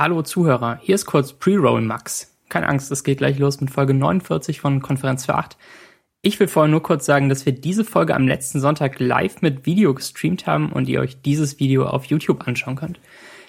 [0.00, 2.34] Hallo Zuhörer, hier ist kurz Pre-Roll Max.
[2.48, 5.58] Keine Angst, es geht gleich los mit Folge 49 von Konferenz für 8.
[6.22, 9.66] Ich will vorher nur kurz sagen, dass wir diese Folge am letzten Sonntag live mit
[9.66, 12.98] Video gestreamt haben und ihr euch dieses Video auf YouTube anschauen könnt.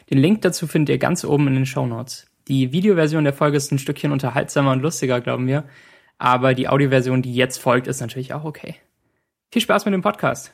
[0.09, 2.27] Den Link dazu findet ihr ganz oben in den Show Notes.
[2.49, 5.63] Die Videoversion der Folge ist ein Stückchen unterhaltsamer und lustiger, glauben wir.
[6.17, 8.75] Aber die Audioversion, die jetzt folgt, ist natürlich auch okay.
[9.53, 10.53] Viel Spaß mit dem Podcast.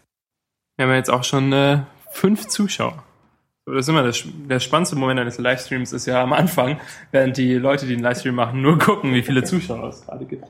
[0.76, 1.80] Wir haben jetzt auch schon äh,
[2.12, 3.07] fünf Zuschauer.
[3.68, 6.80] Das ist immer das, der spannendste Moment eines Livestreams ist ja am Anfang,
[7.12, 10.46] während die Leute, die den Livestream machen, nur gucken, wie viele Zuschauer es gerade gibt.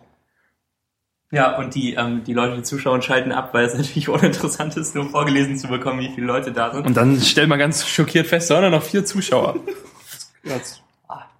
[1.31, 4.93] Ja, und die, ähm, die Leute, die Zuschauer schalten ab, weil es natürlich uninteressant ist,
[4.93, 6.85] nur vorgelesen zu bekommen, wie viele Leute da sind.
[6.85, 9.55] Und dann stellt man ganz schockiert fest, sondern noch vier Zuschauer.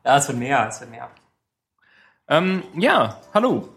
[0.03, 1.09] Ja, es wird mehr, es wird mehr.
[2.29, 3.69] Ähm, ja, hallo.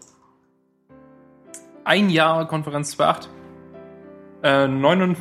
[1.83, 3.27] Ein Jahr Konferenz 2.8.
[4.43, 5.17] Äh, 79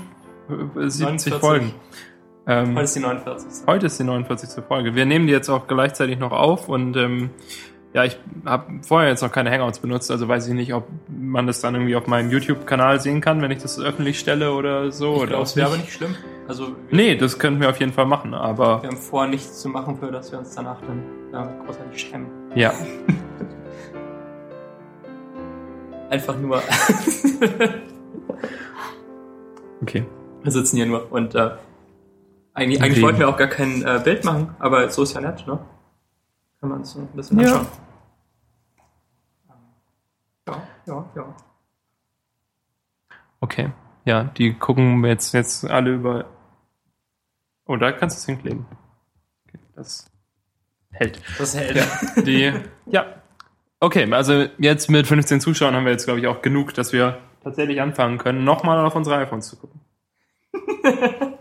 [0.49, 1.35] 49.
[1.35, 1.75] Folgen.
[2.47, 3.67] Ähm, Heute ist die 49.
[3.67, 4.65] Heute ist die 49.
[4.65, 4.95] Folge.
[4.95, 7.31] Wir nehmen die jetzt auch gleichzeitig noch auf und ähm,
[7.93, 11.47] ja, ich habe vorher jetzt noch keine Hangouts benutzt, also weiß ich nicht, ob man
[11.49, 15.17] das dann irgendwie auf meinem YouTube-Kanal sehen kann, wenn ich das öffentlich stelle oder so.
[15.17, 16.15] Ich oder es wäre aber nicht schlimm.
[16.47, 19.69] Also, Nee, das könnten wir auf jeden Fall machen, aber wir haben vor, nichts zu
[19.69, 22.27] machen, für das wir uns danach dann ja, großartig schämen.
[22.55, 22.73] ja.
[26.11, 26.61] Einfach nur,
[29.83, 30.05] Okay.
[30.43, 31.51] wir sitzen hier nur und äh,
[32.61, 35.47] eigentlich, eigentlich wollten wir auch gar kein äh, Bild machen, aber so ist ja nett,
[35.47, 35.59] ne?
[36.61, 37.53] Kann man uns ein bisschen Ja.
[37.53, 37.67] anschauen.
[40.47, 41.37] Ja, ja, ja.
[43.41, 43.71] Okay.
[44.05, 46.27] Ja, die gucken jetzt, jetzt alle über.
[47.67, 48.67] Oh, da kannst du es hinkleben.
[49.49, 50.11] Okay, das
[50.91, 51.23] hält.
[51.39, 51.87] Das hält.
[52.27, 52.53] Die,
[52.87, 53.07] ja.
[53.81, 57.19] Okay, also jetzt mit 15 Zuschauern haben wir jetzt, glaube ich, auch genug, dass wir
[57.43, 59.81] tatsächlich anfangen können, nochmal auf unsere iPhones zu gucken.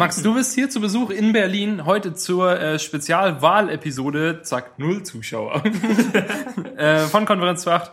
[0.00, 5.62] Max, du bist hier zu Besuch in Berlin heute zur äh, Spezialwahlepisode, zack, null Zuschauer,
[6.78, 7.90] äh, von Konferenz 2.8.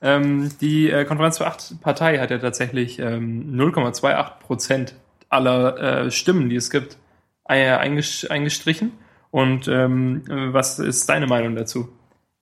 [0.00, 4.94] Ähm, die äh, Konferenz 2.8 Partei hat ja tatsächlich ähm, 0,28 Prozent
[5.28, 6.96] aller äh, Stimmen, die es gibt,
[7.44, 8.92] einges eingestrichen.
[9.30, 11.90] Und ähm, äh, was ist deine Meinung dazu?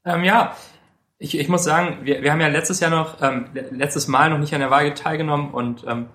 [0.04, 0.54] Ähm, ja,
[1.18, 4.30] ich, ich muss sagen, wir, wir haben ja letztes Jahr noch, ähm, le- letztes Mal
[4.30, 6.06] noch nicht an der Wahl teilgenommen und ähm,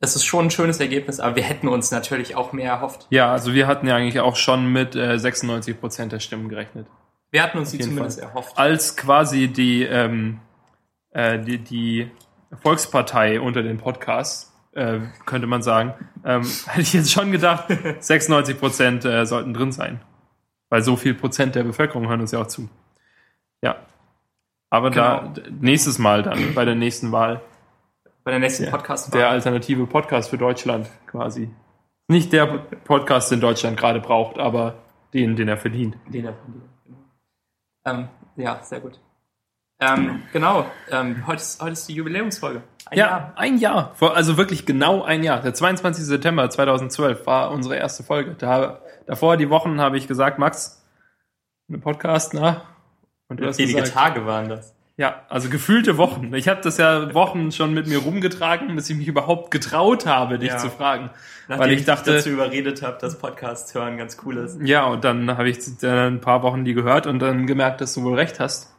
[0.00, 3.06] das ist schon ein schönes Ergebnis, aber wir hätten uns natürlich auch mehr erhofft.
[3.10, 6.86] Ja, also wir hatten ja eigentlich auch schon mit äh, 96 Prozent der Stimmen gerechnet.
[7.30, 8.28] Wir hatten uns die zumindest Fall.
[8.28, 8.58] erhofft.
[8.58, 10.40] Als quasi die, ähm,
[11.10, 12.10] äh, die, die
[12.62, 17.66] Volkspartei unter den Podcasts, äh, könnte man sagen, ähm, hätte ich jetzt schon gedacht,
[18.00, 20.00] 96 Prozent äh, sollten drin sein.
[20.68, 22.68] Weil so viel Prozent der Bevölkerung hören uns ja auch zu.
[23.62, 23.76] Ja.
[24.68, 25.32] Aber da Genau.
[25.32, 27.40] d- nächstes Mal dann, bei der nächsten Wahl,
[28.26, 31.48] Bei der nächsten Ja, podcast der alternative Podcast für Deutschland quasi.
[32.08, 34.82] Nicht der Podcast, den Deutschland gerade braucht, aber
[35.14, 35.96] den, den er verdient.
[36.08, 36.62] Den er dir.
[36.84, 36.98] Genau.
[37.84, 38.98] Ähm, ja, sehr gut.
[39.78, 42.64] Ähm, genau, ähm, heute, ist, heute ist die Jubiläumsfolge.
[42.86, 43.32] Ein ja, Jahr.
[43.36, 43.94] ein Jahr.
[43.94, 45.40] Vor, also wirklich genau ein Jahr.
[45.40, 46.04] Der 22.
[46.04, 48.34] September 2012 war unsere erste Folge.
[48.34, 50.84] Da, davor die Wochen habe ich gesagt, Max,
[51.68, 52.62] eine Podcast, na?
[53.28, 54.75] Und du hast Wenige gesagt, Tage waren das.
[54.98, 56.32] Ja, also gefühlte Wochen.
[56.34, 60.38] Ich habe das ja Wochen schon mit mir rumgetragen, bis ich mich überhaupt getraut habe,
[60.38, 60.56] dich Ja.
[60.58, 61.10] zu fragen.
[61.48, 64.58] Nachdem Weil ich dachte, dazu überredet habe, dass Podcast hören ganz cool ist.
[64.62, 67.92] ja, und dann habe ich dann ein paar Wochen die gehört und dann gemerkt, dass
[67.94, 68.72] du wohl recht hast.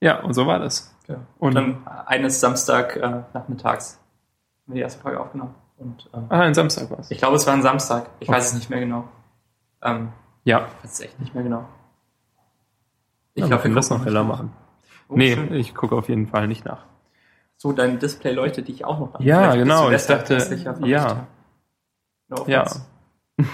[0.00, 0.94] Ja, und so war das.
[1.06, 1.16] Ja.
[1.38, 3.98] Und Und dann eines Samstag äh, nachmittags
[4.66, 5.54] haben wir die erste Folge aufgenommen.
[5.76, 7.10] Und ähm, ah, ein Samstag war es.
[7.10, 8.08] ich glaube, es war ein Samstag.
[8.20, 8.38] Ich Okay.
[8.38, 9.06] weiß es nicht mehr genau.
[9.82, 10.12] Ähm,
[10.44, 11.68] Ja, ich weiß es echt nicht mehr genau.
[13.34, 14.50] ich ja, glaub, wir können das noch heller machen.
[15.14, 15.54] Oh, nee, schön.
[15.54, 16.84] ich gucke auf jeden Fall nicht nach.
[17.56, 19.22] So, dein Display leuchtet dich auch noch an.
[19.22, 20.38] Ja, Vielleicht genau, ich dachte,
[20.86, 21.26] ja.
[22.28, 22.64] No Ja.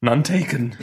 [0.00, 0.76] None taken.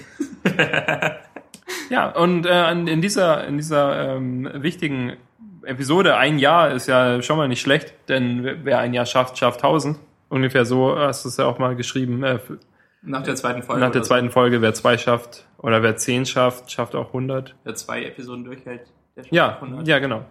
[1.89, 5.17] ja, und äh, in dieser, in dieser ähm, wichtigen
[5.63, 9.59] Episode, ein Jahr ist ja schon mal nicht schlecht, denn wer- ein Jahr schafft, schafft
[9.61, 9.99] tausend.
[10.29, 12.23] Ungefähr so hast du es ja auch mal geschrieben.
[12.23, 12.39] Äh,
[13.01, 13.81] Nach der zweiten Folge.
[13.81, 17.49] nach der zweiten Folge, wer zwei schafft oder wer zehn schafft, schafft auch 100.
[17.49, 17.55] So.
[17.63, 19.87] Wer zwei Episoden durchhält, der schafft Ja, 100.
[19.87, 20.25] ja, genau.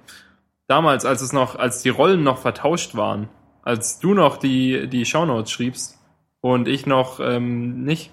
[0.67, 3.29] Damals, als es noch, als die Rollen noch vertauscht waren,
[3.63, 5.99] als du noch die, die Shownotes schriebst
[6.41, 8.13] und ich noch ähm, nicht.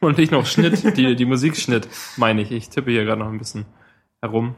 [0.00, 2.50] Und ich noch Schnitt, die, die Musik schnitt, meine ich.
[2.52, 3.66] Ich tippe hier gerade noch ein bisschen
[4.20, 4.54] herum.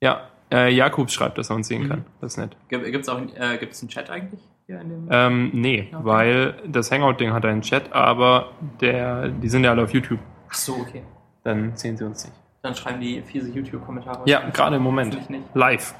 [0.00, 1.88] Ja, äh, Jakub schreibt, dass er uns sehen Mhm.
[1.88, 2.06] kann.
[2.20, 2.56] Das ist nett.
[2.68, 4.40] Gibt es auch äh, gibt's einen Chat eigentlich?
[4.68, 6.04] Ähm, nee, Okay.
[6.04, 10.20] weil das Hangout-Ding hat einen Chat, aber der, die sind ja alle auf YouTube.
[10.48, 11.02] Ach so, okay.
[11.44, 12.36] Dann sehen sie uns nicht.
[12.62, 14.22] Dann schreiben die fiese YouTube-Kommentare.
[14.26, 15.18] Ja, gerade im Moment.
[15.54, 15.94] Live.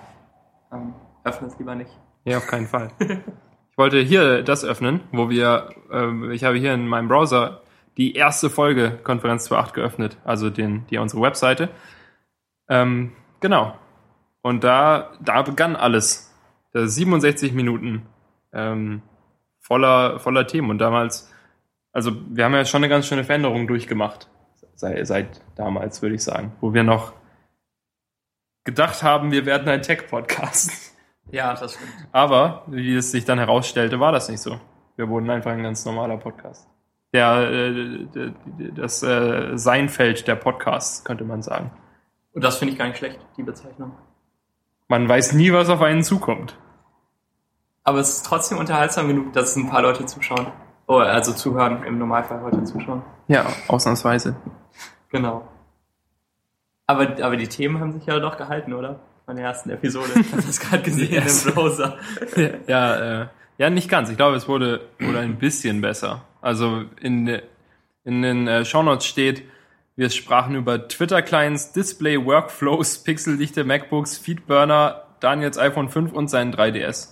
[0.72, 0.94] Ähm,
[1.24, 1.90] öffne es lieber nicht.
[2.24, 2.90] Ja, auf keinen Fall.
[3.72, 7.62] Ich wollte hier das öffnen, wo wir, äh, ich habe hier in meinem Browser
[7.96, 11.70] die erste Folge Konferenz 2.8 geöffnet, also den, die unsere Webseite.
[12.68, 13.74] Ähm, genau.
[14.42, 16.34] Und da, da begann alles.
[16.74, 18.02] Da 67 Minuten
[18.52, 19.02] ähm,
[19.60, 20.70] voller, voller Themen.
[20.70, 21.32] Und damals,
[21.92, 24.28] also wir haben ja schon eine ganz schöne Veränderung durchgemacht.
[24.74, 26.52] Seit, seit damals, würde ich sagen.
[26.60, 27.12] Wo wir noch
[28.64, 30.70] gedacht haben, wir werden ein Tech-Podcast.
[31.30, 31.92] Ja, das stimmt.
[32.10, 34.60] Aber, wie es sich dann herausstellte, war das nicht so.
[34.96, 36.66] Wir wurden einfach ein ganz normaler Podcast.
[37.14, 38.32] Der, äh,
[38.74, 41.70] das äh, Seinfeld der Podcasts, könnte man sagen.
[42.32, 43.92] Und das finde ich gar nicht schlecht, die Bezeichnung.
[44.88, 46.58] Man weiß nie, was auf einen zukommt.
[47.84, 50.46] Aber es ist trotzdem unterhaltsam genug, dass es ein paar Leute zuschauen.
[50.86, 53.02] Oh, also zuhören, im Normalfall heute zuschauen.
[53.28, 54.36] Ja, ausnahmsweise.
[55.10, 55.48] Genau.
[56.86, 59.00] Aber, aber die Themen haben sich ja doch gehalten, oder?
[59.24, 60.08] Von der ersten Episode.
[60.16, 61.46] Ich habe das gerade gesehen Yes.
[61.46, 61.96] im Browser.
[62.66, 63.26] ja, äh,
[63.58, 64.10] ja, nicht ganz.
[64.10, 66.22] Ich glaube, es wurde, wurde ein bisschen besser.
[66.40, 67.40] Also in,
[68.04, 69.44] in den äh, Shownotes steht,
[69.94, 77.10] wir sprachen über Twitter-Clients, Display, Workflows, pixeldichte MacBooks, Feedburner, Daniels iPhone 5 und seinen 3DS.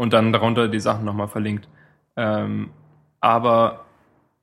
[0.00, 1.68] Und dann darunter die Sachen nochmal verlinkt.
[2.16, 2.70] Ähm,
[3.20, 3.84] aber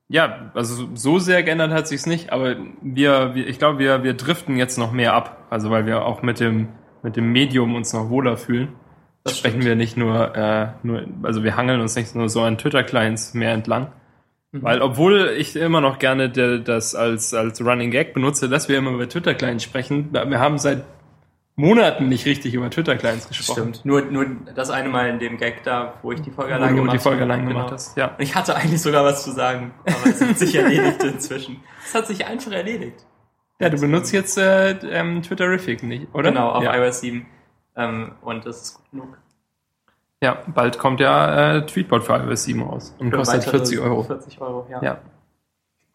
[0.06, 4.14] ja, also so sehr geändert hat sich's nicht, aber wir, wir ich glaube, wir, wir
[4.14, 5.48] driften jetzt noch mehr ab.
[5.50, 6.68] Also weil wir auch mit dem,
[7.02, 8.68] mit dem Medium uns noch wohler fühlen.
[9.24, 12.56] Das sprechen wir nicht nur, äh, nur, also wir hangeln uns nicht nur so an
[12.56, 13.88] Twitter-Clients mehr entlang.
[14.52, 14.62] Mhm.
[14.62, 18.78] Weil obwohl ich immer noch gerne der, das als, als Running Gag benutze, dass wir
[18.78, 20.84] immer über Twitter-Clients sprechen, wir haben seit
[21.58, 23.74] Monaten nicht richtig über Twitter-Clients gesprochen.
[23.74, 23.84] Stimmt.
[23.84, 26.94] Nur, nur das eine Mal in dem Gag da, wo ich die Folge allein gemacht
[26.94, 27.32] die Folge habe.
[27.32, 27.74] allein gemacht Genau.
[27.74, 27.96] hast.
[27.96, 28.06] Ja.
[28.16, 31.60] Und ich hatte eigentlich sogar was zu sagen, aber es hat sich erledigt inzwischen.
[31.84, 33.04] Es hat sich einfach erledigt.
[33.58, 36.30] ja, du benutzt jetzt äh, ähm, Twitterific nicht, oder?
[36.30, 36.76] Genau, auf ja.
[36.76, 37.26] iOS 7.
[37.76, 39.18] Ähm, und das ist gut genug.
[40.22, 43.78] Ja, bald kommt ja äh, Tweetbot für iOS 7 raus und Für kostet weitere 40
[43.80, 44.02] Euro.
[44.04, 44.82] 40 Euro, ja.
[44.82, 44.98] Ja.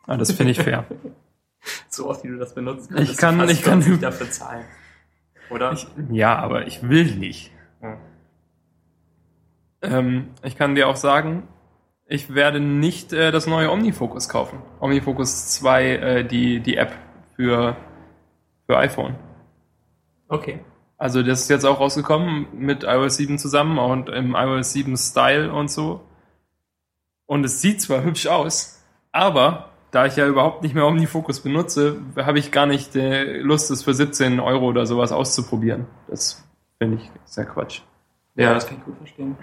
[0.07, 0.83] Ah, das finde ich fair.
[1.87, 4.65] So oft, wie du das benutzt, Ich kann- ich kann- 40 dafür zahlen.
[5.53, 5.73] Oder?
[5.73, 7.51] Ich, ja, aber ich will nicht.
[7.81, 7.97] Ja.
[9.81, 11.47] Ähm, ich kann dir auch sagen,
[12.05, 14.59] ich werde nicht äh, das neue OmniFocus kaufen.
[14.79, 16.93] OmniFocus 2, äh, die, die App
[17.35, 17.75] für,
[18.65, 19.15] für iPhone.
[20.27, 20.59] Okay.
[20.97, 25.51] Also das ist jetzt auch rausgekommen mit iOS 7 zusammen und im iOS 7 Style
[25.51, 26.01] und so.
[27.25, 32.01] Und es sieht zwar hübsch aus, aber da ich ja überhaupt nicht mehr OmniFocus benutze,
[32.17, 35.85] habe ich gar nicht äh, Lust, es für 17 Euro oder sowas auszuprobieren.
[36.07, 36.43] Das
[36.79, 37.81] finde ich sehr Quatsch.
[38.35, 39.37] Ja, das kann ich gut verstehen.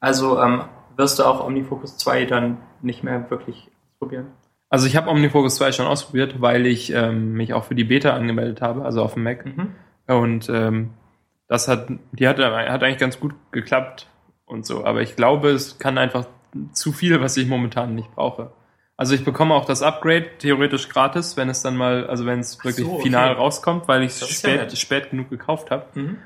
[0.00, 0.64] Also ähm,
[0.96, 4.32] wirst du auch OmniFocus 2 dann nicht mehr wirklich ausprobieren?
[4.68, 8.14] Also ich habe OmniFocus 2 schon ausprobiert, weil ich ähm, mich auch für die Beta
[8.14, 9.46] angemeldet habe, also auf dem Mac.
[9.46, 9.76] Mhm.
[10.08, 10.90] Und ähm,
[11.46, 14.08] das hat, die hat, hat eigentlich ganz gut geklappt
[14.44, 14.84] und so.
[14.84, 16.26] Aber ich glaube, es kann einfach
[16.72, 18.50] zu viel, was ich momentan nicht brauche.
[18.96, 22.62] Also ich bekomme auch das Upgrade theoretisch gratis, wenn es dann mal, also wenn es
[22.64, 23.02] wirklich so, okay.
[23.04, 25.86] final rauskommt, weil ich es ist ja spät, spät genug gekauft habe.
[25.94, 26.18] Mhm.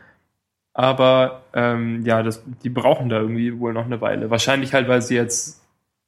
[0.75, 4.31] Aber ähm, ja, das, die brauchen da irgendwie wohl noch eine Weile.
[4.31, 5.63] Wahrscheinlich halt, weil sie jetzt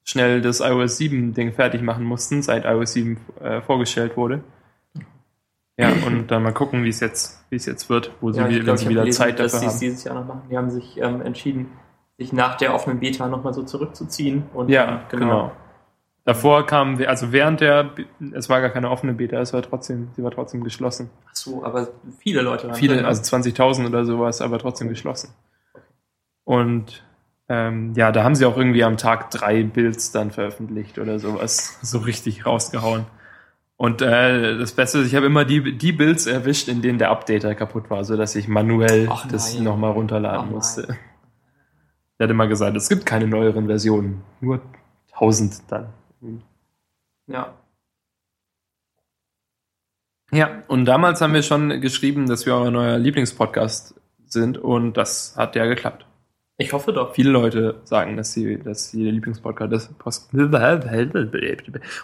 [0.05, 4.43] schnell das iOS 7 Ding fertig machen mussten, seit iOS 7 äh, vorgestellt wurde.
[5.79, 8.49] Ja, und dann mal gucken, wie es jetzt, wie es jetzt wird, wo sie, Ja,
[8.49, 9.81] wenn glaub, sie ich hab wieder gelesen, Zeit dass dafür sie haben.
[9.81, 10.43] dieses Jahr noch machen.
[10.51, 11.73] Die haben sich ähm, entschieden,
[12.19, 14.45] sich nach der offenen Beta nochmal so zurückzuziehen.
[14.53, 15.53] Und Ja, dann- genau.
[16.31, 17.91] Davor kamen wir, also während der,
[18.31, 21.11] es war gar keine offene Beta, es war trotzdem, sie war trotzdem geschlossen.
[21.29, 21.89] Ach so, aber
[22.21, 23.09] viele Leute waren Viele, drin, ne?
[23.09, 25.31] also 20.000 oder sowas, aber trotzdem geschlossen.
[26.45, 27.03] Und
[27.49, 31.79] ähm, ja, da haben sie auch irgendwie am Tag drei Builds dann veröffentlicht oder sowas,
[31.83, 33.07] so richtig rausgehauen.
[33.77, 37.11] Und äh, das Beste ist, ich habe immer die, die Builds erwischt, in denen der
[37.11, 40.97] Updater kaputt war, so dass ich manuell Ach das nochmal runterladen Ach musste.
[42.21, 44.61] Der hat immer gesagt, es gibt keine neueren Versionen, nur
[45.15, 45.89] 1000 dann.
[47.27, 47.55] Ja.
[50.33, 53.95] Ja, und damals haben wir schon geschrieben, dass wir euer neuer Lieblingspodcast
[54.27, 56.07] sind und das hat ja geklappt.
[56.57, 57.15] Ich hoffe doch.
[57.15, 59.99] Viele Leute sagen, dass sie, dass sie der Lieblingspodcast ist.
[59.99, 60.31] Post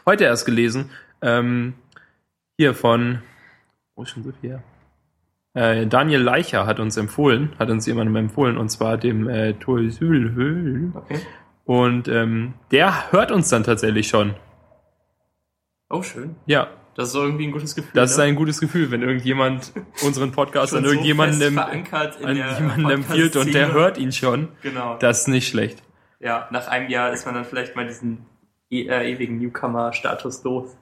[0.07, 0.91] Heute erst gelesen,
[1.23, 1.75] ähm,
[2.57, 3.21] hier von,
[3.95, 4.61] wo ist schon so viel?
[5.53, 10.93] Äh, Daniel Leicher hat uns empfohlen, hat uns jemandem empfohlen, und zwar dem äh, Toisul.
[10.95, 11.21] Okay.
[11.67, 14.35] Und ähm, der hört uns dann tatsächlich schon.
[15.91, 16.37] Oh, schön.
[16.47, 17.91] Ja, Das ist irgendwie ein gutes Gefühl.
[17.95, 18.25] das ist ne?
[18.25, 19.73] ein gutes Gefühl, wenn irgendjemand
[20.05, 23.73] unseren Podcast an so irgendjemanden fest em- verankert in an der jemanden empfiehlt und der
[23.73, 24.49] hört ihn schon.
[24.63, 24.97] Genau.
[24.99, 25.83] Das ist nicht schlecht.
[26.21, 28.27] Ja, nach einem Jahr ist man dann vielleicht mal diesen
[28.71, 30.77] e äh, ewigen Newcomer-Status los.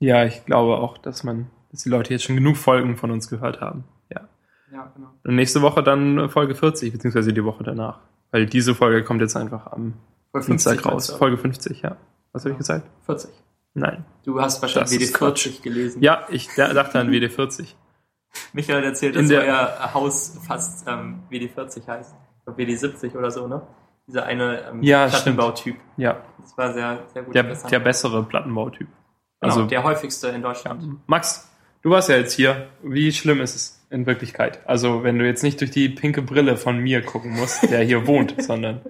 [0.00, 3.28] Ja, ich glaube auch, dass man, dass die Leute jetzt schon genug Folgen von uns
[3.30, 3.84] gehört haben.
[4.12, 4.28] Ja.
[4.72, 5.08] Ja, genau.
[5.24, 8.00] Und nächste Woche dann Folge 40, beziehungsweise die Woche danach.
[8.32, 9.94] Weil diese Folge kommt jetzt einfach am
[10.32, 11.10] Folge Dienstag 50 raus.
[11.10, 11.96] Folge 50, ja.
[12.32, 12.86] Was habe ich gesagt?
[13.06, 13.30] 40.
[13.74, 14.04] Nein.
[14.24, 16.02] Du hast wahrscheinlich ist WD40 gelesen.
[16.02, 17.74] Ja, ich da- dachte an WD40.
[18.52, 22.14] Michael hat erzählt, In dass euer Haus fast ähm, WD40 heißt.
[22.38, 23.62] Ich glaub, WD70 oder so, ne?
[24.06, 25.76] Dieser eine ähm, Ja, Plattenbautyp.
[25.96, 27.34] Ja, Das war sehr, sehr gut.
[27.34, 28.86] der, der bessere Plattenbautyp.
[28.88, 28.94] genau,
[29.40, 30.98] Also, der häufigste in Deutschland.
[31.06, 31.48] Max,
[31.82, 32.68] du warst ja jetzt hier.
[32.82, 34.60] Wie schlimm ist es in Wirklichkeit?
[34.66, 38.06] Also, wenn du jetzt nicht durch die pinke Brille von mir gucken musst, der hier
[38.06, 38.80] wohnt, sondern,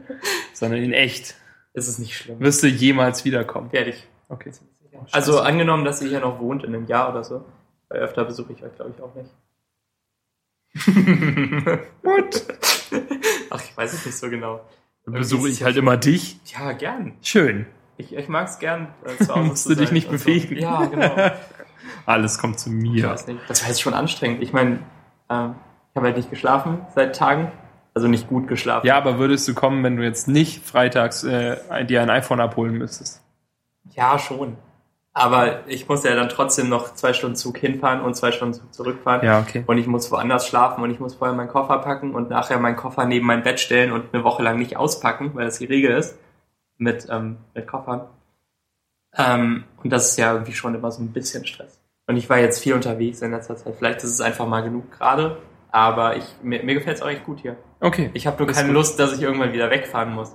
[0.53, 1.35] sondern in echt,
[1.73, 2.41] Ist es nicht schlimm.
[2.41, 3.71] wirst du jemals wiederkommen?
[3.73, 4.07] Ich.
[4.29, 4.53] Okay.
[5.13, 7.45] Also angenommen, dass ihr hier noch wohnt in einem Jahr oder so.
[7.89, 9.31] Weil öfter besuche ich euch, glaube ich, auch nicht.
[12.03, 12.47] What?
[13.51, 14.61] Ach, ich weiß es nicht so genau.
[15.05, 16.39] Dann besuche ich halt immer dich.
[16.47, 17.15] Ja, gern.
[17.23, 17.67] Schön.
[17.97, 20.31] Ich, ich mag es gern, äh, zu Hause Musst du dich nicht und so.
[20.31, 21.31] Ja, genau.
[22.07, 23.11] Alles kommt zu Ich mir.
[23.11, 23.41] weiß nicht.
[23.49, 24.43] Das war jetzt schon anstrengend.
[24.43, 24.81] Ich meine,
[25.29, 25.55] ähm,
[25.91, 27.51] ich habe halt nicht geschlafen seit Tagen.
[27.93, 28.87] Also nicht gut geschlafen.
[28.87, 32.75] Ja, aber würdest du kommen, wenn du jetzt nicht freitags äh, dir ein iPhone abholen
[32.79, 33.21] müsstest?
[33.91, 34.57] Ja, schon.
[35.13, 38.73] Aber ich muss ja dann trotzdem noch zwei Stunden Zug hinfahren und zwei Stunden Zug
[38.73, 39.27] zurückfahren.
[39.27, 39.65] Ja, okay.
[39.67, 42.77] Und ich muss woanders schlafen und ich muss vorher meinen Koffer packen und nachher meinen
[42.77, 45.91] Koffer neben mein Bett stellen und eine Woche lang nicht auspacken, weil das die Regel
[45.97, 46.17] ist,
[46.79, 48.03] mit, ähm, mit Koffern.
[49.17, 51.80] Ähm, und das ist ja irgendwie schon immer so ein bisschen Stress.
[52.11, 53.77] Und ich war jetzt viel unterwegs in letzter Zeit.
[53.79, 55.37] Vielleicht ist es einfach mal genug gerade,
[55.71, 57.55] aber ich, mir, mir gefällt es auch echt gut hier.
[57.79, 58.11] Okay.
[58.15, 58.75] Ich habe nur keine gut.
[58.75, 60.35] Lust, dass ich irgendwann wieder wegfahren muss.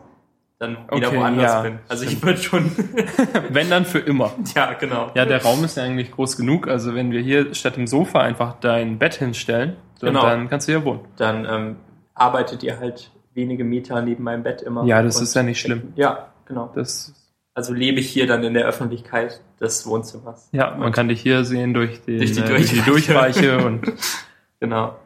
[0.58, 1.80] Dann wieder Okay, woanders ja, bin.
[1.90, 2.72] Also ich würde schon,
[3.50, 4.32] Wenn dann für immer.
[4.56, 5.12] ja, genau.
[5.16, 6.70] Ja, der Raum ist ja eigentlich groß genug.
[6.70, 10.22] Also wenn wir hier statt dem Sofa einfach dein Bett hinstellen, dann, Genau.
[10.22, 11.02] dann kannst du hier wohnen.
[11.18, 11.76] Dann ähm,
[12.14, 14.86] arbeitet ihr halt wenige Meter neben meinem Bett immer.
[14.86, 15.92] Ja, das ist ja nicht schlimm.
[15.98, 16.72] Ja, genau.
[16.74, 17.14] Das,
[17.56, 20.50] Also lebe ich hier dann in der Öffentlichkeit des Wohnzimmers.
[20.52, 23.42] ja, man Und- kann dich hier sehen durch, den, Durch die äh, durch die Durchreiche.
[23.58, 23.94] Durchreiche und
[24.60, 25.00] Genau.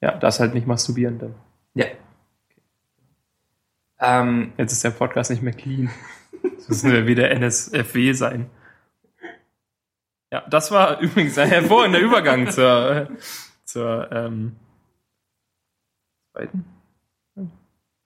[0.00, 1.34] ja, das halt nicht masturbieren dann.
[1.74, 1.86] Ja.
[4.00, 5.90] Ähm, Jetzt ist der Podcast nicht mehr clean.
[6.56, 8.50] Das müssen wir wieder NSFW sein.
[10.32, 13.08] Ja, das war übrigens ein hervorragender Übergang zur,
[13.64, 14.56] zur ähm,
[16.32, 16.64] zweiten.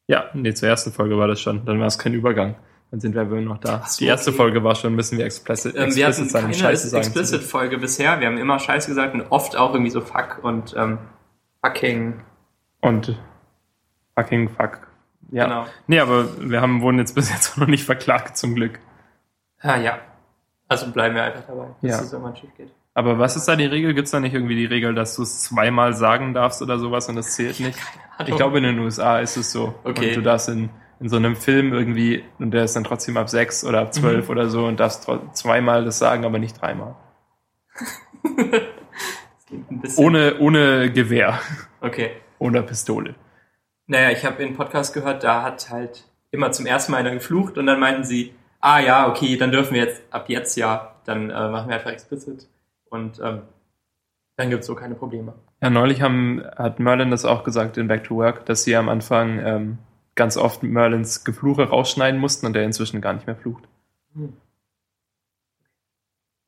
[0.07, 1.65] Ja, nee, zur ersten Folge war das schon.
[1.65, 2.55] Dann war es kein Übergang.
[2.91, 3.85] Dann sind wir aber noch da.
[3.87, 4.37] So, Die erste okay.
[4.39, 7.05] Folge war schon, müssen wir explicit, ähm, wir hatten explicit sein, keine Scheiße sagen.
[7.05, 7.21] zu dürfen.
[7.23, 8.21] Explicit-Folge bisher.
[8.21, 10.99] Wir haben immer Scheiße gesagt und oft auch irgendwie so Fuck und ähm,
[11.65, 12.21] Fucking.
[12.81, 13.19] Und
[14.15, 14.87] fucking fuck.
[15.31, 15.45] Ja.
[15.45, 15.67] Genau.
[15.87, 18.79] Nee, aber wir haben, wurden jetzt bis jetzt noch nicht verklagt, zum Glück.
[19.61, 19.99] Ah, ja.
[20.69, 22.01] Also bleiben wir einfach dabei, dass Ja.
[22.05, 22.71] es irgendwann schief geht.
[22.95, 23.95] Aber was ist da die Regel?
[23.95, 27.09] Gibt es da nicht irgendwie die Regel, dass du es zweimal sagen darfst oder sowas
[27.09, 27.79] und das zählt nicht?
[28.27, 29.75] Ich glaube, in den USA ist es so.
[29.85, 30.09] Okay.
[30.09, 33.29] Und du darfst in, in so einem Film irgendwie, und der ist dann trotzdem ab
[33.29, 34.31] sechs oder ab zwölf Mhm.
[34.31, 36.95] oder so und darfst zweimal das sagen, aber nicht dreimal.
[39.97, 41.39] Ohne, ohne Gewehr.
[41.81, 42.11] Okay.
[42.39, 43.15] Ohne Pistole.
[43.87, 47.57] Naja, ich habe in Podcast gehört, da hat halt immer zum ersten Mal einer geflucht
[47.57, 51.31] und dann meinten sie, ah ja, okay, dann dürfen wir jetzt ab jetzt ja, dann
[51.31, 52.47] äh, machen wir einfach explicit
[52.91, 53.43] und ähm,
[54.37, 55.33] dann gibt's so keine Probleme.
[55.63, 58.89] Ja, neulich haben, hat Merlin das auch gesagt in Back to Work, dass sie am
[58.91, 59.79] Anfang ähm,
[60.19, 63.65] ganz oft Merlins Gefluche rausschneiden mussten und der inzwischen gar nicht mehr flucht.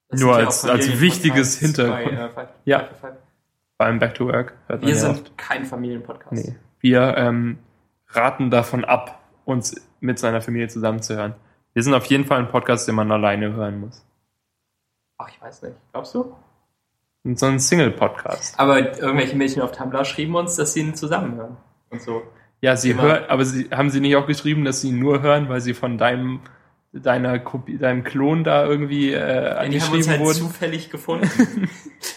[0.08, 2.16] Das Nur ja als- als wichtiges Hintergrund.
[2.16, 2.88] Bei, äh, Five- Ja.
[3.00, 3.14] Five
[3.78, 5.38] allem Back to Work hört man Wir ja sind oft.
[5.38, 6.32] kein Familienpodcast.
[6.32, 6.56] Nee.
[6.80, 7.58] Wir ähm,
[8.08, 11.34] raten davon ab, uns mit seiner Familie zusammenzuhören.
[11.72, 14.04] Wir sind auf jeden Fall ein Podcast, den man alleine hören muss.
[15.16, 15.76] Ach, ich weiß nicht.
[15.92, 16.34] Glaubst du?
[17.22, 18.58] Und so ein Single-Podcast.
[18.58, 21.56] Aber irgendwelche Mädchen auf Tumblr schrieben uns, dass sie ihn zusammenhören.
[21.90, 22.22] Und so.
[22.62, 23.02] Ja, sie Immer.
[23.02, 25.72] hören, aber sie, haben sie nicht auch geschrieben, dass sie ihn nur hören, weil sie
[25.72, 26.40] von deinem,
[26.92, 30.38] deiner Kopie, deinem Klon da irgendwie äh, Ja, die haben uns halt wurden?
[30.38, 31.28] zufällig gefunden.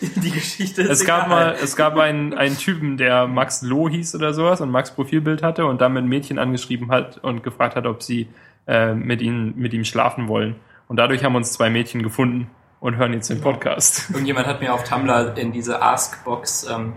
[0.02, 1.30] die Geschichte ist Es gab egal.
[1.30, 5.44] mal, es gab einen, einen Typen, der Max Loh hieß oder sowas und Max Profilbild
[5.44, 8.28] hatte und damit ein Mädchen angeschrieben hat und gefragt hat, ob sie
[8.68, 10.56] äh, mit ihm, mit ihm schlafen wollen.
[10.90, 12.50] Und dadurch haben uns zwei Mädchen gefunden
[12.82, 14.10] und hören jetzt den Podcast.
[14.14, 16.94] Irgendjemand hat mir auf Tumblr in diese Ask-Box ähm,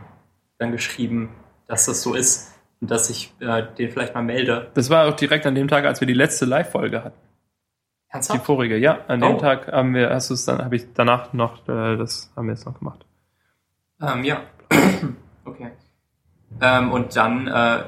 [0.58, 1.28] dann geschrieben,
[1.68, 4.70] dass das so ist dass ich äh, den vielleicht mal melde.
[4.74, 7.18] Das war auch direkt an dem Tag, als wir die letzte Live-Folge hatten.
[8.08, 8.46] Die Ernsthaft?
[8.46, 8.98] vorige, ja.
[9.08, 9.38] An dem Oh.
[9.38, 12.54] Tag haben wir, hast du es dann, habe ich danach noch, äh, das haben wir
[12.54, 13.04] jetzt noch gemacht.
[14.00, 14.40] Ähm, ja.
[15.44, 15.72] okay.
[16.60, 17.84] Ähm, und dann äh,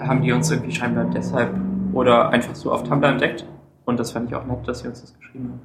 [0.00, 1.54] haben die uns irgendwie scheinbar deshalb
[1.92, 3.46] oder einfach so auf Tumblr entdeckt.
[3.84, 5.60] Und das fand ich auch nett, dass sie uns das geschrieben haben.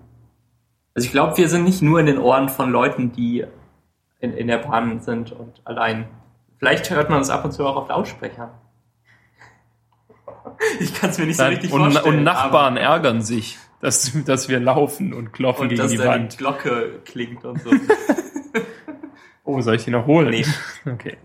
[0.93, 3.45] Also ich glaube, wir sind nicht nur in den Ohren von Leuten, die
[4.19, 6.07] in, in der Bahn sind und allein.
[6.61, 8.51] Vielleicht hört man uns ab und zu auch auf Lautsprechern.
[10.79, 12.17] Ich kann es mir nicht so richtig und, vorstellen.
[12.17, 16.33] und Nachbarn ärgern sich, dass, dass wir laufen und klopfen und gegen dass die Wand.
[16.33, 17.71] die Glocke klingt und so.
[19.43, 20.29] Oh, soll ich die noch holen?
[20.29, 20.45] Nee.
[20.85, 21.17] Okay.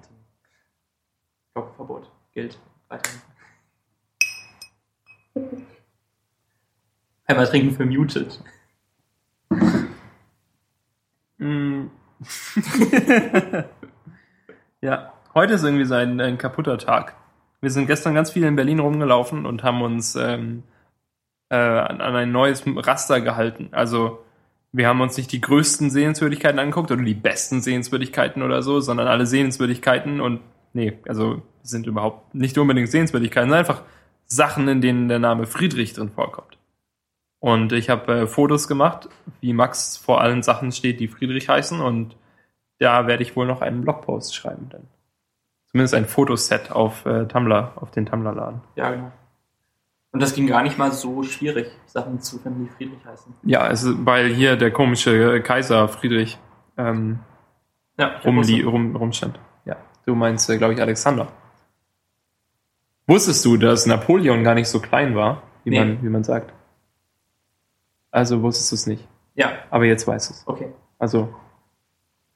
[1.52, 3.20] Glockenverbot gilt weiterhin.
[7.26, 8.42] Einmal trinken für muted.
[11.36, 11.88] Mm.
[14.80, 17.14] ja, heute ist irgendwie so ein, ein kaputter Tag.
[17.60, 20.64] Wir sind gestern ganz viel in Berlin rumgelaufen und haben uns ähm,
[21.50, 23.68] äh, an, an ein neues Raster gehalten.
[23.70, 24.24] Also
[24.72, 29.06] wir haben uns nicht die größten Sehenswürdigkeiten angeguckt oder die besten Sehenswürdigkeiten oder so, sondern
[29.08, 30.40] alle Sehenswürdigkeiten und
[30.72, 33.82] nee, also sind überhaupt nicht unbedingt Sehenswürdigkeiten, sondern einfach
[34.24, 36.58] Sachen, in denen der Name Friedrich drin vorkommt.
[37.40, 39.08] Und ich habe äh, Fotos gemacht,
[39.40, 42.16] wie Max vor allen Sachen steht, die Friedrich heißen und
[42.78, 44.88] da werde ich wohl noch einen Blogpost schreiben dann.
[45.76, 48.62] Zumindest ein Fotoset auf äh, Tumblr, auf den Tumblr-Laden.
[48.76, 49.12] Ja, genau.
[50.12, 53.34] Und das ging gar nicht mal so schwierig, Sachen zu finden, die Friedrich heißen.
[53.42, 56.38] Ja, es ist, weil hier der komische Kaiser Friedrich
[56.78, 57.18] ähm,
[57.98, 59.38] Ja, wusste- die, rum, rumstand.
[59.66, 61.28] Ja, du meinst, äh, glaube ich, Alexander.
[63.06, 65.80] Wusstest du, dass Napoleon gar nicht so klein war, wie, Nee.
[65.80, 66.54] man, wie man sagt?
[68.10, 69.06] Also wusstest du es nicht.
[69.34, 70.42] Ja, Aber jetzt weißt du es.
[70.46, 70.72] okay.
[70.98, 71.28] Also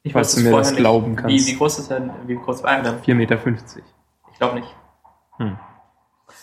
[0.03, 0.79] Ich wusste du mir das nicht.
[0.81, 1.35] glauben kannst.
[1.47, 2.95] Wie, wie groß ist er, wie groß war er denn?
[3.03, 3.39] 4,50 Meter.
[4.33, 4.75] Ich glaube nicht.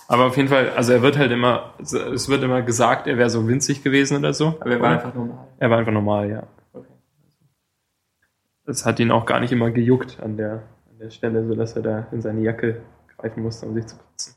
[0.08, 3.30] Aber auf jeden Fall, also er wird halt immer, es wird immer gesagt, er wäre
[3.30, 4.58] so winzig gewesen oder so.
[4.60, 5.48] Aber er war einfach normal.
[5.60, 6.44] er war einfach normal, ja.
[6.74, 6.88] Okay.
[8.66, 11.82] Es hat ihn auch gar nicht immer gejuckt an der, an der Stelle, sodass er
[11.82, 12.82] da in seine Jacke
[13.18, 14.36] greifen musste, um sich zu kratzen.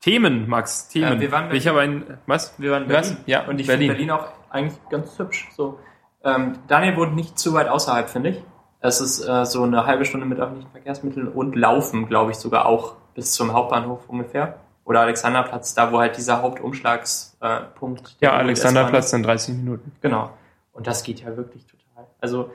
[0.00, 1.18] Themen, Max, Themen.
[1.18, 2.58] Äh, wir waren bei- ich habe ein, was?
[2.60, 3.08] Wir waren in Was?
[3.10, 3.24] Berlin.
[3.26, 3.90] Ja, und ich Berlin.
[3.92, 5.48] finde Berlin auch eigentlich ganz hübsch.
[5.56, 5.78] So,
[6.24, 8.42] ähm, Daniel wohnt nicht zu weit außerhalb, finde ich.
[8.80, 12.66] Es ist äh, so eine halbe Stunde mit öffentlichen Verkehrsmitteln und Laufen, glaube ich, sogar
[12.66, 14.58] auch bis zum Hauptbahnhof ungefähr.
[14.84, 18.16] Oder Alexanderplatz, da wo halt dieser Hauptumschlagspunkt.
[18.20, 19.92] Äh, Ja, Alexanderplatz in 30 Minuten.
[20.02, 20.30] Genau.
[20.72, 22.06] Und das geht ja wirklich total.
[22.20, 22.50] Also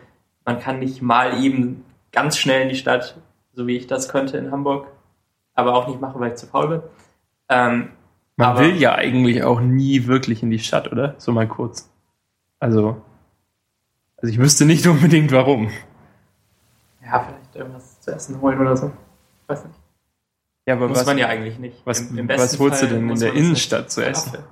[0.46, 3.18] man kann nicht mal eben ganz schnell in die Stadt,
[3.54, 4.88] so wie ich das könnte in Hamburg,
[5.56, 6.82] aber auch nicht machen, weil ich zu faul bin.
[7.50, 7.90] Ähm,
[8.36, 11.16] Man will ja eigentlich auch nie wirklich in die Stadt, oder?
[11.18, 11.90] So mal kurz.
[12.60, 12.98] Also,
[14.22, 15.70] also ich wüsste nicht unbedingt warum.
[17.04, 18.92] ja, vielleicht irgendwas zu essen holen oder so.
[19.48, 19.80] Weiß nicht.
[20.68, 21.82] Ja, aber Muss was, man ja eigentlich nicht.
[21.86, 24.32] was, Im- im was holst du Fall denn in der Innenstadt zu essen?
[24.34, 24.44] Kaffee,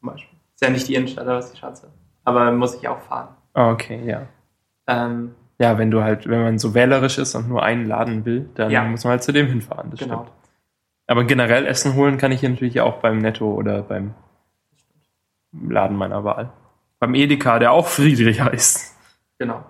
[0.00, 0.38] Zum Beispiel.
[0.54, 1.90] Ist ja nicht die Innenstadt, aber ist die Schatze.
[2.24, 3.28] Aber muss ich auch fahren.
[3.54, 4.26] Ah, okay, ja.
[4.88, 8.48] Ähm, Ja, wenn du halt, wenn man so wählerisch ist und nur einen Laden will,
[8.54, 8.82] dann Ja.
[8.84, 9.90] muss man halt zu dem hinfahren.
[9.90, 10.22] Das genau.
[10.24, 10.32] stimmt.
[11.06, 14.14] Aber generell Essen holen kann ich hier natürlich auch beim Netto oder beim
[15.52, 16.50] Laden meiner Wahl.
[16.98, 18.89] Beim Edeka, der auch Friedrich heißt.
[19.40, 19.64] Genau.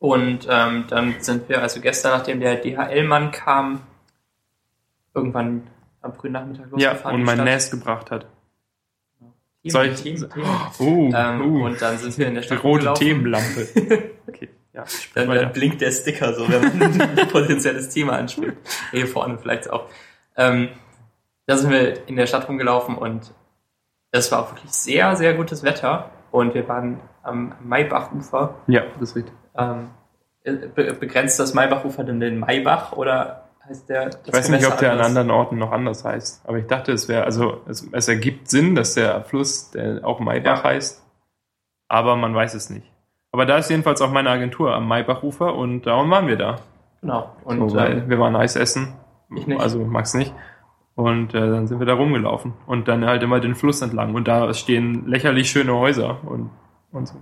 [0.00, 3.82] Und ähm, dann sind wir, also gestern, nachdem der DHL-Mann kam,
[5.14, 5.66] irgendwann
[6.02, 7.14] am frühen Nachmittag Ja, losgefahren.
[7.14, 7.44] und in die mein.
[7.44, 8.26] Nest gebracht hat.
[9.62, 10.46] Themen, Soll ich- Themen, Themen.
[10.78, 13.06] Oh, Ähm, uh, Und dann sind wir in der die Stadt rote rumgelaufen.
[13.06, 14.10] Themenlampe.
[14.28, 14.84] Okay, ja.
[15.14, 18.56] Dann, dann blinkt der Sticker so, wenn man ein potenzielles Thema anspricht.
[18.90, 19.88] Hier vorne vielleicht auch.
[20.36, 20.68] Ähm,
[21.46, 23.32] da sind wir in der Stadt rumgelaufen und
[24.10, 26.10] es war auch wirklich sehr, sehr gutes Wetter.
[26.30, 28.54] Und wir waren am Maybachufer.
[28.66, 29.32] Ja, das ist richtig.
[29.56, 29.88] Ähm,
[30.44, 34.78] be begrenzt das Maybachufer denn den Maybach oder heißt der das Ich weiß nicht, ob
[34.78, 35.06] der an anders?
[35.08, 36.46] anderen Orten noch anders heißt.
[36.48, 40.20] Aber ich dachte, es wäre, also es, es ergibt Sinn, dass der Fluss, der auch
[40.20, 40.70] Maybach Ja.
[40.70, 41.04] heißt.
[41.88, 42.86] Aber man weiß es nicht.
[43.32, 46.56] Aber da ist jedenfalls auch meine Agentur am Maybachufer und darum waren wir da.
[47.02, 47.30] Genau.
[47.44, 48.94] Und So, weil ähm, wir waren Eis essen.
[49.36, 49.60] Ich nicht.
[49.60, 50.34] Also Max nicht.
[50.98, 52.54] Und äh, dann sind wir da rumgelaufen.
[52.66, 54.16] Und dann halt immer den Fluss entlang.
[54.16, 56.50] Und da stehen lächerlich schöne Häuser und,
[56.90, 57.14] und so.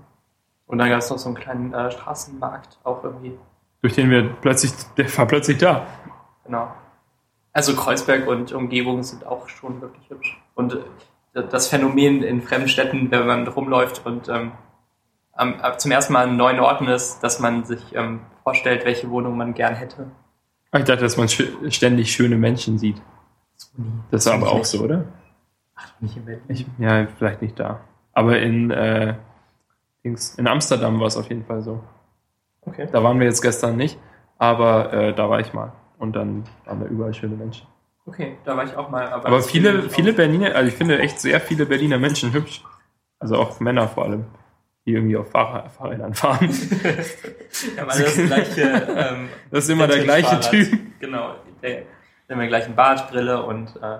[0.66, 3.32] und dann gab es noch so einen kleinen äh, Straßenmarkt auch irgendwie.
[3.82, 5.86] Durch den wir plötzlich, der war plötzlich da.
[6.44, 6.72] Genau.
[7.52, 10.40] Also Kreuzberg und Umgebung sind auch schon wirklich hübsch.
[10.54, 10.76] Und
[11.34, 14.52] äh, das Phänomen in fremden Städten, wenn man rumläuft und ähm,
[15.34, 19.36] am- zum ersten Mal an neuen Orten ist, dass man sich ähm, vorstellt, welche Wohnung
[19.36, 20.10] man gern hätte.
[20.72, 23.02] Ich dachte, dass man sch- ständig schöne Menschen sieht.
[24.10, 25.04] Das ist aber auch so, oder?
[25.74, 26.42] Ach, nicht in Berlin.
[26.48, 27.80] Ich, ja, vielleicht nicht da.
[28.12, 29.14] Aber in, äh,
[30.04, 31.82] Dings, in Amsterdam war es auf jeden Fall so.
[32.62, 32.88] Okay.
[32.90, 33.98] Da waren wir jetzt gestern nicht,
[34.38, 35.72] aber äh, da war ich mal.
[35.98, 37.66] Und dann waren da überall schöne Menschen.
[38.06, 39.08] Okay, da war ich auch mal.
[39.08, 42.62] Aber, Aber das viele, viele Berliner, also ich finde echt sehr viele Berliner Menschen hübsch.
[43.18, 44.26] Also auch Männer vor allem,
[44.84, 46.48] die irgendwie auf Fahrrad, Fahrrädern fahren.
[47.76, 48.62] Ja, weil das gleiche.
[48.96, 50.70] Ähm, Das ist immer der gleiche Vintage-Fahrrad.
[50.70, 51.00] Typ.
[51.00, 51.34] Genau.
[51.62, 51.82] Der,
[52.28, 53.98] der hat den gleichen Bart, Brille und, äh,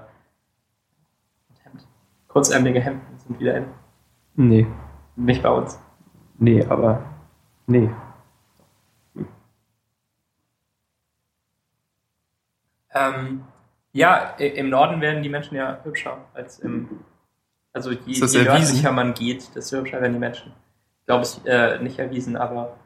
[1.49, 1.87] und Hemd.
[2.29, 3.67] Kurzärmelige Hemden sind wieder in.
[4.35, 4.67] Nee,
[5.17, 5.79] Nicht bei uns.
[6.39, 7.03] nee, aber
[7.67, 7.91] nee.
[12.93, 13.45] Ähm,
[13.93, 17.01] ja, im Norden werden die Menschen ja hübscher als im.
[17.73, 20.53] Also je, das je nördlicher man geht, desto hübscher werden die Menschen.
[21.01, 22.77] Ich glaube, es äh, nicht erwiesen, aber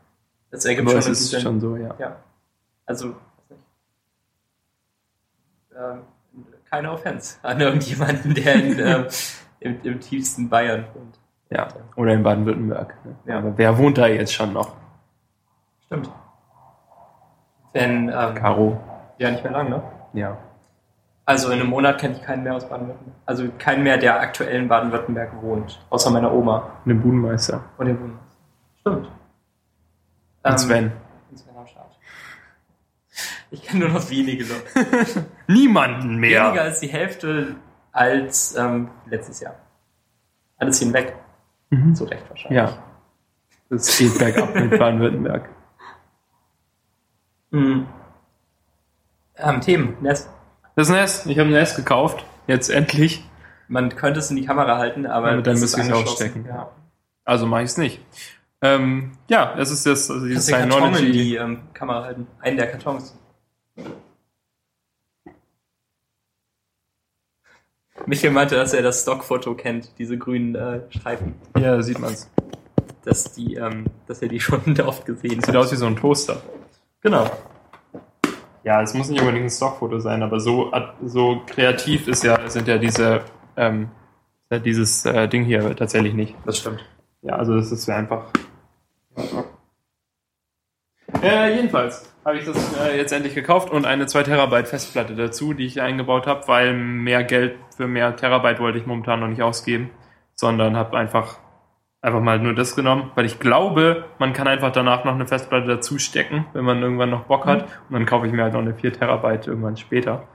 [0.50, 1.40] es ergibt Aber schon es ist Sinn.
[1.40, 1.94] schon so, ja.
[1.98, 2.16] Ja.
[2.86, 3.14] Also,
[6.70, 9.08] keine Offense an irgendjemanden, der in, äh,
[9.60, 11.18] im, im tiefsten Bayern wohnt.
[11.50, 11.66] Ja.
[11.96, 12.94] Oder in Baden-Württemberg.
[13.04, 13.16] ne?
[13.26, 13.38] Ja.
[13.38, 14.72] Aber wer wohnt da jetzt schon noch?
[15.86, 16.08] Stimmt.
[17.72, 18.80] Wenn, ähm, Caro.
[19.18, 19.82] ja, nicht mehr lang, ne?
[20.12, 20.36] Ja.
[21.24, 23.16] Also in einem Monat kenne ich keinen mehr aus Baden-Württemberg.
[23.26, 25.84] Also keinen mehr, der aktuell in Baden-Württemberg wohnt.
[25.90, 27.62] Außer meiner Oma Den Budenmeister.
[27.78, 28.26] und dem Bundesland.
[28.80, 29.06] Stimmt.
[29.06, 30.84] Und Ähm, Sven.
[30.84, 31.09] und Start.
[33.50, 35.26] Ich kenne nur noch wenige Leute.
[35.48, 36.62] Niemanden Weniger mehr.
[36.62, 37.56] als die Hälfte
[37.92, 39.56] als ähm, letztes Jahr.
[40.58, 41.14] Alles hinweg.
[41.70, 41.94] Mhm.
[41.94, 42.56] Zu Recht wahrscheinlich.
[42.56, 42.78] Ja.
[43.68, 45.48] Das geht bergab mit Baden-Württemberg.
[47.50, 47.86] Mhm.
[49.36, 49.96] Ähm, Themen.
[50.00, 50.28] Nest.
[50.76, 51.26] Das Nest.
[51.26, 52.24] Ich habe ein Nest gekauft.
[52.46, 53.24] Jetzt endlich.
[53.68, 56.44] Man könnte es in die Kamera halten, aber Aber dann müsste ist ich es ausstecken.
[56.48, 56.70] Ja.
[57.24, 58.00] Also mache ich es nicht.
[58.62, 61.18] Ähm, ja, es ist das, also dieses Kannst den Karton in Synology.
[61.22, 62.26] die ähm, Kamera halten.
[62.40, 63.16] Einen der Kartons.
[68.06, 71.34] Michael meinte, dass er das Stockfoto kennt, diese grünen äh, Streifen.
[71.56, 72.30] Ja, da sieht man's.
[73.04, 76.42] Dass, die, ähm, dass er die schon oft gesehen Sieht aus wie so ein Toaster.
[77.00, 77.30] Genau.
[78.62, 80.70] Ja, es muss nicht unbedingt ein Stockfoto sein, aber so,
[81.04, 83.22] so kreativ ist ja, sind ja diese,
[83.56, 83.88] ähm,
[84.50, 86.34] ja dieses äh, Ding hier tatsächlich nicht.
[86.44, 86.84] Das stimmt.
[87.22, 88.26] Ja, also das ist ja einfach.
[91.22, 95.52] Äh, jedenfalls habe ich das äh, jetzt endlich gekauft und eine 2 Terabyte Festplatte dazu,
[95.52, 99.42] die ich eingebaut habe, weil mehr Geld für mehr Terabyte wollte ich momentan noch nicht
[99.42, 99.90] ausgeben,
[100.34, 101.38] sondern habe einfach
[102.02, 105.66] einfach mal nur das genommen, weil ich glaube, man kann einfach danach noch eine Festplatte
[105.66, 108.60] dazu stecken, wenn man irgendwann noch Bock hat und dann kaufe ich mir halt noch
[108.60, 110.26] eine 4 Terabyte irgendwann später.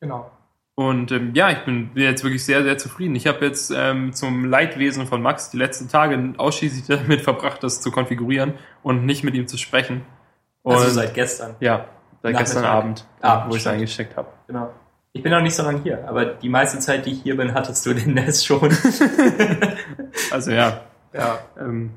[0.00, 0.30] Genau.
[0.76, 3.14] Und ähm, ja, ich bin jetzt wirklich sehr, sehr zufrieden.
[3.14, 7.80] Ich habe jetzt ähm, zum Leidwesen von Max die letzten Tage ausschließlich damit verbracht, das
[7.80, 10.02] zu konfigurieren und nicht mit ihm zu sprechen.
[10.64, 11.54] Und Also seit gestern.
[11.60, 11.84] ja,
[12.22, 14.28] seit gestern Abend, Abend, wo ich es eingesteckt habe.
[14.48, 14.70] Genau.
[15.12, 17.54] Ich bin noch nicht so lange hier, aber die meiste Zeit, die ich hier bin,
[17.54, 18.68] hattest du den Nest schon.
[20.32, 20.80] Also ja,
[21.12, 21.38] ja.
[21.58, 21.90] ähm,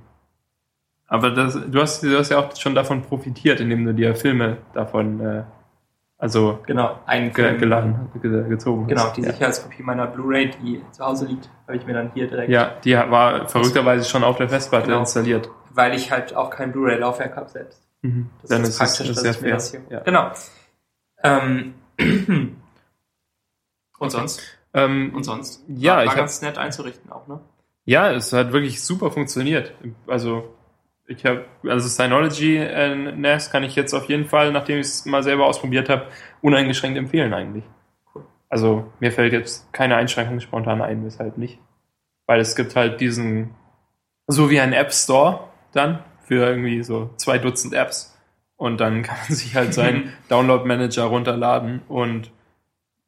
[1.08, 4.58] aber das, du, hast, du hast ja auch schon davon profitiert, indem du dir Filme
[4.73, 5.43] davon, äh,
[6.17, 6.99] also Genau.
[7.06, 7.60] Einen ge Film.
[7.60, 8.89] geladen, ge gezogen hast.
[8.89, 9.32] Genau, die ja.
[9.32, 12.95] Sicherheitskopie meiner Blu-ray, die zu Hause liegt, habe ich mir dann hier direkt, Ja, die
[12.95, 14.99] war verrückterweise schon auf der Festplatte Genau.
[14.99, 15.49] installiert.
[15.71, 17.87] weil ich halt auch kein Blu-ray-Laufwerk habe selbst.
[18.01, 18.29] Mhm.
[18.41, 19.53] Das Dann ist, praktisch, dass sehr ich fair.
[19.53, 19.81] das hier.
[19.89, 19.99] Ja.
[20.01, 20.31] Genau.
[21.23, 21.73] Ähm,
[23.99, 24.41] und sonst?
[24.73, 25.63] Ähm, Und sonst?
[25.67, 27.39] Ja, war, ich war hab- ganz nett einzurichten auch, ne?
[27.86, 29.73] Ja, es hat wirklich super funktioniert.
[30.07, 30.53] Also
[31.07, 35.05] ich habe, also Synology äh, NAS kann ich jetzt auf jeden Fall, nachdem ich es
[35.05, 36.07] mal selber ausprobiert habe,
[36.41, 37.63] uneingeschränkt empfehlen eigentlich.
[38.13, 38.25] Cool.
[38.49, 41.60] Also mir fällt jetzt keine Einschränkung spontan ein, weshalb nicht.
[42.25, 43.55] Weil es gibt halt diesen,
[44.27, 48.17] so wie ein App Store dann für irgendwie so zwei Dutzend Apps
[48.57, 52.31] und dann kann man sich halt seinen Download Manager runterladen und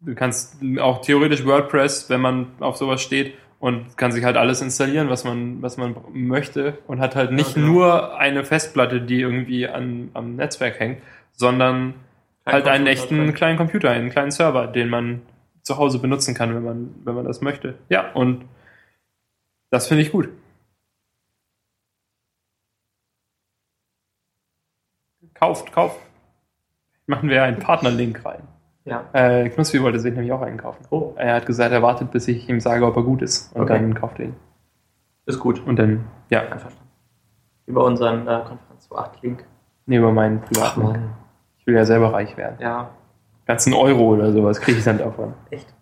[0.02, 4.62] du kannst auch theoretisch WordPress, wenn man auf sowas steht, und kann sich halt alles
[4.62, 7.68] installieren, was man, was man möchte und hat halt nicht Ja, genau.
[7.68, 11.02] nur eine Festplatte, die irgendwie an, am Netzwerk hängt,
[11.34, 11.96] sondern
[12.46, 15.22] Kein halt einen echten kleinen Computer, einen kleinen Server, den man
[15.62, 17.76] zu Hause benutzen kann, wenn man, wenn man das möchte.
[17.90, 18.46] Ja, und
[19.72, 20.30] das finde ich gut.
[25.40, 26.00] Kauft, kauft.
[27.08, 28.42] Machen wir einen Partnerlink rein.
[28.86, 29.04] Ja.
[29.14, 30.86] Äh, Knuspri wollte sich nämlich auch einkaufen.
[30.90, 33.56] Oh, Er hat gesagt, er wartet, bis ich ihm sage, ob er gut ist.
[33.56, 33.74] Und Okay.
[33.80, 34.36] dann kauft er ihn.
[35.26, 35.66] ist gut.
[35.66, 36.78] Und dann, ja, Einverstanden.
[37.68, 39.46] Über unseren äh, Konferenz 8 Link.
[39.86, 41.12] nehmen wir meinen privaten.
[41.60, 42.58] Ich will ja selber reich werden.
[42.60, 42.90] Ja,
[43.46, 45.34] Ganzen Euro oder sowas kriege ich dann davon.
[45.52, 45.74] echt.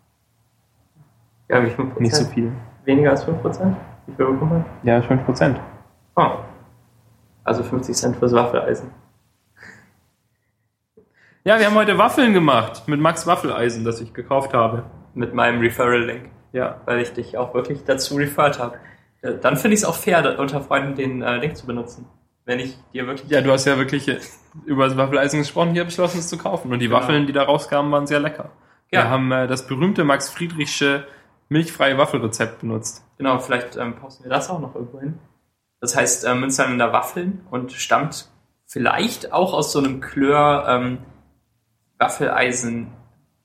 [1.50, 2.00] Ja, wie viel Prozent?
[2.02, 2.52] Nicht so viel.
[2.86, 3.76] Weniger als 5%?
[4.06, 4.66] Wie viel bekommt man?
[4.84, 5.60] Ja, 5 Prozent.
[6.16, 6.28] Oh.
[7.44, 8.90] Also 50 Cent fürs Waffeleisen.
[11.48, 14.84] Ja, wir haben heute Waffeln gemacht mit Max Waffeleisen, das ich gekauft habe.
[15.14, 16.30] Mit meinem Referral-Link.
[16.52, 16.82] Ja.
[16.84, 18.78] Weil ich dich auch wirklich dazu referred habe.
[19.22, 22.06] Äh, Dann finde ich es auch fair, unter Freunden den äh, Link zu benutzen.
[22.44, 23.32] Wenn ich dir wirklich.
[23.32, 24.12] Ja, du hast ja wirklich
[24.66, 26.74] über das Waffeleisen gesprochen, hier beschlossen, es zu kaufen.
[26.74, 27.00] Und die Genau.
[27.00, 28.50] Waffeln, die da rauskamen, waren sehr lecker.
[28.92, 29.04] Ja.
[29.04, 31.08] Wir haben äh, das berühmte Max Friedrichsche
[31.48, 33.06] milchfreie Waffelrezept benutzt.
[33.20, 35.18] Genau, vielleicht ähm, posten wir das auch noch irgendwo hin.
[35.80, 38.28] Das heißt äh, Münsterländer Waffeln und stammt
[38.66, 40.98] vielleicht auch aus so einem Klör ähm,
[42.00, 42.88] Waffeleisen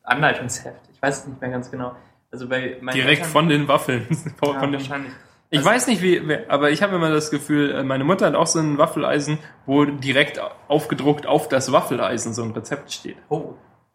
[0.03, 0.81] Anleitungsheft.
[0.93, 1.93] Ich weiß es nicht mehr ganz genau.
[2.31, 4.07] Also bei Direkt Eltern- von den Waffeln.
[4.11, 5.13] ja, von den wahrscheinlich.
[5.51, 8.35] Ich Also- weiß nicht, wie, aber ich habe immer das Gefühl, äh, meine Mutter hat
[8.35, 13.17] auch so ein Waffeleisen, wo direkt aufgedruckt auf das Waffeleisen so ein Rezept steht.
[13.29, 13.55] Oh,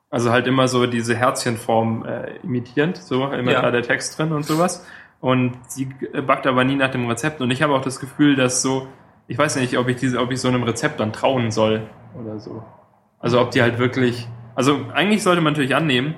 [0.09, 3.61] Also halt immer so diese Herzchenform äh, imitierend, so immer Ja.
[3.61, 4.85] da der Text drin und sowas.
[5.19, 7.41] Und sie äh, backt aber nie nach dem Rezept.
[7.41, 8.87] Und ich habe auch das Gefühl, dass so,
[9.27, 11.81] ich weiß nicht, ob ich diese, ob ich so einem Rezept dann trauen soll
[12.17, 12.63] oder so.
[13.19, 16.15] Also ob die halt wirklich, also eigentlich sollte man natürlich annehmen,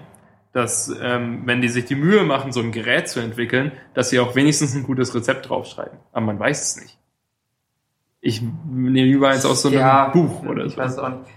[0.54, 4.20] dass ähm, wenn die sich die Mühe machen, so ein Gerät zu entwickeln, dass sie
[4.20, 6.00] auch wenigstens ein gutes Rezept draufschreiben.
[6.14, 6.98] Aber man weiß es nicht.
[8.22, 10.78] Ich nehme lieber eins aus so einem Ja, Buch oder ich so.
[10.80, 11.30] weiß auch nicht.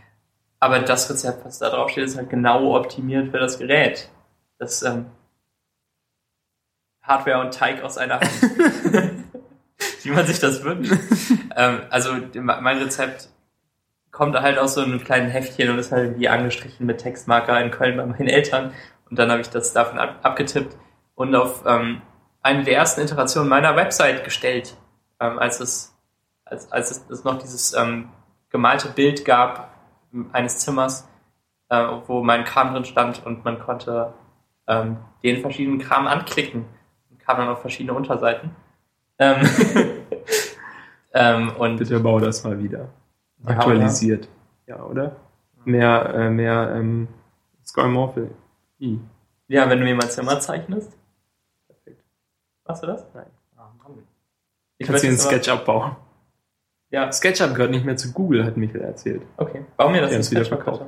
[0.60, 4.08] Aber das Rezept, was da drauf steht, ist halt genau optimiert für das Gerät.
[4.58, 5.06] Das ähm,
[7.02, 8.30] Hardware und Teig aus einer Hand.
[10.02, 10.92] Wie man sich das wünscht.
[11.56, 13.28] ähm, also mein Rezept
[14.12, 17.70] kommt halt aus so einem kleinen Heftchen und ist halt irgendwie angestrichen mit Textmarker in
[17.70, 18.72] Köln bei meinen Eltern.
[19.10, 20.76] Und dann habe ich das davon ab abgetippt
[21.14, 22.02] und auf ähm,
[22.42, 24.76] eine der ersten Iterationen meiner Website gestellt,
[25.18, 25.96] ähm, als es
[26.44, 28.10] als, als es, es noch dieses ähm,
[28.50, 29.72] gemalte Bild gab
[30.32, 31.08] eines Zimmers,
[31.70, 34.12] äh, wo mein Kram drin stand und man konnte
[34.66, 36.66] ähm, den verschiedenen Kram anklicken
[37.10, 38.54] und kam dann auf verschiedene Unterseiten.
[39.18, 39.40] Ähm,
[41.14, 42.90] ähm, und Bitte bau das mal wieder.
[43.44, 44.28] Ja, Aktualisiert.
[44.66, 45.16] Ja, oder?
[45.64, 47.08] Mehr, äh, mehr ähm,
[47.64, 48.28] Skymorphy.
[49.48, 50.96] Ja, wenn du mir mein Zimmer zeichnest.
[51.68, 52.02] Perfekt.
[52.66, 53.06] Machst du das?
[53.14, 53.26] Nein.
[53.56, 53.70] Ah.
[54.78, 55.96] Ich Kannst den jetzt aber- SketchUp bauen.
[56.90, 59.22] Ja, SketchUp gehört nicht mehr zu Google, hat Michael erzählt.
[59.36, 59.64] okay.
[59.76, 60.84] Bau mir das haben's wieder verkauft.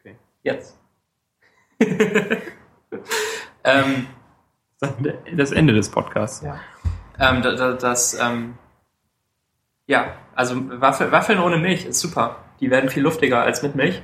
[0.00, 0.16] Okay.
[0.42, 0.76] Jetzt.
[3.64, 4.06] ähm,
[4.80, 4.92] Das
[5.34, 6.42] Das Ende des Podcasts.
[6.42, 6.60] Ja.
[7.18, 8.58] Ähm, da- da- das, ähm,
[9.86, 12.36] ja, also Waffel, Waffeln ohne Milch ist super.
[12.60, 14.02] Die werden viel luftiger als mit Milch,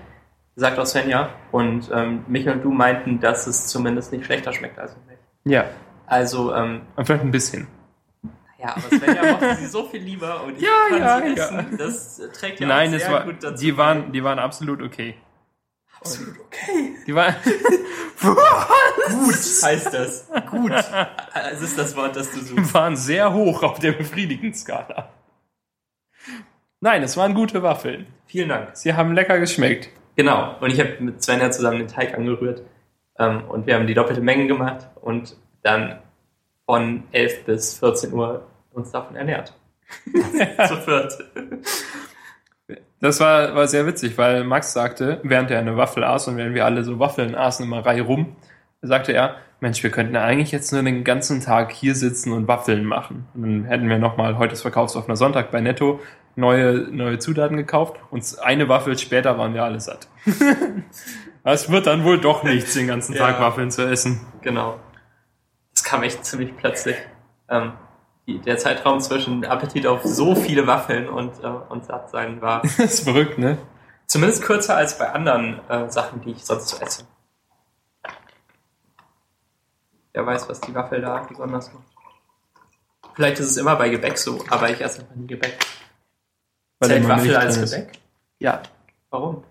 [0.57, 1.31] sagt auch Svenja.
[1.53, 5.19] Und ähm, Michael und du meinten, dass es zumindest nicht schlechter schmeckt als mit Milch.
[5.45, 5.65] Ja,
[6.07, 7.67] Also, ähm, aber vielleicht ein bisschen.
[8.59, 11.45] ja, aber Svenja mochte sie so viel lieber und ich Ja, kann ja, sie ja.
[11.45, 11.79] essen.
[11.79, 13.63] Das trägt ja Nein, auch sehr war, gut dazu.
[13.63, 15.15] die waren, die waren absolut okay.
[16.01, 16.97] absolut okay.
[17.07, 17.35] Die waren,
[18.21, 20.29] Gut heißt das.
[20.51, 20.73] Gut.
[21.53, 22.73] Es ist das Wort, das du suchst.
[22.75, 25.09] waren sehr hoch auf der befriedigenden Skala.
[26.85, 28.09] Nein, es waren gute Waffeln.
[28.27, 28.71] Vielen Dank.
[28.77, 29.89] Sie haben lecker geschmeckt.
[30.17, 32.63] Genau, und ich habe mit Svenja zusammen den Teig angerührt
[33.21, 36.01] ähm, und wir haben die doppelte Menge gemacht und dann
[36.67, 39.55] von 11 bis 14 Uhr uns davon ernährt.
[40.67, 41.19] Zu viert.
[43.01, 46.57] Das war, war sehr witzig, weil Max sagte, während er eine Waffel aß und während
[46.57, 48.35] wir alle so Waffeln aßen, immer Reihe rum,
[48.81, 52.85] sagte er, Mensch, wir könnten eigentlich jetzt nur den ganzen Tag hier sitzen und Waffeln
[52.85, 53.29] machen.
[53.35, 56.01] Und dann hätten wir nochmal, heute ist verkaufsoffener Sonntag bei Netto,
[56.37, 60.09] neue, neue Zutaten gekauft und eine Waffel später waren wir alle satt.
[61.45, 63.47] Es wird dann wohl doch nichts, den ganzen Tag Ja.
[63.47, 64.21] Waffeln zu essen.
[64.43, 64.79] Genau.
[65.75, 66.95] Das kam echt ziemlich plötzlich.
[67.49, 67.73] Ähm,
[68.29, 72.79] die, der Zeitraum zwischen Appetit auf so viele Waffeln und, äh, und Sattsein war Das
[72.79, 73.59] ist verrückt, ne?
[74.07, 77.05] zumindest kürzer als bei anderen äh, Sachen, die ich sonst so esse.
[80.13, 81.85] Wer weiß, was die Waffel da besonders macht.
[83.15, 85.59] Vielleicht ist es immer bei Gebäck so, aber ich esse einfach nie Gebäck.
[86.83, 87.61] Weil Zählt Waffel als.
[87.61, 87.93] Gebäck?
[88.41, 88.61] Ja.
[89.11, 89.45] Warum?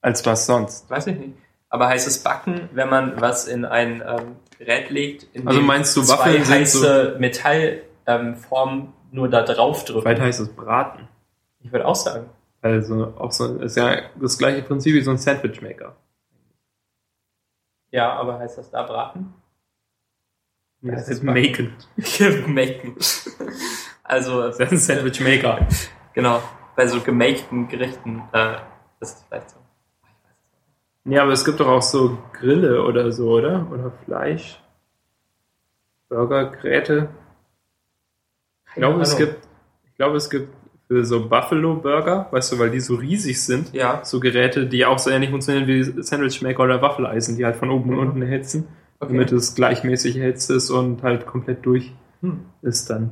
[0.00, 0.88] Als was sonst?
[0.88, 1.34] Weiß ich nicht.
[1.68, 5.96] Aber heißt es Backen, wenn man was in ein ähm, Gerät legt, in Also meinst
[5.96, 10.02] du, zwei Waffeln sind heiße Metallformen ähm, nur da drauf drücken?
[10.02, 11.08] Vielleicht heißt es Braten.
[11.58, 12.30] Ich würde auch sagen.
[12.62, 15.96] Also auch so ist ja das gleiche Prinzip wie so ein Sandwichmaker.
[17.90, 19.34] Ja, aber heißt das da braten?
[20.80, 21.74] Das Das ist Maken.
[21.96, 22.96] Gemaken.
[24.04, 25.66] also, Das ist ein Sandwichmaker.
[26.16, 26.42] Genau,
[26.74, 28.54] bei so gemakten Gerichten äh,
[29.00, 29.56] ist es vielleicht so.
[31.04, 33.68] Ja, aber es gibt doch auch so Grille oder so, oder?
[33.70, 34.60] Oder Fleisch.
[36.08, 37.08] Burgergeräte.
[38.68, 39.36] Ich glaube, es gibt,
[39.84, 40.52] ich glaube, es gibt
[40.88, 44.84] für so Buffalo Burger, weißt du, weil die so riesig sind, Ja, so Geräte, die
[44.84, 48.68] auch so ähnlich funktionieren wie Sandwichmaker oder Waffeleisen, die halt von oben und unten erhitzen,
[49.00, 49.12] okay.
[49.12, 52.46] damit es gleichmäßig erhitzt ist und halt komplett durch Hm.
[52.62, 53.10] ist dann.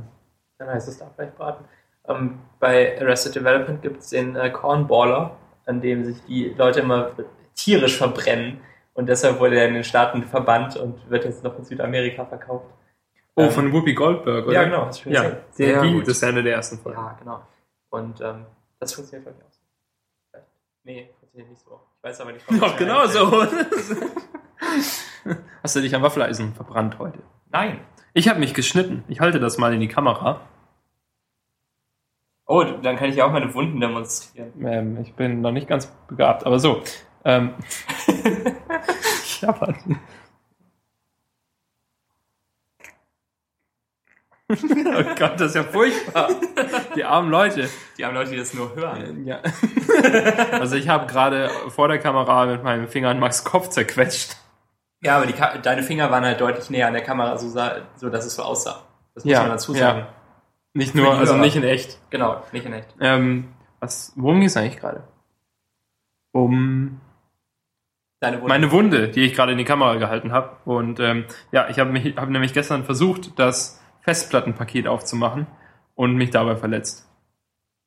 [0.58, 1.64] Dann heißt es da vielleicht braten.
[2.08, 5.36] Ähm, bei Arrested Development gibt es den äh, Cornballer,
[5.66, 7.10] an dem sich die Leute immer
[7.54, 8.60] tierisch verbrennen.
[8.94, 12.66] Und deshalb wurde er in den Staaten verbannt und wird jetzt noch in Südamerika verkauft.
[13.36, 14.54] Oh, Ähm, von Whoopi Goldberg, oder?
[14.54, 14.86] Ja, genau.
[14.86, 15.38] Hast du schon Ja, gesehen.
[15.50, 16.02] Sehr die, gut.
[16.06, 16.98] das ist eine der ersten Folgen.
[17.00, 17.40] Ja, genau.
[17.90, 18.46] Und ähm,
[18.78, 19.60] das funktioniert glaube ich auch so.
[20.30, 20.46] Vielleicht.
[20.84, 21.80] Nee, funktioniert nicht so.
[21.98, 23.46] Ich weiß aber nicht, warum Doch, genau so.
[25.62, 27.18] Hast du dich am Waffeleisen verbrannt heute?
[27.50, 27.80] Nein.
[28.12, 29.02] Ich habe mich geschnitten.
[29.08, 30.40] Ich halte das mal in die Kamera.
[32.46, 34.52] Oh, dann kann ich ja auch meine Wunden demonstrieren.
[34.64, 36.82] Ähm, ich bin noch nicht ganz begabt, aber so.
[37.24, 37.54] Ähm,
[39.42, 39.76] halt-
[44.50, 46.28] oh Gott, das ist ja furchtbar.
[46.94, 47.68] Die armen Leute.
[47.96, 49.26] Die haben Leute, die das nur hören.
[49.26, 49.40] Ja.
[50.52, 54.36] Also ich habe gerade vor der Kamera mit meinem Finger an Max Kopf zerquetscht.
[55.02, 58.24] Ja, aber deine Finger waren halt deutlich näher an der Kamera, so, sah, so dass
[58.26, 58.82] es so aussah.
[59.14, 60.08] Das muss Ja, man dazu ja.
[60.74, 61.98] Nicht Für nur, also nicht in echt.
[62.10, 62.94] Genau, nicht in echt.
[63.00, 63.48] Ähm,
[63.80, 65.04] was, worum ging es eigentlich gerade?
[66.32, 67.00] Um
[68.18, 68.48] Deine Wunde.
[68.48, 70.56] meine Wunde, die ich gerade in die Kamera gehalten habe.
[70.64, 75.46] Und ähm, ja, ich habe hab nämlich gestern versucht, das Festplattenpaket aufzumachen
[75.94, 77.08] und mich dabei verletzt.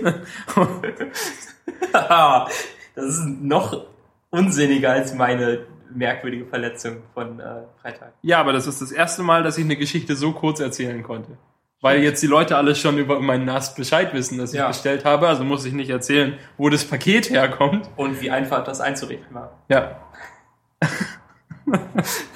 [1.94, 3.86] das ist noch
[4.30, 8.14] unsinniger als meine merkwürdige Verletzung von äh, Freitag.
[8.22, 11.38] Ja, aber das ist das erste Mal, dass ich eine Geschichte so kurz erzählen konnte.
[11.82, 14.68] Weil jetzt die Leute alle schon über meinen NAS Bescheid wissen, dass ich Ja.
[14.68, 17.88] bestellt habe, also muss ich nicht erzählen, wo das Paket herkommt.
[17.96, 19.52] Und wie einfach das einzurichten war.
[19.70, 19.98] Ja.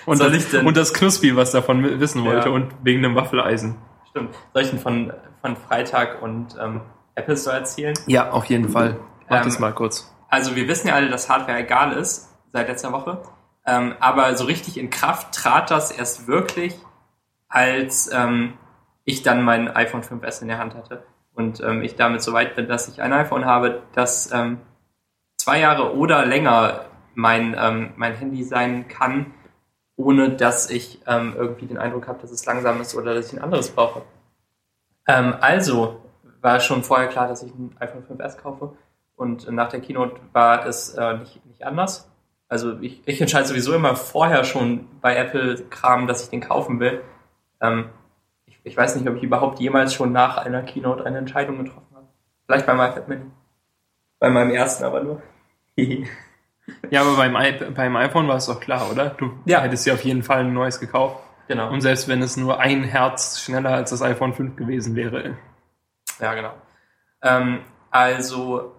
[0.06, 2.56] und, Soll das, ich denn- und das Knuspi, was davon wissen wollte Ja.
[2.56, 3.77] und wegen dem Waffeleisen.
[4.10, 4.36] Stimmt.
[4.54, 6.82] Soll ich denn von, von Freitag und ähm,
[7.15, 7.93] Apple Store erzählen?
[8.08, 8.99] Ja, auf jeden Fall.
[9.30, 10.13] Mach Ähm, das mal kurz.
[10.30, 13.21] Also wir wissen ja alle, dass Hardware egal ist seit letzter Woche.
[13.65, 16.75] Ähm, aber so richtig in Kraft trat das erst wirklich,
[17.47, 18.54] als ähm,
[19.04, 21.04] ich dann mein iPhone 5S in der Hand hatte.
[21.34, 24.60] Und ähm, ich damit so weit bin, dass ich ein iPhone habe, das ähm,
[25.38, 26.86] zwei Jahre oder länger
[27.16, 29.34] mein, ähm, mein Handy sein kann,
[29.96, 33.40] ohne dass ich ähm, irgendwie den Eindruck habe, dass es langsam ist oder dass ich
[33.40, 34.04] ein anderes brauche.
[35.08, 36.02] Ähm, also
[36.42, 38.74] war schon vorher klar, dass ich ein iPhone 5S kaufe.
[39.16, 42.10] Und nach der Keynote war es äh, nicht, nicht anders.
[42.48, 47.02] Also ich, ich entscheide sowieso immer vorher schon bei Apple-Kram, dass ich den kaufen will.
[47.62, 47.90] Ähm,
[48.63, 52.08] ich, weiß nicht, ob ich überhaupt jemals schon nach einer Keynote eine Entscheidung getroffen habe.
[52.45, 53.26] Vielleicht beim iPad Mini.
[54.19, 55.21] Bei meinem ersten aber nur.
[56.89, 59.10] Ja, aber beim, I beim iPhone war es doch klar, oder?
[59.10, 59.62] Du Ja.
[59.62, 61.21] hättest dir auf jeden Fall ein neues gekauft.
[61.47, 61.69] genau.
[61.69, 65.38] Und selbst wenn es nur ein Herz schneller als das iPhone 5 gewesen wäre.
[66.19, 66.54] Ja, genau.
[67.24, 68.74] Ähm, also,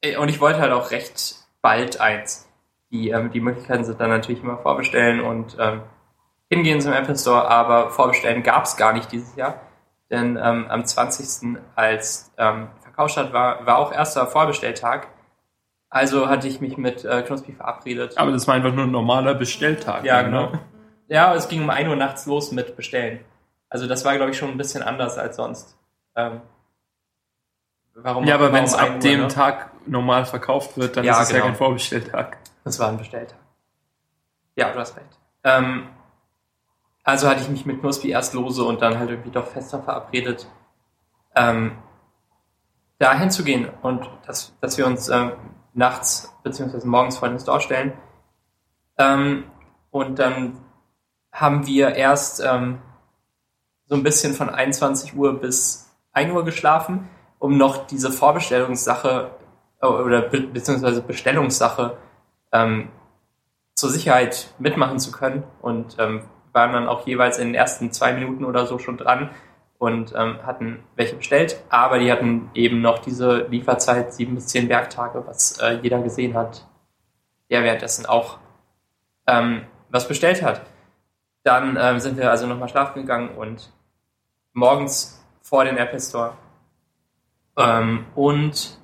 [0.00, 2.48] äh, und ich wollte halt auch recht bald eins.
[2.90, 5.82] Die, ähm, die Möglichkeiten sind dann natürlich immer vorbestellen und ähm,
[6.54, 9.60] hingehen zum Apple Store, aber vorbestellen gab es gar nicht dieses Jahr.
[10.10, 11.58] Denn ähm, am 20.
[11.74, 15.08] als ähm, Verkaufsstart war, war auch erster Vorbestelltag.
[15.90, 18.18] Also hatte ich mich mit äh, Knospi verabredet.
[18.18, 20.04] Aber das war einfach nur ein normaler Bestelltag.
[20.04, 20.28] Ja, ne?
[20.28, 20.52] genau.
[21.08, 23.20] Ja, es ging um 1 Uhr nachts los mit Bestellen.
[23.68, 25.76] Also das war, glaube ich, schon ein bisschen anders als sonst.
[26.16, 26.40] Ähm,
[27.94, 29.28] warum Ja, aber wenn es 1 ab Uhr, dem ne?
[29.28, 31.46] Tag normal verkauft wird, dann Ja, ist es ja genau.
[31.48, 32.38] kein Vorbestelltag.
[32.64, 33.38] Das war ein Bestelltag.
[34.56, 35.18] Ja, du hast recht.
[35.44, 35.88] Ähm,
[37.04, 40.48] also hatte ich mich mit Knospi erst lose und dann halt irgendwie doch fester verabredet,
[41.36, 41.76] ähm,
[42.98, 45.32] dahin zu gehen und dass, dass wir uns ähm,
[45.74, 47.92] nachts beziehungsweise morgens vor den Store stellen.
[48.96, 49.44] Ähm,
[49.90, 50.58] und dann
[51.30, 52.80] haben wir erst ähm,
[53.86, 59.32] so ein bisschen von 21 Uhr bis 1 Uhr geschlafen, um noch diese Vorbestellungssache
[59.82, 61.98] äh, oder be beziehungsweise Bestellungssache
[62.52, 62.88] ähm,
[63.74, 66.22] zur Sicherheit mitmachen zu können und ähm,
[66.54, 69.30] waren dann auch jeweils in den ersten zwei Minuten oder so schon dran
[69.78, 74.68] und ähm, hatten welche bestellt, aber die hatten eben noch diese Lieferzeit sieben bis zehn
[74.68, 76.66] Werktage, was äh, jeder gesehen hat,
[77.50, 78.38] der währenddessen auch
[79.26, 80.62] ähm, was bestellt hat.
[81.42, 83.72] Dann ähm, sind wir also nochmal schlafen gegangen und
[84.52, 86.34] morgens vor den Apple Store.
[87.58, 88.78] Ähm, und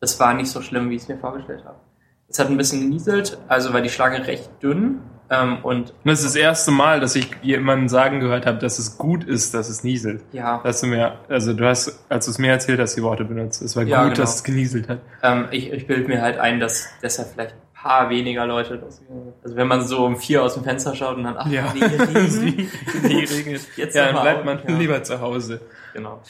[0.00, 1.78] es war nicht so schlimm, wie ich es mir vorgestellt habe.
[2.26, 6.26] Es hat ein bisschen genieselt, also war die Schlange recht dünn ähm, und das ist
[6.26, 9.82] das erste Mal, dass ich jemanden sagen gehört habe, dass es gut ist, dass es
[9.82, 10.22] nieselt.
[10.32, 13.24] ja, Dass du mir, also du hast, als du es mir erzählt hast, die Worte
[13.24, 13.62] benutzt.
[13.62, 14.22] Es war Ja, gut, genau.
[14.22, 14.98] dass es genieselt hat.
[15.22, 19.00] ähm, ich, ich bilde mir halt ein, dass deshalb vielleicht ein paar weniger Leute das
[19.42, 21.82] Also wenn man so um vier aus dem Fenster schaut und dann, ach, Ja, nee,
[21.84, 22.70] Regen.
[23.08, 23.62] Die regnet.
[23.76, 24.76] Jetzt ja, dann bleibt man ja.
[24.76, 25.60] lieber zu Hause.
[25.94, 26.20] Genau.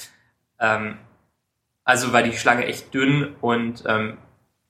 [0.60, 0.96] Ähm,
[1.84, 4.18] also war die Schlange echt dünn und ähm,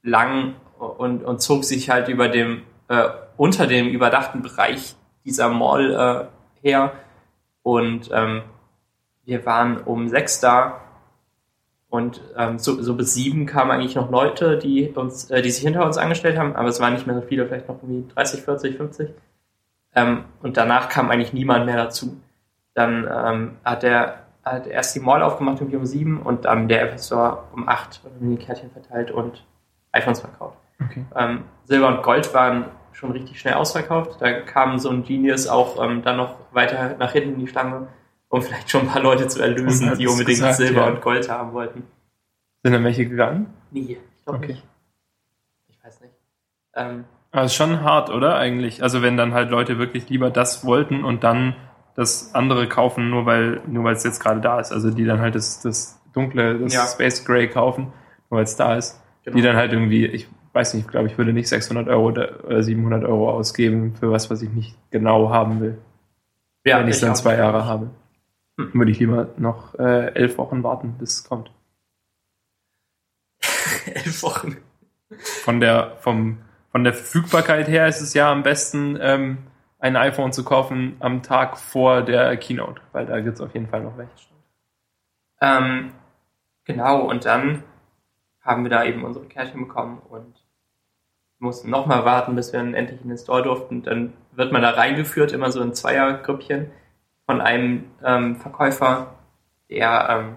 [0.02, 6.30] lang und, und zog sich halt über dem, äh, unter dem überdachten Bereich dieser Mall
[6.62, 6.92] äh, her.
[7.62, 8.42] Und ähm,
[9.24, 10.80] wir waren um sechs da
[11.92, 15.62] und ähm, so, so bis sieben kamen eigentlich noch Leute, die uns, äh, die sich
[15.62, 18.42] hinter uns angestellt haben, aber es waren nicht mehr so viele, vielleicht noch irgendwie 30,
[18.42, 19.10] 40, 50.
[19.94, 22.16] Ähm, und danach kam eigentlich niemand mehr dazu.
[22.72, 26.82] Dann ähm, hat der hat erst die Mall aufgemacht irgendwie um sieben und dann der
[26.82, 29.44] Apple Store um acht und die Kärtchen verteilt und
[29.92, 30.56] iPhones verkauft.
[30.82, 31.04] Okay.
[31.14, 34.20] Ähm, Silber und Gold waren schon richtig schnell ausverkauft.
[34.20, 37.88] Da kam so ein Genius auch ähm, dann noch weiter nach hinten in die Schlange,
[38.28, 40.86] um vielleicht schon ein paar Leute zu erlösen, die unbedingt gesagt, Silber ja.
[40.88, 41.84] und Gold haben wollten.
[42.62, 43.52] Sind dann welche gegangen?
[43.70, 44.46] Nee, ich glaube Okay.
[44.52, 44.62] nicht.
[45.68, 46.14] Ich weiß nicht.
[46.74, 48.36] Ähm, Aber ist schon hart, oder?
[48.36, 48.82] Eigentlich.
[48.82, 51.56] Also wenn dann halt Leute wirklich lieber das wollten und dann
[51.94, 54.72] das andere kaufen, nur weil, nur weil es jetzt gerade da ist.
[54.72, 56.86] Also die dann halt das, das dunkle, das Ja.
[56.86, 57.92] Space Gray kaufen,
[58.30, 59.00] nur weil es da ist.
[59.24, 59.36] Genau.
[59.36, 62.44] Die dann halt irgendwie, ich weiß nicht, ich glaube, ich würde nicht 600 Euro oder
[62.44, 65.78] oder 700 Euro ausgeben für was, was ich nicht genau haben will.
[66.64, 67.90] ja, wenn ich es dann zwei Jahre habe.
[68.58, 68.70] Hm.
[68.74, 71.50] Würde ich lieber noch äh, elf Wochen warten, bis es kommt.
[73.86, 74.58] Elf Wochen.
[75.10, 76.38] Von der, vom,
[76.70, 79.38] von der Verfügbarkeit her ist es ja am besten, ähm,
[79.78, 83.82] ein iPhone zu kaufen am Tag vor der Keynote, weil da gibt's auf jeden Fall
[83.82, 84.12] noch welche.
[85.40, 85.92] Ähm,
[86.64, 87.64] genau, und dann
[88.40, 90.41] haben wir da eben unsere Kärtchen bekommen und
[91.42, 93.82] mussten nochmal warten, bis wir dann endlich in den Store durften.
[93.82, 96.70] Dann wird man da reingeführt, immer so in Zweiergrüppchen
[97.26, 99.14] von einem ähm, Verkäufer,
[99.68, 100.36] der ähm,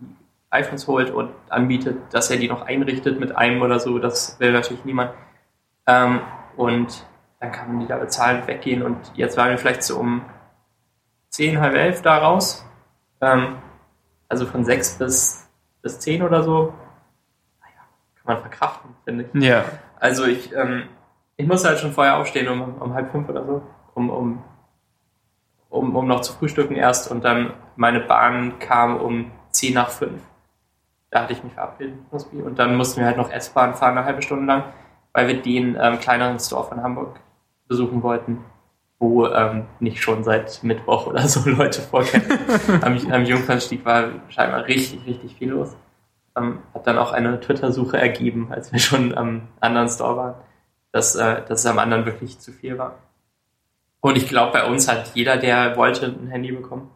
[0.00, 0.16] die
[0.50, 3.98] iPhones holt und anbietet, dass er die noch einrichtet mit einem oder so.
[3.98, 5.12] Das will natürlich niemand.
[5.86, 6.20] Ähm,
[6.56, 7.06] und
[7.38, 10.22] dann kann man die da bezahlen, weggehen und jetzt waren wir vielleicht so um
[11.28, 12.66] zehn, halb elf da raus.
[13.20, 13.56] Ähm,
[14.28, 15.48] also von sechs bis,
[15.82, 16.74] bis zehn oder so.
[17.60, 17.82] Naja,
[18.16, 19.42] kann man verkraften, finde ich.
[19.42, 19.64] Ja.
[20.00, 20.84] Also ich, ähm,
[21.36, 23.62] ich musste halt schon vorher aufstehen, um, um halb fünf oder so,
[23.94, 24.42] um, um,
[25.68, 30.22] um, um noch zu frühstücken erst und dann meine Bahn kam um zehn nach fünf.
[31.10, 31.98] Da hatte ich mich verabredet
[32.32, 34.64] und dann mussten wir halt noch S-Bahn fahren, eine halbe Stunde lang,
[35.12, 37.20] weil wir den ähm, kleineren Store von Hamburg
[37.68, 38.44] besuchen wollten,
[38.98, 42.26] wo ähm, nicht schon seit Mittwoch oder so Leute vorkennen.
[42.82, 45.76] am, am Jungfernstieg war scheinbar richtig, richtig viel los.
[46.36, 50.34] Ähm, hat dann auch eine Twitter-Suche ergeben, als wir schon am anderen Store waren,
[50.92, 52.98] dass, äh, dass es am anderen wirklich zu viel war.
[54.00, 56.90] Und ich glaube, bei uns hat jeder, der wollte, ein Handy bekommen.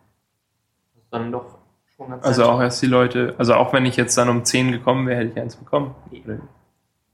[0.94, 1.58] Das dann doch
[1.96, 4.72] schon ganz Also auch erst die Leute, also auch wenn ich jetzt dann um 10
[4.72, 5.94] gekommen wäre, hätte ich eins bekommen.
[6.10, 6.22] Nee.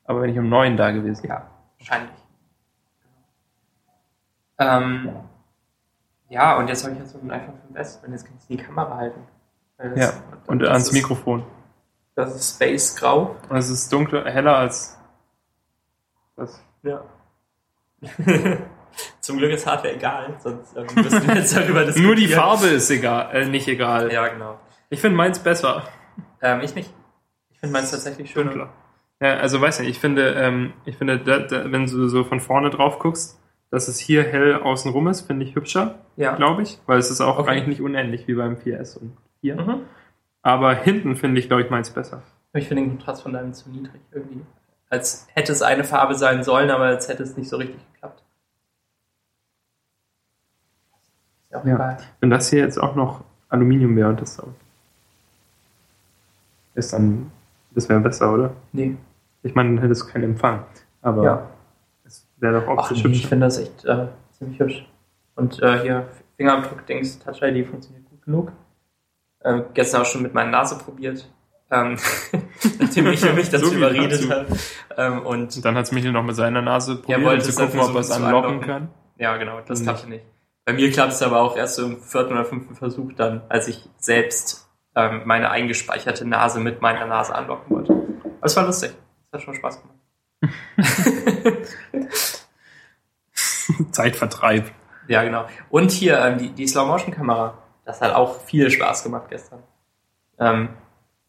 [0.05, 1.47] Aber wenn ich um 9 da gewesen Ja,
[1.79, 2.11] wahrscheinlich.
[4.59, 5.11] Ähm,
[6.29, 8.63] ja, und jetzt habe ich jetzt so ein iPhone 5S und jetzt kann ich die
[8.63, 9.21] Kamera halten.
[9.79, 10.13] Weil Ja,
[10.47, 11.45] und das ans Mikrofon.
[12.25, 13.37] Das ist Space Grau.
[13.49, 14.99] Und es ist dunkler, heller als
[16.37, 16.63] das.
[16.83, 17.03] Ja.
[19.21, 22.03] Zum Glück ist Hardware egal, sonst ähm, müssen wir jetzt darüber diskutieren.
[22.07, 24.13] Nur die Farbe ist egal, äh, nicht egal.
[24.13, 24.59] Ja, genau.
[24.89, 25.85] Ich finde meins besser.
[26.43, 26.93] Ähm, ich nicht.
[27.51, 28.51] Ich finde meins tatsächlich schöner.
[28.51, 28.73] Dunkler.
[29.21, 32.41] Ja, also weiß nicht, ich finde, ähm, ich finde, da, da, wenn du so von
[32.41, 33.39] vorne drauf guckst,
[33.71, 36.35] dass es hier hell außenrum ist, finde ich hübscher, Ja.
[36.35, 37.51] glaube ich, weil es ist auch Okay.
[37.51, 39.57] eigentlich nicht unähnlich wie beim 4S und 4.
[39.57, 39.81] Mhm.
[40.43, 42.23] Aber hinten finde ich, glaube ich, meins besser.
[42.53, 44.41] Ich finde den Kontrast von deinem zu niedrig irgendwie.
[44.89, 48.23] Als hätte es eine Farbe sein sollen, aber als hätte es nicht so richtig geklappt.
[51.45, 51.75] Ist ja auch Ja.
[51.77, 51.97] egal.
[52.21, 54.53] Wenn das hier jetzt auch noch Aluminium wäre und das so
[56.75, 57.31] ist dann,
[57.73, 58.53] das wäre besser, oder?
[58.73, 58.97] Nee.
[59.43, 60.65] Ich meine, dann hättest du keinen Empfang.
[61.03, 61.51] Aber Ja.
[62.05, 63.29] es wäre doch Ach, optisch nee, ich hübscher.
[63.29, 64.07] finde das echt äh,
[64.39, 64.89] ziemlich hübsch.
[65.35, 68.53] Und äh, hier, Fingerabdruck-Dings, Touch ID funktioniert gut genug.
[69.45, 71.29] Ähm, gestern auch schon mit meiner Nase probiert.
[71.71, 71.99] Ähm,
[72.81, 74.47] nachdem ich mich dazu So überredet habe.
[74.97, 77.81] Ähm, und Und dann hat es Michel noch mit seiner Nase probiert, um zu gucken,
[77.81, 78.89] ob er es anlocken kann.
[79.19, 80.25] ja, genau, das klappte nicht.
[80.65, 83.69] Bei mir klappt es aber auch erst so im vierten oder fünften Versuch dann, als
[83.69, 87.93] ich selbst ähm, meine eingespeicherte Nase mit meiner Nase anlocken wollte.
[87.93, 88.93] Aber es war lustig.
[89.31, 89.97] Es hat schon Spaß gemacht.
[93.93, 94.71] Zeitvertreib.
[95.09, 95.47] Ja, genau.
[95.71, 97.59] Und hier ähm, die, die Slow-Motion-Kamera.
[97.91, 99.65] Das hat auch viel Spaß gemacht gestern.
[100.39, 100.69] Ähm,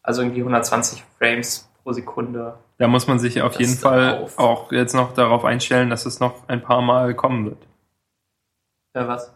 [0.00, 2.54] also irgendwie 120 Frames pro Sekunde.
[2.78, 4.38] Da muss man sich auf jeden Fall drauf.
[4.38, 7.66] auch jetzt noch darauf einstellen, dass es noch ein paar Mal kommen wird.
[8.94, 9.34] Ja, was?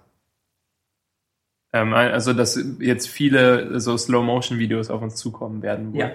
[1.72, 5.94] Ähm, also, dass jetzt viele so Slow-Motion-Videos auf uns zukommen werden.
[5.94, 6.00] wohl.
[6.00, 6.10] Ja.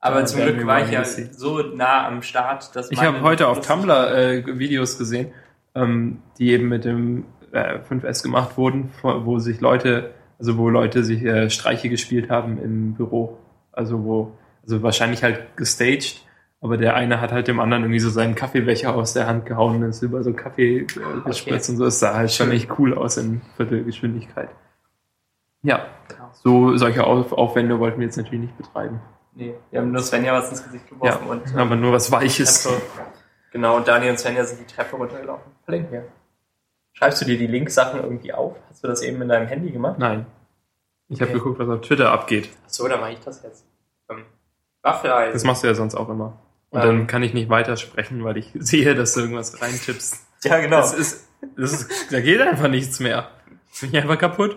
[0.00, 1.28] Aber Ja, zum Glück war ich ja wieder sehen.
[1.34, 5.30] so nah am Start, dass Ich habe heute auf Tumblr äh, Videos gesehen,
[5.74, 10.10] ähm, die eben mit dem äh, 5S gemacht wurden, wo sich Leute,
[10.42, 13.38] also wo Leute sich äh, Streiche gespielt haben im Büro.
[13.70, 14.32] Also wo,
[14.64, 16.26] also wahrscheinlich halt gestaged,
[16.60, 19.76] aber der eine hat halt dem anderen irgendwie so seinen Kaffeebecher aus der Hand gehauen
[19.76, 20.86] und ist über so Kaffee äh,
[21.24, 21.84] gespritzt und so.
[21.86, 24.48] Es sah halt schon echt cool aus in Viertelgeschwindigkeit.
[25.62, 26.30] Ja, Genau.
[26.32, 29.00] so solche Auf Aufwände wollten wir jetzt natürlich nicht betreiben.
[29.36, 32.64] Nee, wir haben nur Svenja was ins Gesicht Ja, geworfen und aber nur was Weiches.
[32.64, 32.82] Treppe.
[33.52, 35.52] Genau, und Dani und Svenja sind die Treppe runtergelaufen.
[35.66, 36.04] Verlinken wir.
[37.02, 38.54] Schreibst du dir die Link-Sachen irgendwie auf?
[38.70, 39.98] Hast du das eben in deinem Handy gemacht?
[39.98, 40.24] Nein.
[41.08, 41.38] Ich habe Okay.
[41.40, 42.48] geguckt, was auf Twitter abgeht.
[42.64, 43.64] Achso, dann mache ich das jetzt.
[44.08, 44.24] Ähm,
[44.82, 45.32] Waffeleisen.
[45.32, 46.38] Das machst du ja sonst auch immer.
[46.70, 46.86] Und Ähm.
[46.86, 50.24] dann kann ich nicht weitersprechen, weil ich sehe, dass du irgendwas reintippst.
[50.44, 50.76] ja, genau.
[50.76, 53.30] Das ist, das ist, da geht einfach nichts mehr.
[53.80, 54.56] Bin ich einfach kaputt.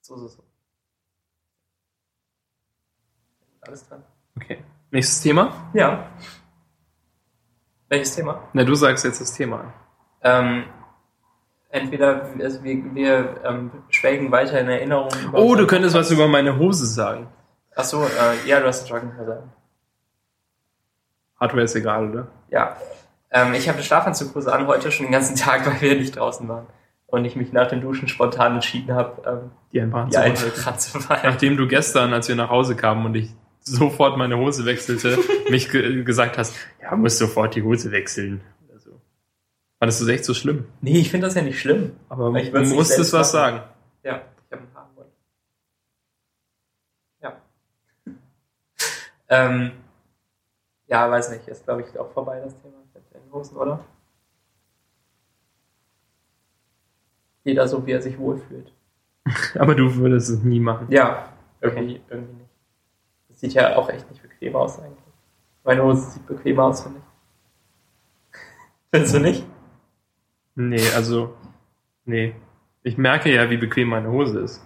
[0.00, 0.42] so, so, so.
[3.60, 4.02] Alles dran.
[4.36, 4.64] Okay.
[4.90, 5.70] Nächstes Thema?
[5.74, 6.10] Ja.
[7.92, 8.48] Welches Thema?
[8.54, 9.70] Na, du sagst jetzt das Thema.
[10.22, 10.64] Ähm,
[11.68, 15.12] entweder also wir, wir ähm, schwelgen weiter in Erinnerungen.
[15.26, 17.26] über Oh, du könntest was über meine Hose sagen.
[17.76, 19.52] Achso, äh, ja, du hast eine Jogginghose an.
[21.38, 22.28] Hardware ist egal, oder?
[22.48, 22.78] Ja.
[23.30, 26.48] Ähm, ich habe eine Schlafanzughose an heute schon den ganzen Tag, weil wir nicht draußen
[26.48, 26.68] waren.
[27.08, 31.20] Und ich mich nach dem Duschen spontan entschieden habe, ähm, Die einfach anzufahren.
[31.24, 33.34] Nachdem du gestern, als wir nach Hause kamen und ich
[33.64, 35.18] sofort meine Hose wechselte,
[35.50, 38.40] mich ge gesagt hast, ja, muss sofort die Hose wechseln.
[38.68, 39.00] Oder so.
[39.78, 40.66] Fandest du das echt so schlimm?
[40.80, 41.92] Nee, ich finde das ja nicht schlimm.
[42.08, 43.56] Aber Ich du musstest was machen.
[43.58, 43.62] sagen.
[44.02, 45.06] Ja, ich habe einen Haarmund.
[47.22, 47.40] Ja.
[49.28, 49.72] ähm,
[50.86, 53.84] ja, weiß nicht, ist glaube ich auch vorbei das Thema mit den Hosen, oder?
[57.44, 58.72] Jeder so, wie er sich wohlfühlt.
[59.58, 60.86] Aber du würdest es nie machen.
[60.90, 62.51] Ja, irgendwie, irgendwie nicht.
[63.42, 65.02] Sieht ja auch echt nicht bequem aus eigentlich.
[65.64, 68.38] Meine Hose sieht bequem aus, finde ich.
[68.92, 69.44] Findest du nicht?
[70.54, 71.34] Nee, also,
[72.04, 72.36] nee.
[72.84, 74.64] Ich merke ja, wie bequem meine Hose ist.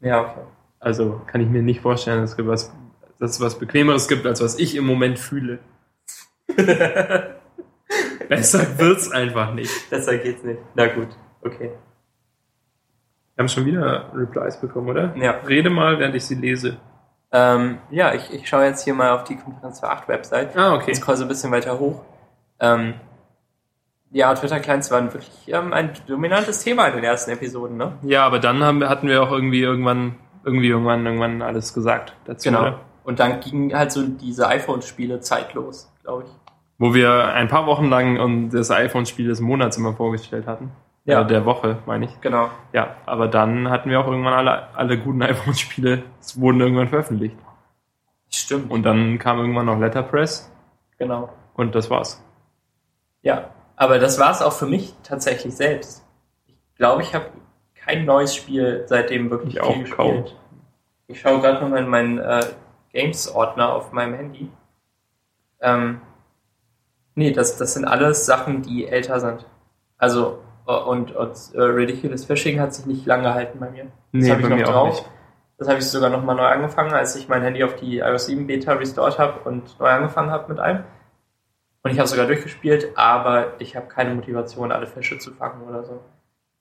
[0.00, 0.42] Ja, okay.
[0.78, 2.70] Also kann ich mir nicht vorstellen, dass es was,
[3.18, 5.60] dass es was Bequemeres gibt, als was ich im Moment fühle.
[8.28, 9.88] Besser wird's einfach nicht.
[9.88, 10.60] Besser geht's nicht.
[10.74, 11.08] Na gut,
[11.40, 11.70] okay.
[13.36, 15.16] Wir haben schon wieder Replies bekommen, oder?
[15.16, 15.30] Ja.
[15.48, 16.76] Rede mal, während ich sie lese.
[17.32, 20.56] Ähm, ja, ich, ich schaue jetzt hier mal auf die Konferenz für 8 Website.
[20.56, 20.90] Ah, okay.
[20.90, 22.02] Ich scroll so ein bisschen weiter hoch.
[22.60, 22.94] Ähm,
[24.10, 27.92] ja, Twitter-Clients waren wirklich ähm, ein dominantes Thema in den ersten Episoden, ne?
[28.02, 32.50] Ja, aber dann haben, hatten wir auch irgendwie irgendwann, irgendwie irgendwann, irgendwann alles gesagt dazu.
[32.50, 32.60] Genau.
[32.60, 32.80] Oder?
[33.04, 36.30] Und dann ging halt so diese iPhone-Spiele zeitlos, glaube ich.
[36.78, 40.70] Wo wir ein paar Wochen lang das iPhone-Spiel des Monats immer vorgestellt hatten.
[41.04, 41.22] Ja.
[41.22, 42.20] Äh, der Woche, meine ich.
[42.20, 42.50] Genau.
[42.72, 47.36] Ja, aber dann hatten wir auch irgendwann alle, alle guten iPhone-Spiele, es wurden irgendwann veröffentlicht.
[48.30, 48.70] Stimmt.
[48.70, 50.50] Und dann kam irgendwann noch Letterpress
[50.98, 51.28] genau.
[51.54, 52.22] und das war's.
[53.22, 56.04] Ja, aber das war es auch für mich tatsächlich selbst.
[56.46, 57.26] Ich glaube, ich habe
[57.74, 60.22] kein neues Spiel seitdem wirklich Ich auch viel kaum.
[60.22, 60.36] gespielt.
[61.08, 62.46] Ich schaue gerade noch mal in meinen äh,
[62.92, 64.50] Games-Ordner auf meinem Handy.
[65.60, 66.00] Ähm,
[67.14, 69.44] nee, das, das sind alles Sachen, die älter sind.
[69.98, 73.84] Also, und, und äh, Ridiculous Fishing hat sich nicht lange gehalten bei mir.
[73.84, 75.04] Das Nee, habe ich noch drauf.
[75.58, 78.26] Das habe ich sogar noch mal neu angefangen, als ich mein Handy auf die iOS
[78.26, 80.84] 7 Beta restored habe und neu angefangen habe mit einem.
[81.84, 85.84] Und ich habe sogar durchgespielt, aber ich habe keine Motivation, alle Fische zu fangen oder
[85.84, 86.00] so.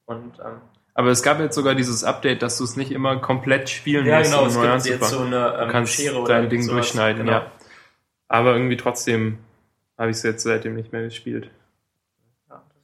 [0.06, 0.62] Und ähm,
[0.96, 4.18] Aber es gab jetzt sogar dieses Update, dass du es nicht immer komplett spielen ja,
[4.20, 6.50] musst, genau, um es neu gibt jetzt so eine ähm, Du kannst Schere oder dein
[6.50, 6.76] Ding sowas.
[6.76, 7.38] durchschneiden, Genau.
[7.40, 7.46] ja.
[8.28, 9.38] Aber irgendwie trotzdem
[9.98, 11.50] habe ich es jetzt seitdem nicht mehr gespielt.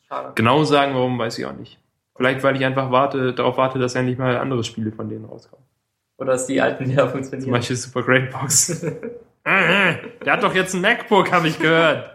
[0.07, 0.31] Schade.
[0.35, 1.79] Genau sagen, warum, weiß ich auch nicht.
[2.15, 5.65] Vielleicht, weil ich einfach warte, darauf warte, dass endlich mal andere Spiele von denen rauskommen.
[6.17, 7.51] Oder dass die alten wieder Zum funktionieren.
[7.51, 8.85] Beispiel Super Great Box.
[9.45, 12.11] Der hat doch jetzt ein MacBook, habe ich gehört.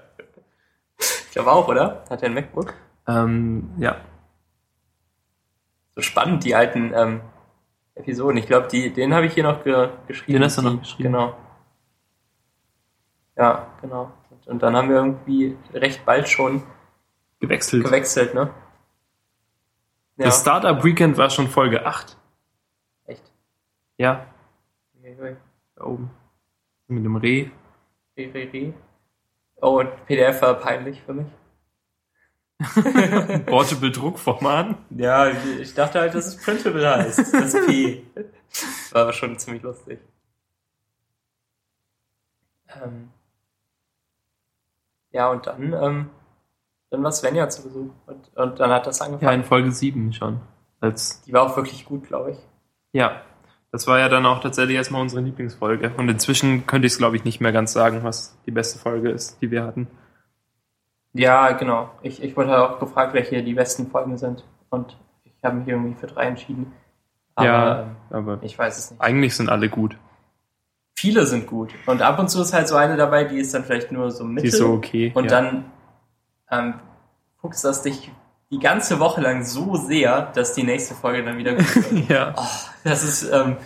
[0.98, 2.04] Ich glaube auch, oder?
[2.10, 2.74] Hat er ein MacBook?
[3.08, 3.96] Ähm, ja.
[5.94, 7.20] So spannend, die alten ähm,
[7.94, 8.36] Episoden.
[8.36, 10.34] Ich glaube, die, den habe ich hier noch ge geschrieben.
[10.34, 11.12] Den hast du noch geschrieben.
[11.12, 11.36] Genau.
[13.36, 14.12] Ja, genau.
[14.46, 16.62] Und dann haben wir irgendwie recht bald schon
[17.42, 17.84] Gewechselt.
[17.84, 18.54] gewechselt, ne?
[20.16, 22.16] Ja, Das Startup Weekend war schon Folge 8.
[23.06, 23.32] echt.
[23.98, 24.26] Ja,
[25.74, 26.10] da oben.
[26.86, 27.50] Mit dem Reh.
[28.16, 28.74] Re, re, re.
[29.60, 31.26] Oh, und PDF war peinlich für mich.
[33.46, 34.76] Portable Druckformat.
[34.90, 37.34] Ja, ich dachte halt, dass es Printable heißt.
[37.34, 38.04] Das P.
[38.92, 39.98] War aber schon ziemlich lustig.
[42.68, 43.10] Ähm,
[45.10, 46.10] ja, und dann, ähm,
[46.92, 47.90] dann war Svenja zu Besuch.
[48.06, 49.40] Und, und dann hat das Ja, angefangen.
[49.40, 50.40] in Folge 7 schon.
[50.80, 52.38] Als, Die war auch wirklich gut, glaube ich.
[52.92, 53.22] ja,
[53.70, 55.92] das war ja dann auch tatsächlich erstmal unsere Lieblingsfolge.
[55.96, 59.08] Und inzwischen könnte ich es, glaube ich, nicht mehr ganz sagen, was die beste Folge
[59.10, 59.88] ist, die wir hatten.
[61.14, 61.90] Ja, genau.
[62.02, 64.44] Ich, ich wurde auch gefragt, welche die besten Folgen sind.
[64.68, 66.72] Und ich habe mich irgendwie für drei entschieden.
[67.34, 69.00] Aber ja, aber ich weiß es nicht.
[69.00, 69.96] eigentlich sind alle gut.
[70.94, 71.72] Viele sind gut.
[71.86, 74.24] Und ab und zu ist halt so eine dabei, die ist dann vielleicht nur so
[74.24, 74.48] Die mittel.
[74.48, 75.12] ist so okay.
[75.14, 75.30] Und ja.
[75.40, 75.64] dann
[76.52, 76.74] ähm,
[77.40, 78.12] fuchst das dich
[78.52, 82.08] die ganze Woche lang so sehr, dass die nächste Folge dann wieder gut wird.
[82.08, 82.34] ja.
[82.36, 82.44] oh,
[82.84, 83.56] das ist ähm,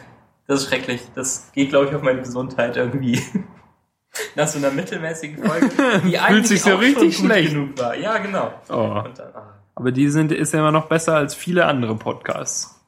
[0.46, 1.02] das ist schrecklich.
[1.14, 3.20] Das geht, glaube ich, auf meine Gesundheit irgendwie.
[4.34, 5.70] Nach so einer mittelmäßigen Folge,
[6.06, 7.52] die eigentlich sich so auch richtig schon gut schlecht.
[7.52, 7.94] genug war.
[7.96, 8.50] Ja, genau.
[8.70, 9.02] Oh.
[9.14, 9.54] Dann, ah.
[9.74, 12.80] Aber die sind, ist ja immer noch besser als viele andere Podcasts.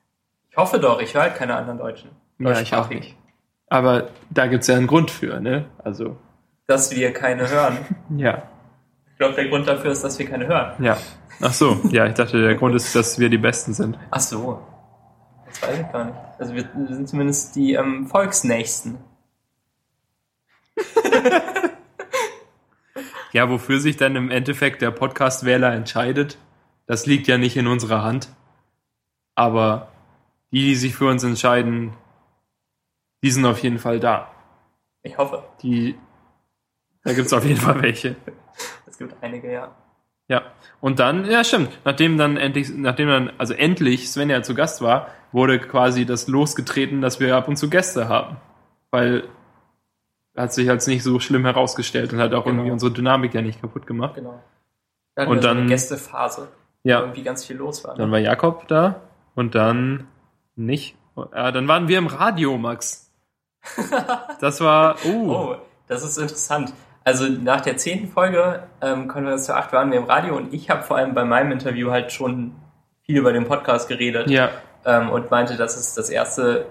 [0.50, 2.10] Ich hoffe doch, ich höre halt keine anderen Deutschen.
[2.38, 3.14] Ja, ich auch nicht.
[3.68, 5.66] Aber da gibt's ja einen Grund für, ne?
[5.84, 6.16] Also,
[6.66, 7.76] Dass wir keine hören.
[8.16, 8.44] ja.
[9.18, 10.80] Ich glaube, der Grund dafür ist, dass wir keine hören.
[10.80, 10.96] Ja.
[11.40, 13.98] Ach so, ja, ich dachte, der Grund ist, dass wir die Besten sind.
[14.12, 14.64] Ach so.
[15.44, 16.16] Das weiß ich gar nicht.
[16.38, 18.98] Also wir, sind zumindest die ähm, Volksnächsten.
[23.32, 26.38] Ja, wofür sich dann im Endeffekt der Podcast-Wähler entscheidet,
[26.86, 28.30] das liegt ja nicht in unserer Hand.
[29.34, 29.92] Aber
[30.50, 31.92] die, die sich für uns entscheiden,
[33.22, 34.30] die sind auf jeden Fall da.
[35.02, 35.44] Ich hoffe.
[35.62, 35.98] Die,
[37.04, 38.16] da gibt's auf jeden Fall welche.
[39.00, 39.76] Es gibt einige, ja.
[40.26, 40.42] Ja.
[40.80, 45.06] Und dann, ja stimmt, nachdem dann endlich, nachdem dann, also endlich Svenja zu Gast war,
[45.30, 48.38] wurde quasi das losgetreten, dass wir ab und zu Gäste haben.
[48.90, 49.28] Weil
[50.36, 52.56] hat sich als nicht so schlimm herausgestellt und hat auch Genau.
[52.56, 54.16] irgendwie unsere Dynamik ja nicht kaputt gemacht.
[54.16, 54.42] Genau.
[55.14, 56.48] Dann Und dann dann- eine Gästephase,
[56.82, 57.94] wo Ja, irgendwie ganz viel los war.
[57.94, 58.12] dann Ne?
[58.12, 59.00] war Jakob da
[59.36, 60.08] und dann
[60.56, 60.96] nicht.
[61.32, 63.12] Äh, dann waren wir im Radio, Max.
[64.40, 66.72] Das war, oh, Oh, das ist interessant.
[67.08, 70.68] Also nach der zehnten Folge ähm, Konferenz zu 8 waren wir im Radio und ich
[70.68, 72.54] habe vor allem bei meinem Interview halt schon
[73.00, 74.50] viel über den Podcast geredet ja,
[74.84, 76.66] ähm, und meinte, dass es das erste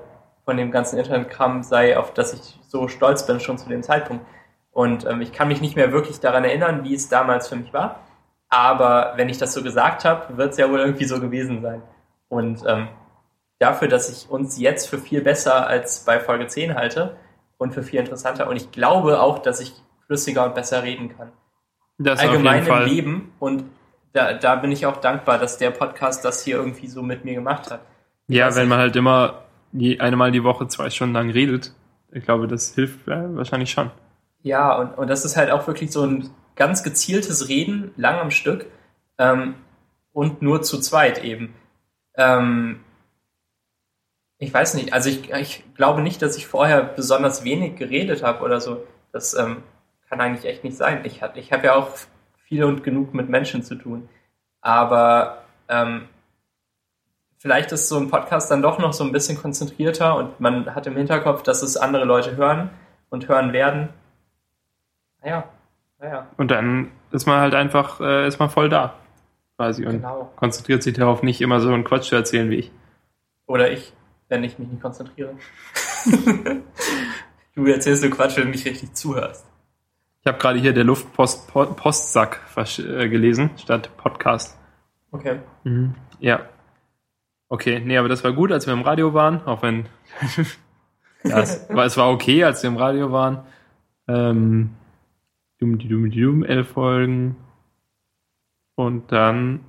[0.46, 4.28] von dem ganzen Internetkram sei, auf das ich so stolz bin schon zu dem Zeitpunkt.
[4.70, 7.74] Und ähm, ich kann mich nicht mehr wirklich daran erinnern, wie es damals für mich
[7.74, 8.02] war.
[8.48, 11.82] Aber wenn ich das so gesagt habe, wird es ja wohl irgendwie so gewesen sein.
[12.30, 12.90] Und ähm,
[13.58, 17.16] dafür, dass ich uns jetzt für viel besser als bei Folge 10 halte
[17.58, 18.48] und für viel interessanter.
[18.48, 19.74] Und ich glaube auch, dass ich
[20.08, 21.32] flüssiger und besser reden kann.
[21.97, 22.86] das Allgemein im Fall.
[22.88, 23.32] Leben.
[23.39, 23.66] Und
[24.14, 27.36] da, da bin ich auch dankbar, dass der Podcast das hier irgendwie so mit mir
[27.36, 27.82] gemacht hat.
[28.28, 31.74] Ja, weiß wenn man halt immer je, einmal die Woche zwei Stunden lang redet.
[32.12, 33.91] Ich glaube, das hilft äh, wahrscheinlich schon.
[34.41, 38.32] Ja, und, und das ist halt auch wirklich so ein ganz gezieltes Reden, lang am
[38.32, 38.66] Stück
[39.18, 39.55] ähm,
[40.14, 41.53] und nur zu zweit eben.
[42.16, 42.80] Ähm,
[44.39, 48.43] ich weiß nicht, also ich, ich glaube nicht, dass ich vorher besonders wenig geredet habe
[48.43, 48.86] oder so.
[49.12, 49.64] Das ähm,
[50.10, 51.01] kann eigentlich echt nicht sein.
[51.03, 51.89] Ich, hab- ich habe ja auch
[52.38, 54.08] viel und genug mit Menschen zu tun.
[54.62, 56.08] Aber ähm,
[57.38, 60.88] vielleicht ist so ein Podcast dann doch noch so ein bisschen konzentrierter und man hat
[60.88, 62.70] im Hinterkopf, dass es andere Leute hören
[63.10, 63.89] und hören werden.
[65.22, 65.43] Naja,
[65.99, 68.93] naja, Und dann ist man halt einfach, äh, ist man voll da.
[69.55, 69.86] Quasi.
[69.86, 70.32] Und genau.
[70.36, 72.72] konzentriert sich darauf, nicht immer so einen Quatsch zu erzählen wie ich.
[73.47, 73.93] Oder ich,
[74.30, 75.36] wenn ich mich nicht konzentriere.
[77.55, 79.47] du erzählst so Quatsch, wenn du mich richtig zuhörst.
[80.28, 84.59] Ich habe gerade hier der Luftpost Po- Postsack äh, gelesen, statt Podcast.
[85.11, 85.39] Okay.
[85.63, 85.95] Mhm.
[86.19, 86.41] Ja.
[87.47, 89.86] Okay, nee, aber das war gut, als wir im Radio waren, auch wenn
[91.23, 93.45] ja, es, war, es war okay, als wir im Radio waren.
[94.09, 94.71] Ähm,
[95.59, 97.38] dumm, die dumm, elf Folgen.
[98.75, 99.61] Und dann,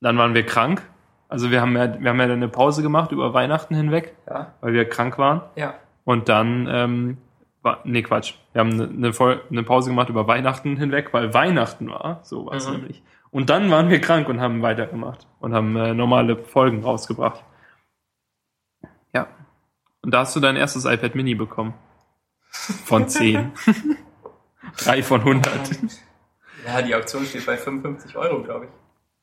[0.00, 0.88] dann waren wir krank.
[1.28, 4.54] Also wir haben ja, wir haben ja dann eine Pause gemacht über Weihnachten hinweg, Ja,
[4.60, 5.42] weil wir krank waren.
[5.56, 5.74] ja.
[6.04, 7.18] Und dann, ähm,
[7.84, 8.34] nee, Quatsch.
[8.52, 12.20] Wir haben eine, eine, eine Pause gemacht über Weihnachten hinweg, weil Weihnachten war.
[12.24, 12.76] So war es Mhm.
[12.76, 13.02] nämlich.
[13.30, 17.44] Und dann waren wir krank und haben weitergemacht und haben äh, normale Folgen rausgebracht.
[19.12, 19.26] Ja.
[20.02, 21.74] Und da hast du dein erstes iPad Mini bekommen.
[22.50, 23.52] Von 10.
[24.78, 25.50] Drei von 100.
[26.66, 28.66] Ja, die Auktion steht bei 55 Euro, glaube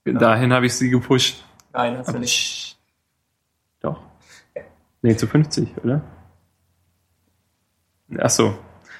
[0.05, 0.17] ich.
[0.17, 1.43] Dahin habe ich sie gepusht.
[1.73, 2.77] Nein, hast du nicht.
[3.81, 3.99] Doch.
[5.01, 6.01] Nee, zu 50, oder?
[8.19, 8.57] Ach so.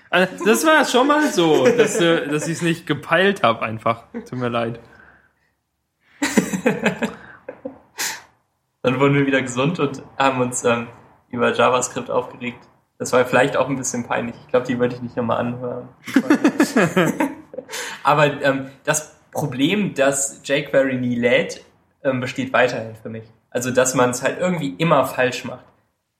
[0.09, 4.03] Also, Das war schon mal so, dass, äh, dass ich es nicht gepeilt habe einfach.
[4.13, 4.79] Tut mir leid.
[8.81, 10.87] Dann wurden wir wieder gesund und haben uns ähm,
[11.29, 12.59] über JavaScript aufgeregt.
[12.97, 14.35] Das war vielleicht auch ein bisschen peinlich.
[14.45, 15.89] Ich glaube, die würde ich nicht nochmal anhören.
[18.03, 21.65] Aber ähm, das Problem, dass jQuery nie lädt,
[22.03, 23.25] ähm, besteht weiterhin für mich.
[23.49, 25.65] Also, dass man es halt irgendwie immer falsch macht.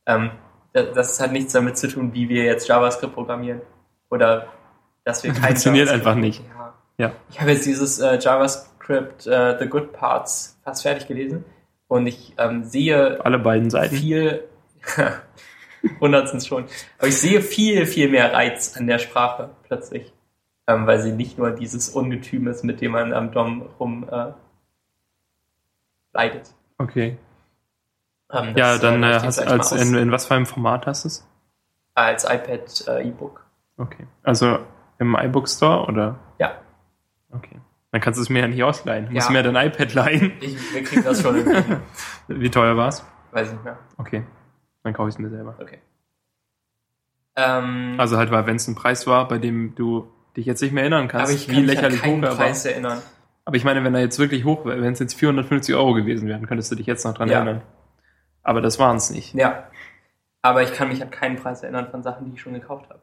[0.06, 0.32] Ähm,
[0.76, 3.62] das, das hat nichts damit zu tun, wie wir jetzt JavaScript programmieren.
[4.10, 4.48] Oder
[5.06, 6.42] dass wir kein Funktioniert JavaScript- einfach nicht.
[6.58, 6.74] Ja.
[6.98, 7.12] Ja.
[7.30, 11.44] Ich habe jetzt dieses äh, JavaScript äh, The Good Parts fast fertig gelesen
[11.88, 13.96] und ich ähm, sehe Alle beiden Seiten.
[13.96, 14.44] viel,
[15.96, 16.66] 100 sind schon,
[16.98, 20.14] aber ich sehe viel, viel mehr Reiz an der Sprache plötzlich,
[20.68, 24.32] ähm, weil sie nicht nur dieses Ungetüm ist, mit dem man am DOM rum äh,
[26.14, 26.54] leidet.
[26.78, 27.18] Okay.
[28.36, 30.86] Ähm, Ja, das, dann äh, äh, ich hast, als, in, in was für einem Format
[30.88, 31.28] hast du es?
[31.94, 33.46] als iPad äh, E-Book.
[33.78, 34.06] Okay.
[34.24, 34.60] Also
[35.00, 36.16] im iBook Store oder?
[36.40, 36.54] Ja,
[37.32, 37.60] Okay.
[37.92, 39.06] Dann kannst du es mir ja nicht ausleihen.
[39.08, 39.34] Du musst Ja.
[39.34, 40.34] mir dein iPad leihen.
[40.42, 41.36] ich, wir kriegen das schon.
[42.28, 43.06] Wie teuer war's?
[43.32, 43.78] Weiß nicht mehr.
[43.98, 44.24] Okay.
[44.84, 45.56] Dann kaufe ich es mir selber.
[45.62, 45.80] Okay.
[47.36, 50.08] Ähm, Also halt, weil wenn es ein Preis war, bei dem du
[50.38, 52.24] dich jetzt nicht mehr erinnern kannst, aber ich wie kann mich an lächerlich keinen hoch
[52.24, 52.46] er war.
[52.46, 53.02] Preis erinnern.
[53.46, 56.28] Aber ich meine, wenn er jetzt wirklich hoch wäre, wenn es jetzt 450 Euro gewesen
[56.28, 57.36] wären, könntest du dich jetzt noch dran Ja.
[57.38, 57.62] erinnern.
[58.46, 59.34] Aber das waren es nicht.
[59.34, 59.68] Ja.
[60.42, 63.02] Aber ich kann mich an keinen Preis erinnern von Sachen, die ich schon gekauft habe.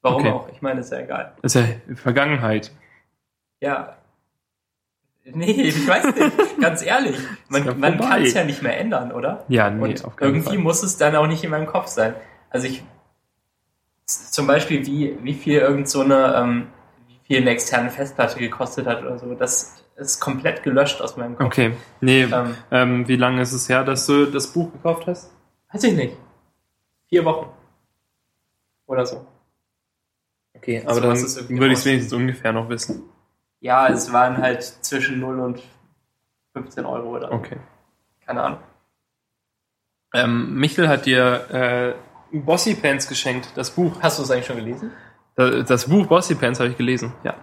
[0.00, 0.30] Warum Okay.
[0.32, 0.48] auch?
[0.52, 1.32] Ich meine, ist ja egal.
[1.42, 2.72] Das ist ja Vergangenheit.
[3.60, 3.96] Ja.
[5.24, 6.60] Nee, ich weiß nicht.
[6.60, 7.18] Ganz ehrlich.
[7.48, 9.44] Man, ja man kann es ja nicht mehr ändern, oder?
[9.48, 10.58] Ja, nee, Und auf keinen irgendwie Fall.
[10.58, 12.14] muss es dann auch nicht in meinem Kopf sein.
[12.48, 12.82] Also ich
[14.06, 16.68] zum Beispiel wie, wie viel irgend so eine, ähm,
[17.08, 21.36] wie viel eine externe Festplatte gekostet hat oder so, das ist komplett gelöscht aus meinem
[21.36, 21.46] Kopf.
[21.46, 21.74] Okay.
[22.00, 25.30] Nee, Ähm, ähm, wie lange ist es her, dass du das Buch gekauft hast?
[25.72, 26.16] weiß ich nicht.
[27.08, 27.50] Vier Wochen.
[28.86, 29.26] Oder so.
[30.54, 33.02] Okay, aber dann würde ich es wenigstens ungefähr noch wissen.
[33.60, 35.62] Ja, es waren halt zwischen 0 und
[36.54, 37.34] 15 Euro oder so.
[37.34, 37.56] Okay.
[38.24, 38.58] Keine Ahnung.
[40.14, 41.94] Ähm, Michel hat dir
[42.32, 43.92] äh, Bossy Pants geschenkt, das Buch.
[44.00, 44.90] Hast du es eigentlich schon gelesen?
[45.34, 47.12] Das, das Buch Bossy Pants habe ich gelesen.
[47.24, 47.34] Ja,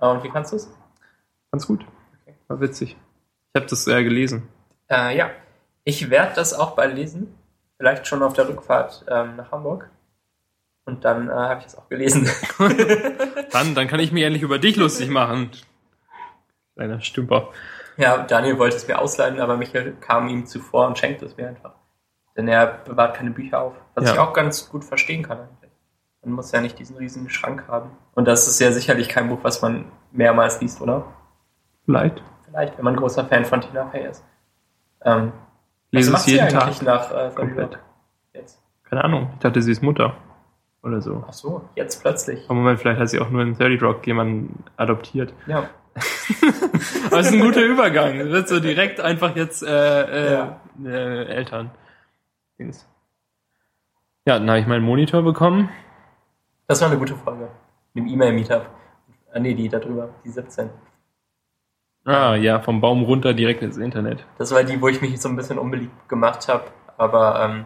[0.00, 0.70] Ah, Und wie kannst du es?
[1.52, 1.84] ganz gut.
[2.48, 2.96] War witzig.
[3.52, 4.48] Ich habe das äh, gelesen.
[4.88, 5.30] Äh, ja,
[5.84, 7.34] ich werde das auch bald lesen.
[7.78, 9.90] Vielleicht schon auf der Rückfahrt ähm, nach Hamburg.
[10.84, 12.28] Und dann äh, habe ich es auch gelesen.
[13.52, 15.50] Dann, dann kann ich mich endlich über dich lustig machen.
[16.74, 17.48] Kleiner Stümper.
[17.96, 21.48] ja, Daniel wollte es mir ausleihen, aber Michael kam ihm zuvor und schenkte es mir
[21.48, 21.72] einfach.
[22.36, 23.74] Denn er bewahrt keine Bücher auf.
[23.94, 24.12] Was Ja.
[24.12, 25.70] ich auch ganz gut verstehen kann eigentlich.
[26.22, 27.90] Man muss ja nicht diesen riesigen Schrank haben.
[28.14, 31.04] Und das ist ja sicherlich kein Buch, was man mehrmals liest, oder?
[31.84, 32.22] Vielleicht.
[32.56, 34.24] Vielleicht, wenn man großer Fan von Tina Fey ist.
[35.04, 35.32] Ähm,
[35.90, 36.82] Lese was es sie jeden eigentlich Tag.
[36.82, 37.78] nach äh, Komplett.
[38.32, 38.62] Jetzt.
[38.84, 39.28] Keine Ahnung.
[39.34, 40.16] Ich dachte, sie ist Mutter.
[40.82, 41.22] Oder so.
[41.28, 42.46] Ach so, jetzt plötzlich.
[42.46, 45.34] Aber Moment, vielleicht hat sie auch nur in 30 Rock jemanden adoptiert.
[45.46, 45.68] Ja.
[47.10, 48.18] Aber es ist ein guter Übergang.
[48.20, 49.68] Das wird so direkt einfach jetzt äh,
[50.28, 50.60] äh, Ja.
[50.82, 51.70] äh, Eltern.
[52.58, 52.88] Dings.
[54.26, 55.68] Ja, dann habe ich meinen Monitor bekommen.
[56.68, 57.48] Das war eine gute Folge.
[57.92, 58.64] Mit dem E-Mail-Meetup.
[59.34, 60.70] Ah, nee, die da drüber, die 17.
[62.06, 64.24] Ah, ja, vom Baum runter direkt ins Internet.
[64.38, 66.64] Das war die, wo ich mich so ein bisschen unbeliebt gemacht habe.
[66.96, 67.64] Aber, ähm,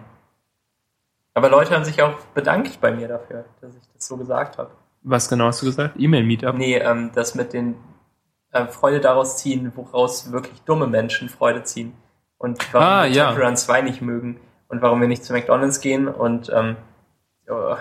[1.35, 4.71] aber Leute haben sich auch bedankt bei mir dafür, dass ich das so gesagt habe.
[5.03, 5.95] Was genau hast du gesagt?
[5.99, 6.57] E-Mail-Meetup?
[6.57, 7.77] Nee, ähm, das mit den
[8.53, 11.93] äh, Freude daraus ziehen, woraus wirklich dumme Menschen Freude ziehen.
[12.39, 13.27] Und warum Ah, wir ja.
[13.29, 14.41] Temple Run 2 nicht mögen.
[14.69, 16.09] Und warum wir nicht zu McDonalds gehen.
[16.09, 16.77] Und ähm,
[17.47, 17.77] ja,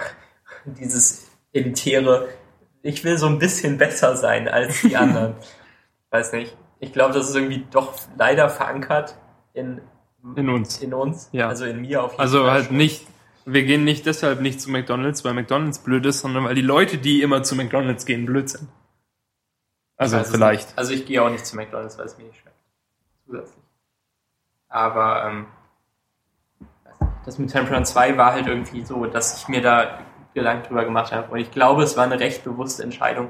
[0.66, 2.28] dieses elitäre,
[2.82, 5.36] ich will so ein bisschen besser sein als die anderen.
[6.12, 6.55] Weiß nicht.
[6.80, 9.16] Ich glaube, das ist irgendwie doch leider verankert
[9.53, 9.82] in,
[10.36, 10.80] In uns.
[10.80, 11.30] in uns.
[11.32, 11.47] Ja.
[11.49, 12.51] Also in mir auf jeden Also Fall.
[12.51, 12.78] halt schon.
[12.78, 13.05] nicht,
[13.45, 16.97] wir gehen nicht deshalb nicht zu McDonalds, weil McDonalds blöd ist, sondern weil die Leute,
[16.97, 18.70] die immer zu McDonalds gehen, blöd sind.
[19.97, 20.78] Also vielleicht.
[20.78, 22.55] Also ich gehe auch nicht zu McDonalds, weil es mir nicht schmeckt.
[23.26, 23.64] Zusätzlich.
[24.70, 25.45] Aber ähm,
[27.26, 29.99] das mit Temple Run 2 war halt irgendwie so, dass ich mir da
[30.34, 31.30] Gedanken drüber gemacht habe.
[31.32, 33.30] Und ich glaube, es war eine recht bewusste Entscheidung,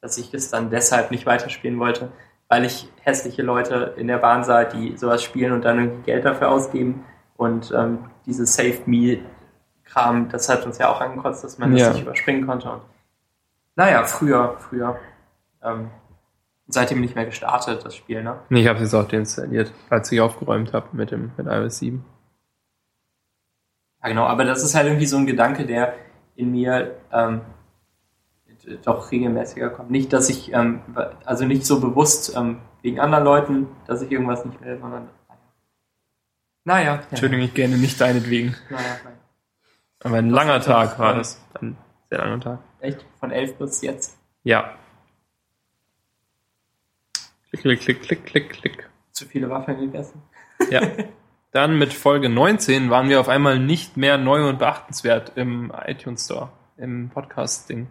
[0.00, 2.10] dass ich es dann deshalb nicht weiterspielen wollte,
[2.48, 6.24] weil ich hässliche Leute in der Bahn sah, die sowas spielen und dann irgendwie Geld
[6.24, 7.04] dafür ausgeben.
[7.36, 11.86] Und ähm, dieses Save Me-Kram, das hat uns ja auch angekotzt, dass man Ja.
[11.86, 12.70] das nicht überspringen konnte.
[12.70, 12.82] Und
[13.76, 14.98] naja, früher, früher.
[15.62, 15.90] Ähm,
[16.66, 18.38] seitdem nicht mehr gestartet, das Spiel, ne?
[18.50, 22.04] Ich habe es jetzt auch deinstalliert, als ich aufgeräumt habe mit dem mit iOS 7.
[24.02, 25.94] Ja, genau, aber das ist halt irgendwie so ein Gedanke, der
[26.36, 27.42] in mir ähm,
[28.84, 29.90] doch regelmäßiger kommt.
[29.90, 30.80] Nicht, dass ich, ähm,
[31.24, 35.08] also nicht so bewusst ähm, wegen anderen Leuten, dass ich irgendwas nicht will, sondern
[36.64, 36.94] naja.
[36.94, 38.54] naja Entschuldigung, ich gerne nicht deinetwegen.
[38.70, 39.16] Naja, naja.
[40.02, 41.40] Aber ein langer Tag war das.
[41.60, 41.76] Ein
[42.08, 42.58] sehr langer Tag.
[42.80, 43.04] Echt?
[43.18, 44.18] Von elf bis jetzt.
[44.44, 44.74] Ja.
[47.50, 48.90] Klick, klick, klick, klick, klick, klick.
[49.12, 50.22] Zu viele Waffeln gegessen.
[50.70, 50.80] Ja.
[51.52, 56.26] Dann mit Folge 19 waren wir auf einmal nicht mehr neu und beachtenswert im iTunes
[56.26, 57.88] Store, im Podcast-Ding.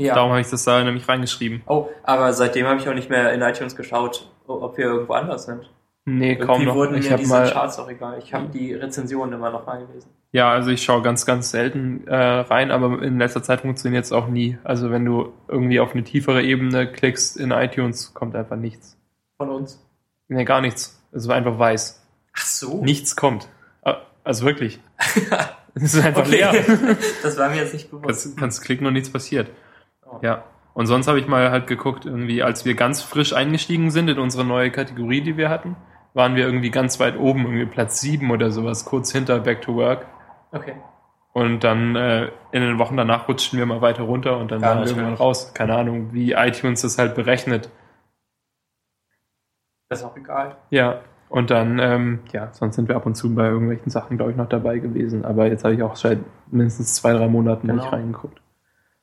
[0.00, 0.14] Ja.
[0.14, 1.62] Darum habe ich das da nämlich reingeschrieben.
[1.66, 5.44] Oh, aber seitdem habe ich auch nicht mehr in iTunes geschaut, ob wir irgendwo anders
[5.44, 5.70] sind.
[6.06, 6.74] Nee, kaum Irgendwie noch.
[6.74, 8.18] wurden Ich mir habe diese mal, Charts auch egal.
[8.18, 10.08] Ich habe die Rezensionen immer noch mal gelesen.
[10.32, 14.10] ja, also ich schaue ganz, ganz selten äh, rein, aber in letzter Zeit funktioniert es
[14.12, 14.56] auch nie.
[14.64, 18.96] Also wenn du irgendwie auf eine tiefere Ebene klickst in iTunes, kommt einfach nichts.
[19.36, 19.84] Von uns.
[20.28, 21.00] Nee, gar nichts.
[21.12, 22.02] Es war einfach weiß.
[22.36, 22.82] Ach so.
[22.82, 23.48] Nichts kommt.
[23.82, 24.80] Ah, Also wirklich.
[25.72, 26.30] Es ist einfach okay.
[26.32, 26.96] leer.
[27.22, 28.06] das war mir jetzt nicht bewusst.
[28.24, 29.48] Kannst, kannst klicken und nichts passiert.
[30.22, 30.44] Ja.
[30.74, 34.18] Und sonst habe ich mal halt geguckt, irgendwie, als wir ganz frisch eingestiegen sind in
[34.18, 35.76] unsere neue Kategorie, die wir hatten,
[36.14, 39.74] waren wir irgendwie ganz weit oben, irgendwie Platz 7 oder sowas, kurz hinter Back to
[39.74, 40.06] Work.
[40.52, 40.74] Okay.
[41.32, 44.68] Und dann äh, in den Wochen danach rutschten wir mal weiter runter und dann Ja,
[44.68, 45.52] waren wir irgendwann raus.
[45.54, 47.70] Keine Ahnung, wie iTunes das halt berechnet.
[49.88, 50.56] Das ist auch egal.
[50.70, 51.00] Ja.
[51.28, 54.36] Und dann, ähm, ja, sonst sind wir ab und zu bei irgendwelchen Sachen, glaube ich,
[54.36, 55.24] noch dabei gewesen.
[55.24, 56.18] Aber jetzt habe ich auch seit
[56.50, 57.82] mindestens zwei, drei Monaten Genau.
[57.82, 58.39] nicht reingeguckt.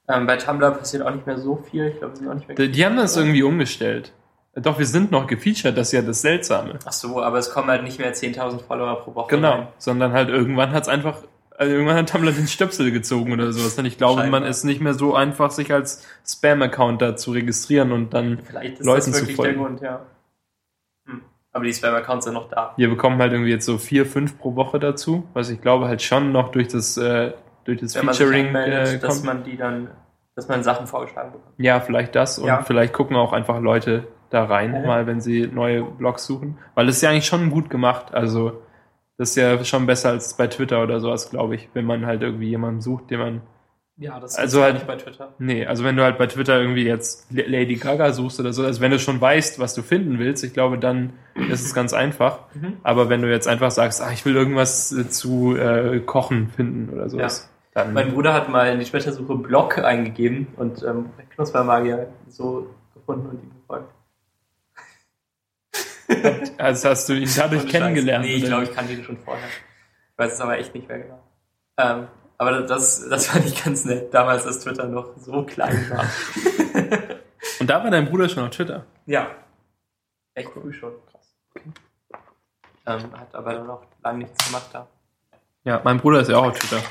[0.09, 1.87] Ähm, bei Tumblr passiert auch nicht mehr so viel.
[1.87, 2.55] Ich glaube, wir sind auch nicht mehr.
[2.55, 4.13] Die, die haben das irgendwie umgestellt.
[4.55, 6.79] Doch, wir sind noch gefeatured, das ist ja das Seltsame.
[6.83, 9.35] Ach so, aber es kommen halt nicht mehr 10.000 Follower pro Woche.
[9.35, 9.51] Genau.
[9.51, 9.67] rein.
[9.77, 11.19] Sondern halt irgendwann hat's einfach,
[11.55, 13.77] also irgendwann hat Tumblr den Stöpsel gezogen oder sowas.
[13.77, 14.41] Und ich glaube, Scheinbar.
[14.41, 18.79] man ist nicht mehr so einfach, sich als Spam-Account da zu registrieren und dann, Vielleicht
[18.79, 19.59] ist Leuten das zu wirklich der folgen.
[19.61, 20.01] Grund, ja.
[21.05, 21.21] Hm.
[21.51, 22.73] Aber die Spam-Accounts sind noch da.
[22.77, 26.01] wir bekommen halt irgendwie jetzt so vier, fünf pro Woche dazu, was ich glaube halt
[26.01, 27.33] schon noch durch das, äh,
[27.67, 29.25] durch das Wenn man sich Featuring anmeldet, äh, dass kommt.
[29.25, 29.89] man die dann,
[30.35, 31.53] dass man Sachen vorgeschlagen bekommt.
[31.57, 32.61] Ja, vielleicht das und Ja.
[32.63, 34.85] vielleicht gucken auch einfach Leute da rein, Mhm.
[34.87, 36.57] mal wenn sie neue Blogs suchen.
[36.75, 38.13] Weil es ist ja eigentlich schon gut gemacht.
[38.13, 38.61] Also
[39.17, 42.21] das ist ja schon besser als bei Twitter oder sowas, glaube ich, wenn man halt
[42.21, 43.41] irgendwie jemanden sucht, den man
[43.99, 45.33] Ja, das Also ist halt- nicht bei Twitter.
[45.39, 48.79] Nee, also wenn du halt bei Twitter irgendwie jetzt Lady Gaga suchst oder so, also
[48.79, 51.13] wenn du schon weißt, was du finden willst, ich glaube, dann
[51.49, 52.41] ist es ganz einfach.
[52.53, 52.73] Mhm.
[52.83, 56.93] Aber wenn du jetzt einfach sagst, ah, ich will irgendwas äh, zu äh, Kochen finden
[56.93, 57.93] oder sowas, dann.
[57.93, 63.43] Mein Bruder hat mal in die Twitter-Suche Blog eingegeben und ähm, Knuspermagier so gefunden und
[63.43, 63.93] ihm gefolgt.
[66.57, 68.25] also hast du ihn dadurch kennengelernt.
[68.25, 68.33] Scheiß.
[68.33, 69.47] Nee, ich glaube, ich kannte ihn schon vorher.
[69.47, 71.23] Ich weiß es aber echt nicht mehr genau.
[71.77, 72.07] Ähm,
[72.39, 76.05] aber das, das fand ich ganz nett, damals, als Twitter noch so klein war.
[77.59, 78.85] Und da war dein Bruder schon auf Twitter.
[79.05, 79.29] ja.
[80.33, 80.93] Echt früh schon.
[81.11, 81.35] Krass.
[82.85, 84.85] Ähm, hat aber dann noch lange nichts gemacht da.
[85.63, 86.83] Ja, mein Bruder ist ja auch auf Twitter.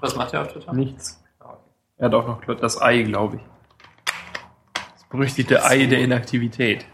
[0.00, 0.72] Was macht er auf Twitter?
[0.72, 1.22] Nichts.
[1.40, 1.56] Okay.
[1.98, 3.42] Er hat auch noch das Ei, glaube ich.
[4.94, 6.84] Das berüchtigte Ei der Inaktivität.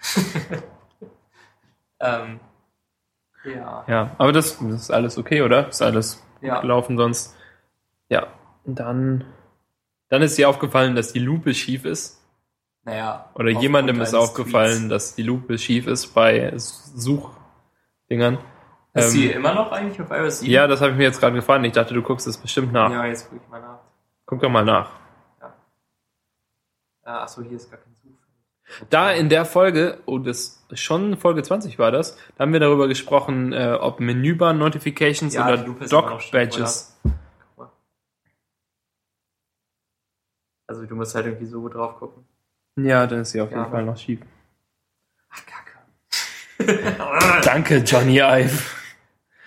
[2.00, 2.40] Ähm,
[3.44, 3.84] ja.
[3.86, 5.68] Ja, aber das, das ist alles okay, oder?
[5.68, 6.60] Ist alles Ja.
[6.62, 7.36] gelaufen sonst.
[8.08, 8.28] Ja,
[8.64, 9.24] und dann,
[10.08, 12.22] dann ist dir aufgefallen, dass die Lupe schief ist.
[12.84, 13.28] Naja.
[13.34, 14.88] Oder jemandem ist aufgefallen, Tweets.
[14.88, 18.38] dass die Lupe schief ist bei Suchdingern.
[18.92, 20.52] Ist Ähm, sie immer noch eigentlich auf iOS 7?
[20.52, 21.64] Ja, das habe ich mir jetzt gerade gefragt.
[21.64, 22.90] Ich dachte, du guckst es bestimmt nach.
[22.90, 23.78] Ja, jetzt gucke ich mal nach.
[24.26, 24.90] Guck doch mal nach.
[27.02, 28.86] Ah, Achso, hier ist gar kein Suchfeld.
[28.92, 32.86] Da in der Folge, oh, das schon Folge 20 war das, da haben wir darüber
[32.88, 35.64] gesprochen, äh, ob Menübar-Notifications Ja, oder.
[35.64, 35.80] Guck
[37.58, 37.70] mal.
[40.68, 42.24] Also du musst halt irgendwie so drauf gucken.
[42.76, 44.20] Ja, dann ist sie auf Ja, jeden Fall noch schief.
[45.30, 47.40] Ach, Kacke.
[47.44, 48.79] Danke, Johnny Ive.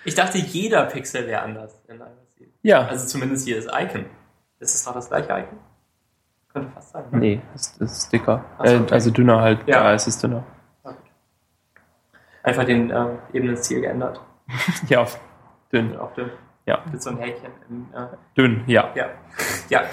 [0.05, 2.51] Ich dachte, jeder Pixel wäre anders in iOS 7.
[2.61, 2.87] Ja.
[2.87, 4.05] Also zumindest hier das Icon.
[4.59, 5.59] Ist es doch das gleiche Icon?
[6.51, 7.03] Könnte fast sein.
[7.11, 7.17] ne?
[7.19, 8.45] nee, es ist dicker.
[8.59, 8.93] So, äh, okay.
[8.93, 9.59] Also dünner halt.
[9.67, 9.83] Ja.
[9.83, 10.43] Ja, es ist dünner.
[10.83, 10.95] Gut.
[12.43, 14.21] Einfach den ähm, Ebenenstil geändert.
[14.89, 15.07] Ja,
[15.71, 15.95] dünn.
[15.97, 16.29] Auf dem,
[16.65, 17.51] Ja, mit so einem Häkchen.
[17.69, 18.91] Im, äh, dünn, ja.
[18.95, 19.07] ja.
[19.69, 19.81] Ja.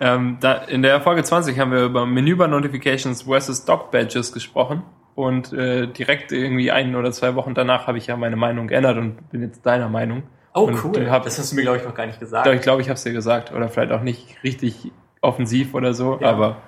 [0.00, 4.82] Ähm, da, in der Folge 20 haben wir über Menübar-Notifications versus Doc-Badges gesprochen.
[5.16, 8.98] Und äh, direkt irgendwie ein oder zwei Wochen danach habe ich ja meine Meinung geändert
[8.98, 10.22] und bin jetzt deiner Meinung.
[10.54, 11.10] Oh, Und cool.
[11.10, 12.46] hab- das hast du mir, glaube ich, noch gar nicht gesagt.
[12.46, 13.50] Doch, ich glaube, ich habe es dir gesagt.
[13.52, 14.92] Oder vielleicht auch nicht richtig
[15.22, 16.18] offensiv oder so.
[16.20, 16.28] Ja.
[16.30, 16.58] Aber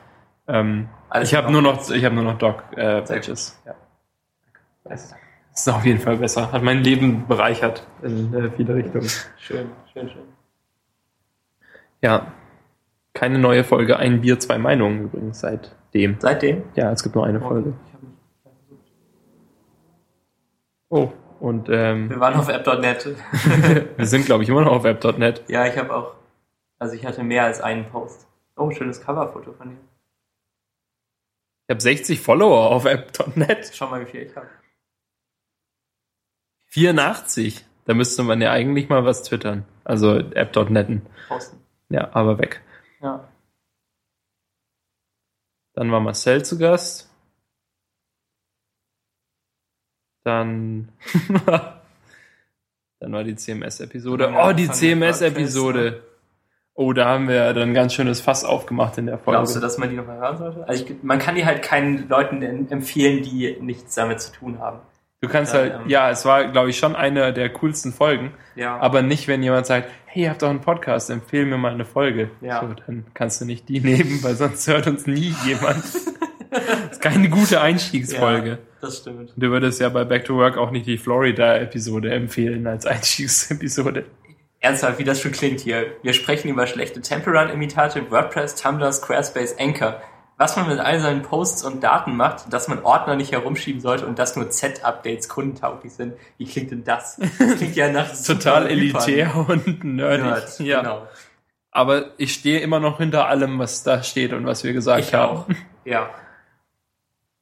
[0.46, 0.88] ähm,
[1.22, 3.60] ich habe nur noch, ich habe nur noch Doc-Badges.
[3.66, 3.74] ja.
[4.84, 5.14] Das
[5.54, 6.50] ist auf jeden Fall besser.
[6.50, 9.08] Hat mein Leben bereichert in äh, viele Richtungen.
[9.36, 10.22] Schön, schön, schön.
[12.00, 12.32] Ja.
[13.12, 16.16] Keine neue Folge, ein Bier, zwei Meinungen übrigens seitdem.
[16.20, 16.62] Seitdem?
[16.76, 17.74] Ja, es gibt nur eine Folge.
[17.88, 18.84] Ich hab nicht versucht.
[20.90, 23.06] Oh, und ähm, Wir waren auf app.net.
[23.96, 25.44] wir sind, glaube ich, immer noch auf app.net.
[25.48, 26.14] ja, ich habe auch,
[26.78, 28.26] also ich hatte mehr als einen Post.
[28.56, 29.76] Oh, schönes Coverfoto von dir.
[31.66, 33.70] Ich habe 60 Follower auf app.net.
[33.74, 34.48] Schau mal, wie viel ich habe.
[36.66, 37.64] 84.
[37.84, 39.64] Da müsste man ja eigentlich mal was twittern.
[39.84, 41.06] Also app.netten.
[41.28, 41.58] Posten.
[41.88, 42.62] Ja, aber weg.
[43.00, 43.28] Ja.
[45.74, 47.07] Dann war Marcel zu Gast.
[50.28, 50.88] Dann.
[53.00, 54.30] dann war die CMS-Episode.
[54.32, 56.02] Ja, Oh, die CMS-Episode.
[56.74, 59.38] Oh, da haben wir dann ein ganz schönes Fass aufgemacht in der Folge.
[59.38, 60.68] Glaubst du, dass man die nochmal hören sollte?
[60.68, 64.58] Also ich, man kann die halt keinen Leuten en- empfehlen, die nichts damit zu tun
[64.60, 64.80] haben.
[65.20, 68.32] Du kannst Ja, halt, ähm, ja, es war, glaube ich, schon eine der coolsten Folgen.
[68.54, 68.78] Ja.
[68.78, 71.84] Aber nicht, wenn jemand sagt, hey, ihr habt doch einen Podcast, empfehl mir mal eine
[71.84, 72.30] Folge.
[72.40, 72.60] Ja.
[72.60, 75.82] So, dann kannst du nicht die nehmen, weil sonst hört uns nie jemand.
[76.50, 78.50] das ist keine gute Einstiegsfolge.
[78.50, 79.32] Ja, das stimmt.
[79.36, 84.04] Du würdest ja bei Back to Work auch nicht die Florida-Episode empfehlen als Einstiegsepisode.
[84.60, 85.86] Ernsthaft, wie das schon klingt hier.
[86.02, 90.00] Wir sprechen über schlechte Temple-Run-Imitate, WordPress, Tumblr, Squarespace, Anchor.
[90.36, 94.06] Was man mit all seinen Posts und Daten macht, dass man Ordner nicht herumschieben sollte
[94.06, 96.14] und dass nur Z-Updates kundentauglich sind.
[96.38, 97.16] Wie klingt denn das?
[97.38, 100.24] Das klingt ja nach Total elitär und nerdig.
[100.26, 100.80] Nerd, ja.
[100.80, 101.08] Genau.
[101.72, 105.14] Aber ich stehe immer noch hinter allem, was da steht und was wir gesagt Ich
[105.14, 105.38] haben.
[105.38, 105.46] auch.
[105.84, 106.08] Ja.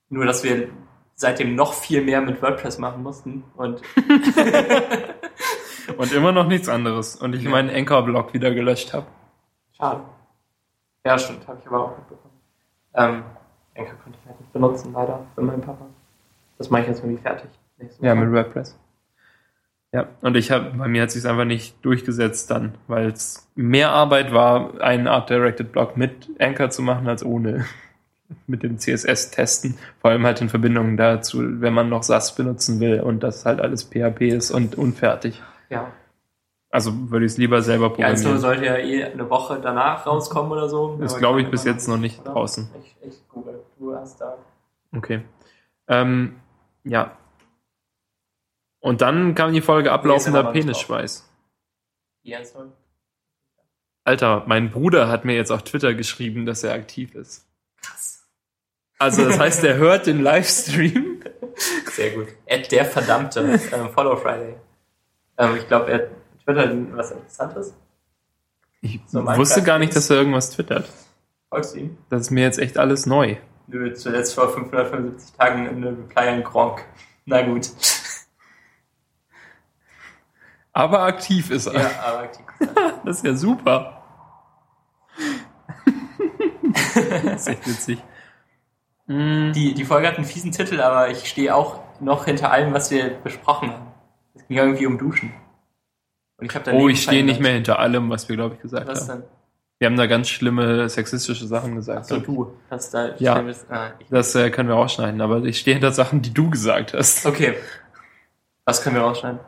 [0.09, 0.69] Nur, dass wir
[1.15, 3.81] seitdem noch viel mehr mit WordPress machen mussten und
[5.97, 7.17] Und immer noch nichts anderes.
[7.17, 7.51] Und ich Ja.
[7.51, 9.07] meinen Anchor-Blog wieder gelöscht habe.
[9.77, 10.01] schade.
[11.05, 12.35] Ja, stimmt, habe ich aber auch mitbekommen.
[12.95, 13.23] Ähm,
[13.77, 15.87] Anchor konnte ich halt nicht benutzen, leider, für meinen Papa.
[16.59, 17.49] Das mache ich jetzt irgendwie fertig.
[18.01, 18.77] Ja, mit WordPress.
[19.93, 23.91] Ja, und ich habe, bei mir hat sich einfach nicht durchgesetzt dann, weil es mehr
[23.91, 27.65] Arbeit war, einen Art Directed Blog mit Anchor zu machen als ohne.
[28.47, 32.81] Mit dem CSS testen, vor allem halt in Verbindung dazu, wenn man noch SAS benutzen
[32.81, 35.43] will und das halt alles PHP ist und unfertig.
[35.69, 35.93] Ja.
[36.71, 38.41] Also würde ich es lieber selber Die Einzelne programmieren.
[38.41, 40.99] sollte ja eh eine Woche danach rauskommen oder so.
[41.01, 42.33] Ist, Aber glaube ich, bis jetzt noch nicht oder?
[42.33, 42.69] draußen.
[42.83, 43.63] Ich, ich google.
[43.79, 44.37] Du hast da.
[44.95, 45.23] Okay.
[45.89, 46.37] Ähm,
[46.85, 47.17] ja.
[48.81, 51.29] Und dann kam die Folge ablaufender nicht Penisschweiß.
[52.25, 52.73] Die Einzelne?
[54.05, 57.47] Alter, mein Bruder hat mir jetzt auf Twitter geschrieben, dass er aktiv ist.
[57.81, 58.16] Krass.
[58.99, 61.23] Also das heißt, er hört den Livestream.
[61.93, 62.29] Sehr gut.
[62.47, 63.41] Ed der verdammte
[63.73, 64.57] ähm, Follow Friday.
[65.39, 66.09] Ähm, ich glaube, er
[66.45, 67.75] twittert was Interessantes.
[68.81, 70.89] Ich So, wusste gar nicht, dass er irgendwas twittert.
[71.51, 71.99] Folgst du ihm?
[72.09, 73.37] Das ist mir jetzt echt alles neu.
[73.67, 76.85] Nö, zuletzt vor 575 Tagen eine Reply an Gronk.
[77.25, 77.69] Na gut.
[80.73, 81.81] Aber aktiv ist er.
[81.81, 82.45] Ja, aber aktiv.
[83.05, 84.03] Das ist ja super.
[87.25, 88.03] das ist echt witzig.
[89.07, 92.73] Mm, Die, die Folge hat einen fiesen Titel, aber ich stehe auch noch hinter allem,
[92.75, 93.87] was wir besprochen haben.
[94.35, 95.33] Es ging irgendwie um Duschen.
[96.39, 98.87] Und ich habe Oh, ich stehe nicht mehr hinter allem, was wir, glaube ich, gesagt
[98.89, 99.21] Was haben.
[99.21, 99.29] denn?
[99.79, 101.99] Wir haben da ganz schlimme sexistische Sachen gesagt.
[102.01, 102.27] Achso, glaub ich.
[102.27, 102.53] du.
[102.71, 103.35] Hast da Ja.
[103.37, 106.95] Schlimmes- Ah, Das äh, können wir rausschneiden, aber ich stehe hinter Sachen, die du gesagt
[106.95, 107.25] hast.
[107.27, 107.57] okay.
[108.65, 109.39] Was können wir rausschneiden?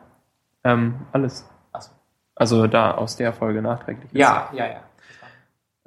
[0.63, 1.47] Ähm, alles.
[1.71, 1.91] Achso.
[2.35, 4.09] Also da aus der Folge nachträglich.
[4.13, 4.83] Ja, ja, ja.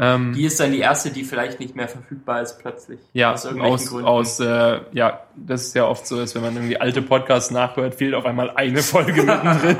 [0.04, 2.98] Ähm, Die ist dann die erste, die vielleicht nicht mehr verfügbar ist plötzlich.
[3.12, 4.06] ja, aus irgendwelchen aus, Gründen.
[4.08, 7.94] aus äh, ja, das ist ja oft so, dass wenn man irgendwie alte Podcasts nachhört,
[7.94, 9.76] fehlt auf einmal eine Folge mittendrin.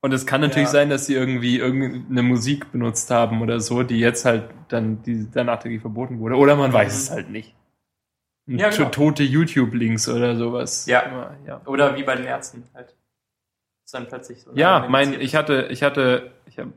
[0.00, 0.72] Und es kann natürlich Ja.
[0.72, 5.30] sein, dass sie irgendwie irgendeine Musik benutzt haben oder so, die jetzt halt dann die
[5.30, 6.36] dann nachträglich verboten wurde.
[6.36, 6.98] Oder man weiß Mhm.
[6.98, 7.54] es halt nicht.
[8.46, 8.88] Ja, genau.
[8.88, 10.86] Tote YouTube-Links oder sowas.
[10.86, 11.36] Ja.
[11.46, 11.60] Ja.
[11.66, 12.94] Oder wie bei den Ärzten halt.
[13.84, 14.50] Ist dann plötzlich so.
[14.54, 16.72] Ja, mein, ich hatte, ich hatte, ich habe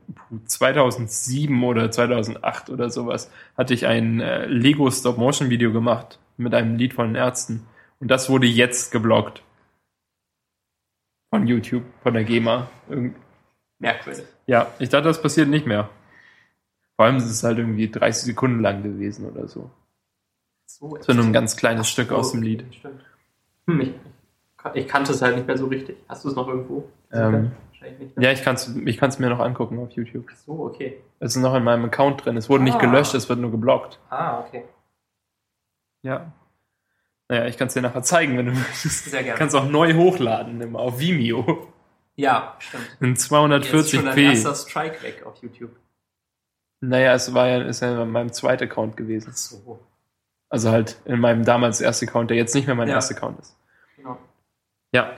[0.46, 6.54] 2007 oder 2008 oder sowas hatte ich ein äh, Lego Stop Motion Video gemacht mit
[6.54, 7.66] einem Lied von den Ärzten
[8.00, 9.42] und das wurde jetzt geblockt
[11.30, 12.68] von YouTube, von der GEMA.
[12.88, 13.16] Irgend-
[13.78, 14.24] Merkwürdig.
[14.46, 15.90] Ja, ich dachte, das passiert nicht mehr.
[16.96, 19.70] Vor allem ist es halt irgendwie 30 Sekunden lang gewesen oder so.
[20.66, 22.64] So, nur ein ganz kleines Ach Stück so, aus dem Lied.
[22.74, 23.04] Stimmt.
[23.66, 23.90] Hm, ich,
[24.74, 25.98] ich kannte es halt nicht mehr so richtig.
[26.08, 26.88] Hast du es noch irgendwo?
[27.12, 27.52] Ähm,
[27.98, 28.26] Nicht mehr.
[28.26, 30.26] Ja, ich kann es ich kann's mir noch angucken auf YouTube.
[30.32, 31.02] Ach so, okay.
[31.20, 32.36] Es ist noch in meinem Account drin.
[32.36, 32.80] Es wurde nicht Ah.
[32.80, 33.98] gelöscht, es wird nur geblockt.
[34.10, 34.64] Ah, okay.
[36.02, 36.32] Ja.
[37.28, 39.06] Naja, ich kann es dir nachher zeigen, wenn du möchtest.
[39.10, 39.38] Sehr gerne.
[39.38, 41.68] Kannst auch neu hochladen immer auf Vimeo.
[42.14, 42.96] Ja, stimmt.
[43.00, 44.22] In Jetzt ist schon dein 240p.
[44.30, 45.74] erster Strike weg auf YouTube.
[46.80, 49.30] Naja, es war ja, ist ja in meinem zweiten Account gewesen.
[49.32, 49.80] Ach so.
[50.48, 52.94] Also halt in meinem damals ersten Account, der jetzt nicht mehr mein Ja.
[52.94, 53.56] erster Account ist.
[53.96, 54.18] Genau.
[54.92, 55.10] Ja.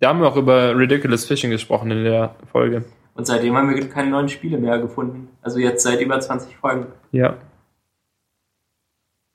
[0.00, 2.84] Da haben wir auch über Ridiculous Fishing gesprochen in der Folge.
[3.14, 5.28] Und seitdem haben wir keine neuen Spiele mehr gefunden.
[5.40, 6.86] Also jetzt seit über 20 Folgen.
[7.12, 7.36] Ja.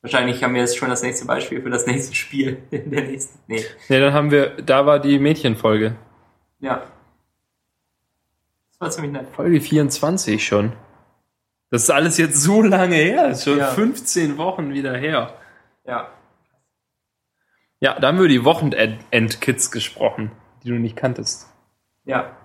[0.02, 3.40] Wahrscheinlich haben wir jetzt schon das nächste Beispiel für das nächste Spiel in der nächsten.
[3.48, 3.64] Nee.
[3.88, 5.96] Ja, dann haben wir, da war die Mädchenfolge.
[6.60, 6.84] Ja.
[8.72, 9.28] Das war ziemlich nett.
[9.34, 10.74] Folge 24 schon.
[11.72, 13.30] Das ist alles jetzt so lange her.
[13.30, 13.68] Ist schon Ja.
[13.68, 15.34] 15 Wochen wieder her.
[15.86, 16.10] Ja.
[17.82, 20.32] Ja, da haben wir die Wochenend-Kids gesprochen,
[20.64, 21.52] die du nicht kanntest.
[22.06, 22.36] Ja.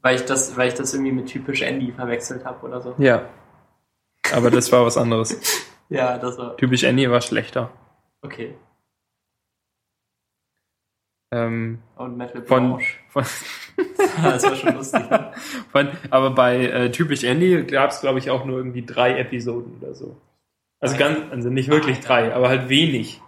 [0.00, 2.94] Weil ich das, weil ich das irgendwie mit typisch Andy verwechselt habe oder so.
[2.98, 3.26] Ja.
[4.32, 5.38] Aber das war was anderes.
[5.88, 6.56] Ja, das war.
[6.56, 7.70] Typisch Annie war schlechter.
[8.22, 8.54] Okay.
[11.30, 12.80] Ähm, Und Metal von,
[13.10, 13.24] von,
[14.22, 15.02] das war schon lustig.
[15.70, 19.76] von, aber bei äh, Typisch Andy gab es, glaube ich, auch nur irgendwie drei Episoden
[19.82, 20.16] oder so.
[20.80, 23.20] Also ganz, also nicht wirklich drei, aber halt wenig.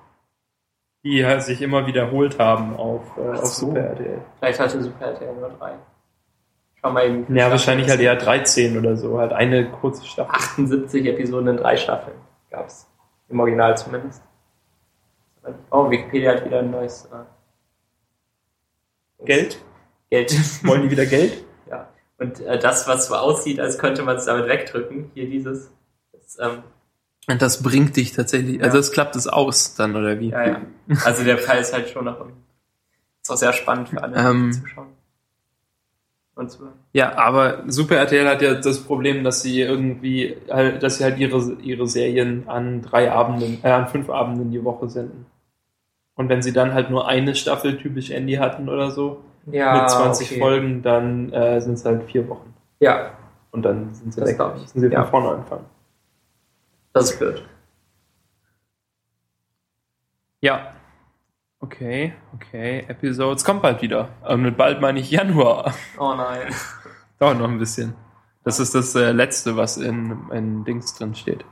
[1.05, 3.67] Die halt sich immer wiederholt haben auf, äh, auf so.
[3.67, 4.21] Super RTL.
[4.39, 5.75] Vielleicht hatte Super RTL nur drei.
[6.81, 7.37] Schau mal eben.
[7.37, 10.35] Ja, wahrscheinlich halt eher 13 oder so, halt eine kurze Staffel.
[10.35, 12.17] 78 Episoden in drei Staffeln
[12.55, 12.89] gab's.
[13.29, 14.23] Im Original zumindest.
[15.71, 17.07] Oh, Wikipedia hat wieder ein neues.
[17.07, 17.25] Äh,
[19.25, 19.63] Geld?
[20.11, 20.33] Geld.
[20.67, 21.45] Wollen die wieder Geld?
[21.69, 21.89] ja.
[22.19, 25.71] Und äh, das, was so aussieht, als könnte man es damit wegdrücken, hier dieses.
[26.13, 26.63] Das, ähm,
[27.29, 30.29] Und das bringt dich tatsächlich, also das klappt es aus dann, oder wie?
[30.31, 30.61] ja, ja.
[31.05, 32.19] Also der Fall ist halt schon noch.
[33.23, 34.51] Ist auch sehr spannend für alle Ähm.
[34.53, 34.89] die zuschauen.
[36.37, 40.99] Und zu Ja, aber Super RTL hat ja das Problem, dass sie irgendwie, halt, dass
[40.99, 45.27] sie halt ihre, ihre Serien an drei Abenden, äh, an fünf Abenden die Woche senden.
[46.17, 49.91] Und wenn sie dann halt nur eine Staffel typisch Andy hatten oder so, ja, mit
[49.91, 50.41] 20 okay.
[50.41, 52.53] Folgen, dann äh, sind es halt vier Wochen.
[52.81, 53.13] Ja,
[53.53, 54.39] Und dann sind sie Das weg.
[54.61, 55.05] Müssen sie Ja.
[55.05, 55.65] von vorne anfangen.
[56.95, 57.43] Das ist blöd.
[60.41, 60.75] Ja.
[61.61, 62.85] Okay, okay.
[62.89, 64.11] Episodes kommt bald wieder.
[64.27, 65.75] Und mit bald meine ich Januar.
[65.99, 66.55] Oh nein.
[67.19, 67.95] Dauert noch ein bisschen.
[68.45, 71.45] Das ist das äh, letzte, was in, in Dings drin steht.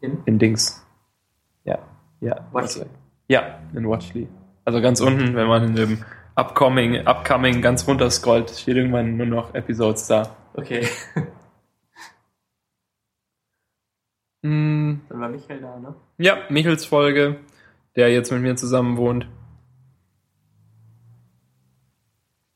[0.00, 0.22] In?
[0.26, 0.86] In Dings.
[1.64, 1.78] Ja.
[2.20, 2.46] Ja.
[2.52, 2.86] Watchly.
[3.28, 4.28] Ja, in Watchly.
[4.64, 9.26] Also ganz unten, wenn man in dem Upcoming, Upcoming ganz runter scrollt, steht irgendwann nur
[9.26, 10.36] noch Episodes da.
[10.54, 10.86] Okay.
[14.46, 15.94] Mm, Dann war Michael da, ne?
[16.18, 17.36] ja, Michels Folge,
[17.96, 19.26] der jetzt mit mir zusammen wohnt.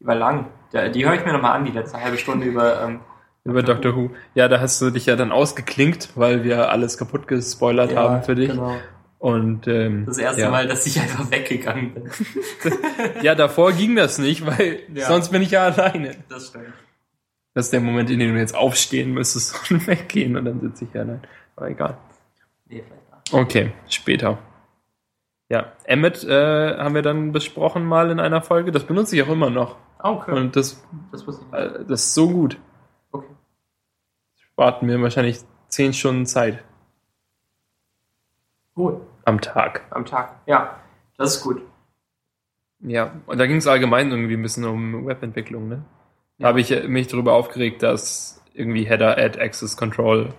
[0.01, 0.47] Die war lang.
[0.73, 2.83] Da, die höre ich mir nochmal an, die letzte halbe Stunde über.
[2.83, 3.01] Ähm,
[3.45, 4.11] Über Doctor Who.
[4.35, 8.35] Ja, da hast du dich ja dann ausgeklinkt, weil wir alles kaputt gespoilert haben für
[8.35, 8.51] dich.
[8.51, 8.77] Genau.
[9.19, 10.51] Und ähm, Das erste ja.
[10.51, 12.11] Mal, dass ich einfach weggegangen bin.
[13.23, 15.07] Ja, davor ging das nicht, weil Ja.
[15.09, 16.17] sonst bin ich ja alleine.
[16.29, 16.73] Das stimmt.
[17.53, 20.85] Das ist der Moment, in dem du jetzt aufstehen müsstest und weggehen und dann sitze
[20.85, 21.21] ich ja allein.
[21.61, 21.99] Aber egal.
[22.67, 23.41] Nee, vielleicht auch.
[23.41, 24.39] Okay, später.
[25.51, 28.73] Ja, Emmet äh, haben wir dann besprochen mal in einer Folge.
[28.73, 29.77] Das benutze ich auch immer noch.
[29.99, 30.33] Ah, okay.
[30.33, 30.83] Und das,
[31.13, 31.61] das wusste ich nicht.
[31.81, 32.57] äh, das ist so gut.
[33.13, 33.27] Okay.
[34.37, 36.65] Spart mir wahrscheinlich zehn Stunden Zeit
[38.77, 39.01] Cool.
[39.27, 39.83] am Tag.
[39.91, 40.37] Am Tag.
[40.47, 40.81] Ja,
[41.19, 41.61] das ist gut.
[42.79, 45.85] Ja, und da ging es allgemein irgendwie ein bisschen um Webentwicklung, ne?
[46.39, 46.49] Da Ja.
[46.49, 50.33] habe ich mich darüber aufgeregt, dass irgendwie Header, Add, Access Control,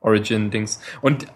[0.00, 0.80] Origin, Dings.
[1.00, 1.26] Und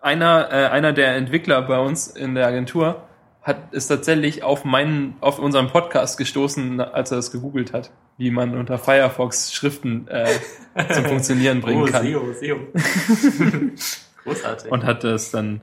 [0.00, 3.02] einer, äh, einer der Entwickler bei uns in der Agentur
[3.42, 8.30] hat ist tatsächlich auf meinen, auf unseren Podcast gestoßen, als er es gegoogelt hat, wie
[8.30, 10.26] man unter Firefox Schriften äh,
[10.92, 12.04] zum Funktionieren bringen oh, kann.
[12.04, 12.58] SEO, SEO.
[14.24, 14.72] Großartig.
[14.72, 15.60] Und hat es dann,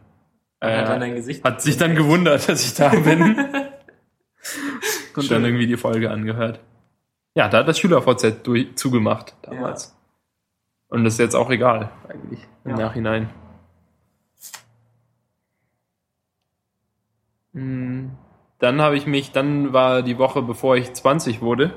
[0.61, 3.37] äh, hat dann hat sich dann gewundert, dass ich da bin.
[5.15, 6.59] Und dann irgendwie die Folge angehört.
[7.35, 9.95] Ja, da hat das SchülerVZ durch, zugemacht damals.
[10.93, 12.77] Und das ist jetzt auch egal, eigentlich, im Ja.
[12.77, 13.29] Nachhinein.
[17.53, 18.09] Mm,
[18.59, 21.73] Dann habe ich mich, dann war die Woche, bevor ich 20 wurde,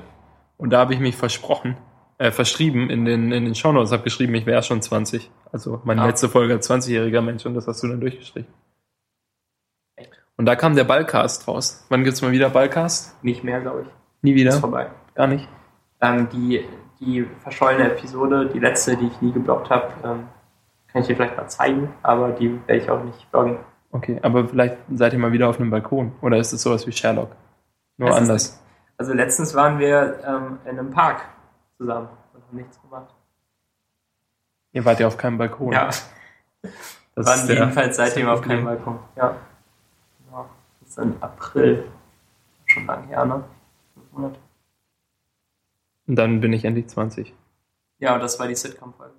[0.57, 1.75] und da habe ich mich versprochen,
[2.17, 5.29] äh, verschrieben in den, in den Shownotes, habe geschrieben, ich wäre schon 20.
[5.51, 6.05] Also meine Ah.
[6.07, 8.51] letzte Folge als 20-jähriger Mensch und das hast du dann durchgestrichen.
[10.37, 11.85] Und da kam der Ballcast raus.
[11.89, 13.21] Wann gibt's mal wieder Ballcast?
[13.23, 13.87] Nicht mehr, glaube ich.
[14.21, 14.51] Nie Ist wieder?
[14.53, 14.89] vorbei.
[15.15, 15.47] Gar nicht.
[15.99, 16.63] Ähm, die,
[16.99, 20.27] die verschollene Episode, die letzte, die ich nie geblockt habe, ähm,
[20.87, 23.57] kann ich dir vielleicht mal zeigen, aber die werde ich auch nicht bloggen.
[23.91, 26.11] Okay, aber vielleicht seid ihr mal wieder auf einem Balkon.
[26.21, 27.31] Oder ist es sowas wie Sherlock?
[27.97, 28.63] Nur ist- anders.
[28.97, 31.21] Also letztens waren wir ähm, in einem Park
[31.77, 33.13] zusammen und haben nichts gemacht.
[34.71, 35.71] Ihr wart ja auf keinem Balkon.
[35.71, 35.89] Ja,
[37.13, 38.65] das waren ist jedenfalls seitdem das auf keinem.
[38.65, 38.99] Balkon.
[39.15, 39.35] Ja.
[40.31, 40.45] ja.
[40.81, 41.83] Das ist im April.
[42.65, 43.43] Schon lange her, ne?
[43.93, 44.39] Fünf Monate.
[46.07, 47.33] Und dann bin ich endlich 20.
[47.99, 49.13] Ja, und das war die Sitcom-Folge.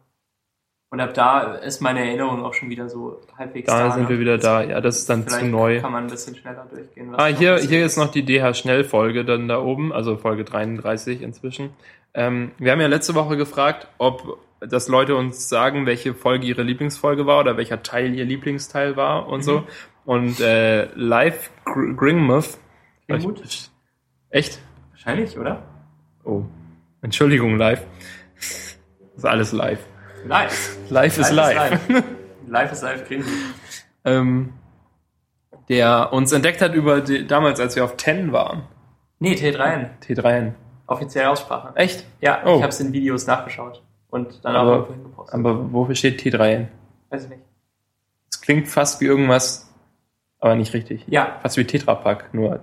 [0.91, 3.91] Und ab da ist meine Erinnerung auch schon wieder so halbwegs Da da.
[3.91, 4.09] sind ne?
[4.09, 4.63] wir wieder da.
[4.63, 5.81] Ja, das ist dann Vielleicht zu neu.
[5.81, 7.15] kann man ein bisschen schneller durchgehen.
[7.15, 11.71] Ah, hier, hier ist noch die DH-Schnell-Folge dann da oben, also Folge 33 inzwischen.
[12.15, 16.63] Ähm, wir haben ja letzte Woche gefragt, ob dass Leute uns sagen, welche Folge ihre
[16.63, 19.65] Lieblingsfolge war oder welcher Teil ihr Lieblingsteil war und so.
[20.05, 21.95] Und äh, Live Gr.
[21.95, 22.59] Gringmuth?
[24.31, 24.59] Echt?
[24.91, 25.63] Wahrscheinlich, oder?
[26.25, 26.43] Oh.
[27.03, 27.83] Entschuldigung, live.
[28.37, 28.79] Das
[29.17, 29.81] ist alles live.
[30.27, 30.77] Live.
[30.91, 31.55] Live ist live.
[31.57, 32.05] Live ist live.
[32.49, 33.25] live ist live kriegen
[34.05, 34.53] ähm,
[35.69, 38.63] der uns entdeckt hat über die, damals, als wir auf 10 waren.
[39.19, 39.89] Nee, T3N.
[40.03, 40.53] T3N.
[40.87, 41.77] Offizielle Aussprache.
[41.77, 42.07] Echt?
[42.21, 42.57] Ja, Oh.
[42.57, 43.83] ich habe es in Videos nachgeschaut.
[44.09, 45.35] Und dann Aber- auch irgendwo hingepostet.
[45.35, 46.69] Aber wofür steht T3N?
[47.11, 47.43] Weiß ich nicht.
[48.31, 49.71] Es klingt fast wie irgendwas,
[50.41, 51.05] aber nicht richtig.
[51.09, 52.61] Ja, Fast wie Tetrapack, nur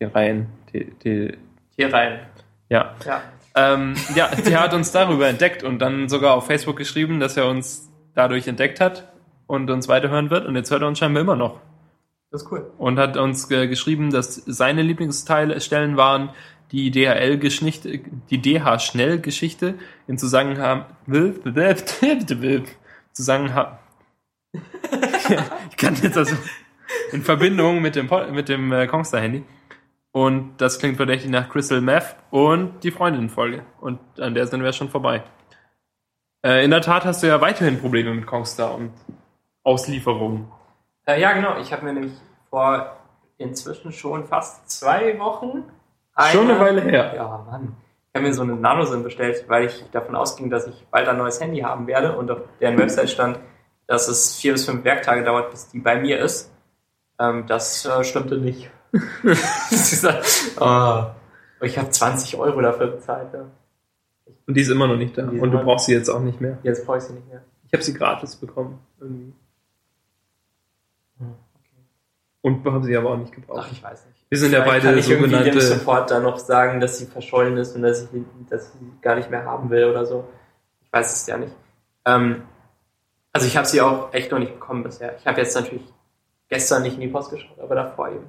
[0.00, 0.46] T3N.
[0.72, 1.38] T, T,
[1.78, 2.18] T3N.
[2.68, 2.94] ja.
[3.04, 3.22] Ja.
[3.56, 7.48] Ähm, ja, der hat uns darüber entdeckt und dann sogar auf Facebook geschrieben, dass er
[7.48, 9.12] uns dadurch entdeckt hat
[9.46, 10.46] und uns weiterhören wird.
[10.46, 11.60] Und jetzt hört er uns scheinbar immer noch.
[12.30, 12.70] Das ist cool.
[12.76, 16.30] und hat uns äh, geschrieben, dass seine Lieblingsteilstellen waren
[16.72, 19.76] die DHL-Geschichte, die DH-Schnell-Geschichte
[20.08, 20.84] in Zusammenhang,
[23.12, 23.78] Zusammenhang,
[25.70, 26.34] ich kann jetzt also
[27.12, 29.44] in Verbindung mit dem, mit dem äh, Kongstar-Handy.
[30.16, 33.66] Und das klingt verdächtig nach Crystal Meth und die Freundinnen-Folge.
[33.82, 35.22] Und an der sind wir schon vorbei.
[36.42, 38.92] Äh, in der Tat hast du ja weiterhin Probleme mit Kongstar und
[39.62, 40.50] Auslieferungen.
[41.04, 41.58] Äh, ja, genau.
[41.58, 42.14] Ich habe mir nämlich
[42.48, 42.96] vor
[43.36, 45.64] inzwischen schon fast zwei Wochen
[46.32, 47.12] Schon eine Weile her.
[47.14, 47.76] Ja, Mann.
[48.08, 51.18] Ich habe mir so eine Nano-SIM bestellt, weil ich davon ausging, dass ich bald ein
[51.18, 53.38] neues Handy haben werde und auf deren Website stand,
[53.86, 56.50] dass es vier bis fünf Werktage dauert, bis die bei mir ist.
[57.20, 58.70] Ähm, das äh, stimmte nicht.
[60.60, 61.04] oh,
[61.60, 63.32] ich habe 20 Euro dafür bezahlt.
[63.32, 63.46] Ja.
[64.46, 65.28] Und die ist immer noch nicht da.
[65.28, 66.58] Und du brauchst sie jetzt auch nicht mehr.
[66.62, 67.42] Jetzt brauche ich sie nicht mehr.
[67.66, 68.78] Ich habe sie gratis bekommen.
[69.00, 69.32] Irgendwie.
[71.18, 71.82] Hm, okay.
[72.42, 73.64] Und habe sie aber auch nicht gebraucht.
[73.64, 74.16] Ach, ich weiß nicht.
[74.28, 75.60] Wir sind ja Vielleicht beide kann ich irgendwie dem sogenannte.
[75.60, 78.08] Support dann noch sagen, dass sie verschollen ist und dass ich,
[78.48, 80.28] dass ich sie gar nicht mehr haben will oder so.
[80.80, 81.54] Ich weiß es ja nicht.
[82.04, 82.42] Ähm,
[83.32, 85.16] also ich habe sie auch echt noch nicht bekommen bisher.
[85.18, 85.84] Ich habe jetzt natürlich
[86.48, 88.26] gestern nicht in die Post geschaut, aber davor eben.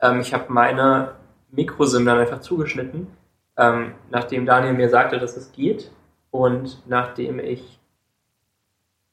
[0.00, 1.12] Ähm, ich habe meine
[1.50, 3.08] Mikrosim dann einfach zugeschnitten,
[3.56, 5.90] ähm, nachdem Daniel mir sagte, dass es geht
[6.30, 7.78] und nachdem ich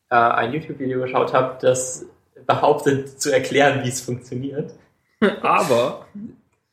[0.10, 2.06] äh, ein YouTube-Video geschaut habe, das
[2.46, 4.74] behauptet zu erklären, wie es funktioniert.
[5.42, 6.06] Aber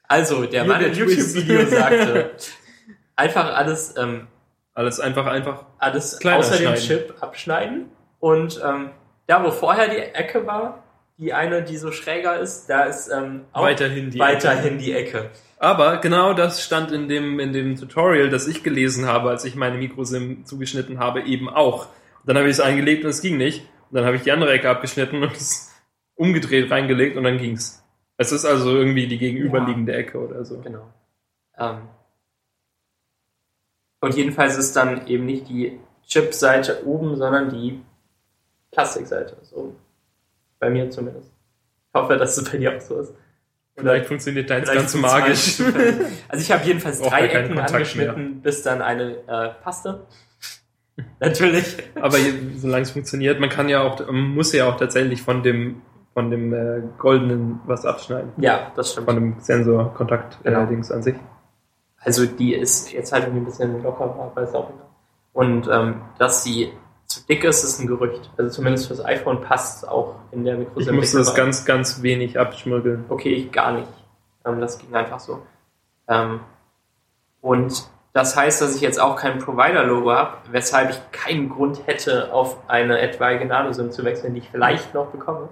[0.09, 0.93] Also, der Mann im.
[0.93, 2.33] YouTube-Video sagte,
[3.17, 4.27] einfach alles, ähm,
[4.75, 5.65] Alles einfach, einfach.
[5.79, 6.75] alles außer dem.
[6.75, 7.87] Chip abschneiden
[8.21, 8.91] und ähm,
[9.27, 10.83] da, wo vorher die Ecke war,
[11.23, 15.31] die eine, die so schräger ist, da ist ähm, auch Weiterhin die weiterhin die Ecke.
[15.59, 19.55] Aber genau das stand in dem, in dem Tutorial, das ich gelesen habe, als ich
[19.55, 21.87] meine Mikrosim zugeschnitten habe, eben auch.
[21.87, 23.61] Und dann habe ich es eingelegt und es ging nicht.
[23.89, 25.71] Und dann habe ich die andere Ecke abgeschnitten und es
[26.17, 27.85] umgedreht reingelegt und dann ging's.
[28.17, 30.59] Es ist also irgendwie die gegenüberliegende Ecke oder so.
[30.59, 30.93] Genau.
[31.57, 31.83] Ähm,
[34.01, 35.79] und jedenfalls ist dann eben nicht die
[36.09, 37.81] Chip-Seite oben, sondern die
[38.73, 39.77] Plastikseite oben.
[40.63, 41.33] Bei mir zumindest.
[41.93, 43.13] Ich hoffe, dass es bei dir auch so ist.
[43.77, 45.61] Vielleicht funktioniert deins ganz magisch.
[46.29, 50.07] Also ich habe jedenfalls Braucht drei Ecken Kontakt angeschnitten, bis dann eine äh, passte.
[51.21, 51.77] Natürlich.
[52.01, 55.43] Aber je- solange es funktioniert, man kann ja auch, man muss ja auch tatsächlich von
[55.43, 55.83] dem,
[56.15, 58.31] von dem äh, goldenen was abschneiden.
[58.37, 59.07] Ja, das stimmt.
[59.07, 60.61] Von dem Sensor-Kontakt Genau.
[60.71, 61.17] äh, an sich.
[61.99, 64.87] Also die ist jetzt halt irgendwie ein bisschen lockerer, aber ist auch egal.
[65.33, 66.73] Und ähm, dass sie
[67.15, 68.31] zu dick ist, ist ein Gerücht.
[68.37, 70.97] Also zumindest fürs iPhone passt auch in der Ich Mikrosim.
[70.97, 73.05] musste das ganz, ganz wenig abschmuggeln.
[73.09, 73.89] Okay, ich gar nicht.
[74.45, 75.43] Ähm, das ging einfach so.
[76.09, 76.41] Ähm,
[77.41, 82.33] und das heißt, dass ich jetzt auch kein Provider-Logo habe, weshalb ich keinen Grund hätte,
[82.33, 85.49] auf eine etwaige Nano-SIM zu wechseln, die ich vielleicht noch bekomme.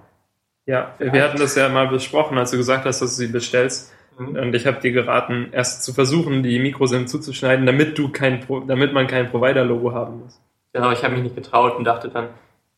[0.67, 3.93] Ja, wir hatten das ja mal besprochen, als du gesagt hast, dass du sie bestellst.
[4.19, 4.37] Mhm.
[4.37, 8.93] Und ich habe dir geraten, erst zu versuchen, die Mikrosim zuzuschneiden, damit du kein, damit
[8.93, 10.40] man kein Provider-Logo haben muss.
[10.73, 12.29] Genau, ich habe mich nicht getraut und dachte dann,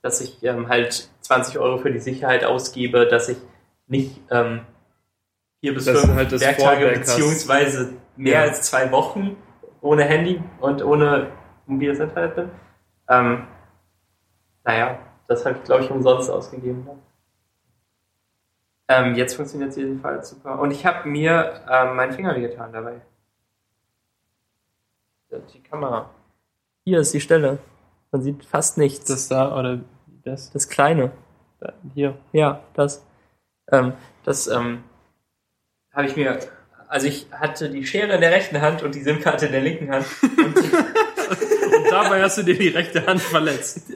[0.00, 3.38] dass ich ähm, halt 20 Euro für die Sicherheit ausgebe, dass ich
[3.86, 4.62] nicht ähm,
[5.60, 6.98] vier bis fünf halt das Werktage hast.
[7.00, 8.40] beziehungsweise mehr Ja.
[8.42, 9.36] als zwei Wochen
[9.80, 11.30] ohne Handy und ohne
[11.66, 12.50] mobiles Internet bin.
[13.08, 13.46] Ähm,
[14.64, 14.98] naja,
[15.28, 16.86] das habe ich, glaube ich, umsonst ausgegeben.
[16.86, 16.98] Dann.
[18.88, 20.58] Ähm, jetzt funktioniert es jedenfalls super.
[20.58, 23.00] Und ich habe mir ähm, meinen Finger getan dabei.
[25.54, 26.10] Die Kamera.
[26.84, 27.58] Hier ist die Stelle.
[28.12, 29.06] Man sieht fast nichts.
[29.06, 29.80] Das da oder
[30.24, 30.50] das?
[30.52, 31.10] Das Kleine.
[31.60, 32.16] Da, hier.
[32.32, 33.04] Ja, das.
[33.70, 33.94] Ähm,
[34.24, 34.84] das ähm,
[35.92, 36.38] habe ich mir.
[36.88, 39.90] Also ich hatte die Schere in der rechten Hand und die SIM-Karte in der linken
[39.90, 40.06] Hand.
[40.22, 40.56] Und
[41.72, 43.92] Und dabei hast du dir die rechte Hand verletzt.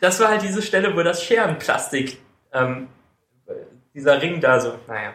[0.00, 2.18] das war halt diese Stelle, wo das Scherenplastik,
[2.52, 2.88] ähm,
[3.94, 5.14] dieser Ring da so, naja.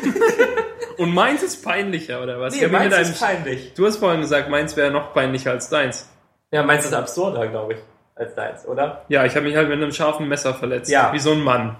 [0.98, 2.54] Und meins ist peinlicher, oder was?
[2.54, 3.74] Nee, Ich meins mit ist peinlich.
[3.74, 6.08] du hast vorhin gesagt, meins wäre noch peinlicher als deins.
[6.50, 7.78] Ja, meins ist absurder, glaube ich,
[8.14, 9.04] als deins, oder?
[9.08, 10.90] Ja, ich habe mich halt mit einem scharfen Messer verletzt.
[10.90, 11.12] Ja.
[11.12, 11.76] Wie so ein Mann.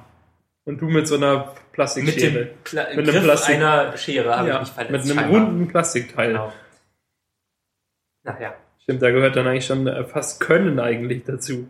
[0.65, 2.45] Und du mit so einer Mit Plastikschere.
[2.47, 4.93] dem Pla Mit einem Griff Plastik- einer Schere habe ich ja, mich verletzt.
[4.93, 5.41] mit einem scheinbar.
[5.41, 6.29] runden Plastikteil.
[6.29, 6.53] Genau.
[8.23, 8.55] Naja.
[8.83, 11.69] Stimmt, da gehört dann eigentlich schon äh, fast Können eigentlich dazu.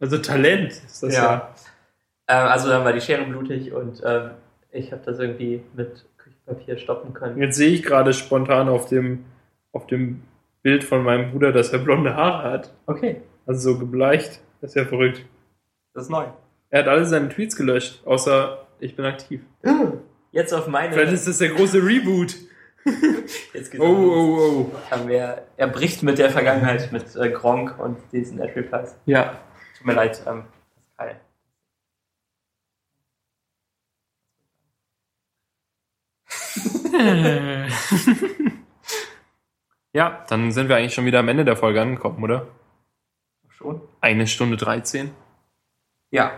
[0.00, 1.22] Also Talent ist das ja.
[1.22, 1.54] Ja.
[2.28, 4.30] Ähm, also dann war die Schere blutig und ähm,
[4.74, 7.40] ich habe das irgendwie mit Küchenpapier stoppen können.
[7.40, 9.24] Jetzt sehe ich gerade spontan auf dem,
[9.72, 10.22] auf dem
[10.62, 12.74] Bild von meinem Bruder, dass er blonde Haare hat.
[12.86, 14.40] Okay, Also so gebleicht.
[14.60, 15.24] Das ist ja verrückt.
[15.92, 16.24] das ist neu.
[16.70, 19.42] Er hat alle seine Tweets gelöscht, außer ich bin aktiv.
[20.32, 20.92] Jetzt auf meine.
[20.92, 22.34] Vielleicht ist das der große Reboot.
[23.54, 24.38] jetzt geht's Oh, oh,
[24.72, 24.72] oh.
[24.90, 28.96] Haben wir, er bricht mit der Vergangenheit, mit äh, Gronk und diesen Ad Replies.
[29.06, 29.38] Ja.
[29.78, 30.42] Tut mir leid, ähm,
[39.92, 42.46] ja, dann sind wir eigentlich schon wieder am Ende der Folge angekommen, oder?
[43.48, 43.80] Schon?
[44.00, 45.10] Eine Stunde 13.
[46.10, 46.32] Ja,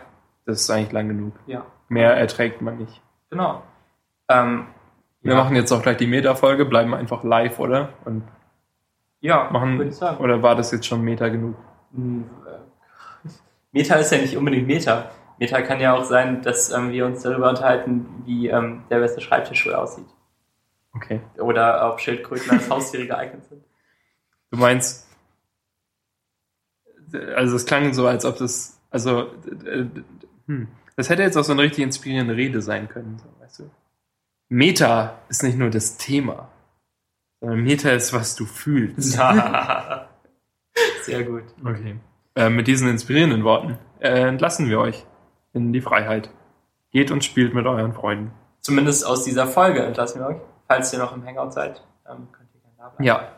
[0.44, 1.34] Das ist eigentlich lang genug.
[1.46, 3.00] ja, Mehr erträgt man nicht.
[3.30, 3.62] genau.
[4.28, 4.66] Ähm,
[5.22, 7.90] Wir ja, machen jetzt auch gleich die Meta-Folge, bleiben einfach live, oder?
[8.04, 8.22] Und
[9.20, 10.22] ja, machen, würde ich sagen.
[10.22, 11.56] oder war das jetzt schon Meta genug?
[11.94, 13.28] Hm, äh,
[13.72, 15.10] Meta ist ja nicht unbedingt Meta.
[15.38, 19.20] Meta kann ja auch sein, dass ähm, wir uns darüber unterhalten, wie ähm, der beste
[19.20, 20.06] Schreibtisch wohl aussieht.
[20.96, 21.20] Okay.
[21.38, 23.62] Oder ob Schildkröten als Haustiere geeignet sind.
[24.50, 25.06] Du meinst,
[27.34, 29.32] also es klang so, als ob das, also,
[29.64, 29.86] äh,
[30.46, 33.70] hm, das hätte jetzt auch so eine richtig inspirierende Rede sein können, so, weißt du?
[34.48, 36.48] Meta ist nicht nur das Thema,
[37.40, 39.12] sondern Meta ist, was du fühlst.
[41.02, 41.44] Sehr gut.
[41.64, 41.96] Okay.
[42.34, 45.04] Äh, mit diesen inspirierenden Worten äh, entlassen wir euch
[45.52, 46.30] in die Freiheit.
[46.92, 48.30] Geht und spielt mit euren Freunden.
[48.60, 50.40] Zumindest aus dieser Folge entlassen wir euch.
[50.68, 53.04] Falls ihr noch im Hangout seid, ähm, könnt ihr gerne da bleiben.
[53.04, 53.28] Ja.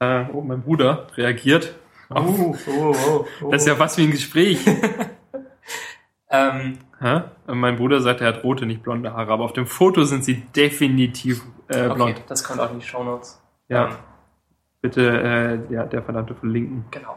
[0.00, 1.74] Äh, oh, mein Bruder reagiert.
[2.10, 3.50] Oh, oh, oh, oh.
[3.50, 4.58] Das ist ja fast wie ein Gespräch.
[6.30, 7.22] ähm, Hä?
[7.46, 10.24] Und Mein Bruder sagt, er hat rote, nicht blonde Haare, aber auf dem Foto sind
[10.24, 12.22] sie definitiv äh, okay, blond.
[12.28, 13.40] das kommt auch in die Shownotes.
[13.68, 13.86] Ja.
[13.88, 13.94] Ähm,
[14.82, 15.02] Bitte,
[15.68, 16.84] äh, ja, der verdammte verlinken.
[16.90, 17.16] genau.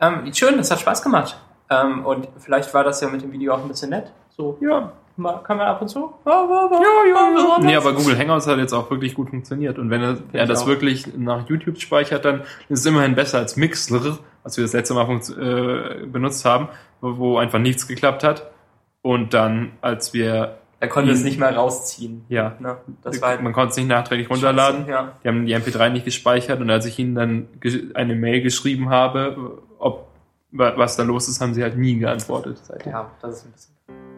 [0.00, 1.40] Ähm, schön, das hat Spaß gemacht.
[1.70, 4.12] Ähm, und vielleicht war das ja mit dem Video auch ein bisschen nett.
[4.30, 4.92] So, Ja.
[5.44, 6.12] Kann man ab und zu.
[6.26, 9.78] Ja, ja, Nee, aber Google Hangouts hat jetzt auch wirklich gut funktioniert.
[9.78, 10.66] Und wenn er, er das auch.
[10.66, 14.94] wirklich nach YouTube speichert, dann ist es immerhin besser als Mixler, was wir das letzte
[14.94, 16.68] Mal äh, benutzt haben,
[17.00, 18.50] wo, einfach nichts geklappt hat.
[19.02, 22.24] Und dann, als wir, Er konnte es nicht mehr rausziehen.
[22.28, 22.76] ja, Ne?
[23.02, 24.86] Das war halt man konnte es nicht nachträglich runterladen.
[24.88, 25.12] Ja.
[25.24, 27.48] Die haben die MP3 nicht gespeichert und als ich ihnen dann
[27.94, 30.06] eine Mail geschrieben habe, ob
[30.52, 32.58] wa- was da los ist, haben sie halt nie geantwortet.
[32.62, 32.92] Seitdem.
[32.92, 33.74] ja, das ist ein bisschen.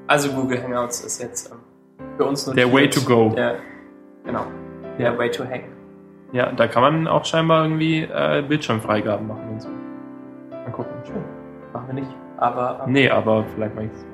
[0.07, 1.59] Also Google Hangouts ist jetzt ähm,
[2.17, 3.31] für uns nur Der way to go.
[3.35, 3.57] Der,
[4.25, 4.45] genau.
[4.99, 5.65] Der way to hang.
[6.33, 9.69] Ja, da kann man auch scheinbar irgendwie äh, Bildschirmfreigaben machen und so.
[10.51, 10.93] Mal gucken.
[11.73, 12.11] Machen wir nicht.
[12.39, 14.05] Aber ähm, Nee, aber vielleicht mache ich das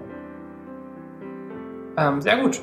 [1.97, 2.09] mal.
[2.15, 2.61] ähm, sehr gut.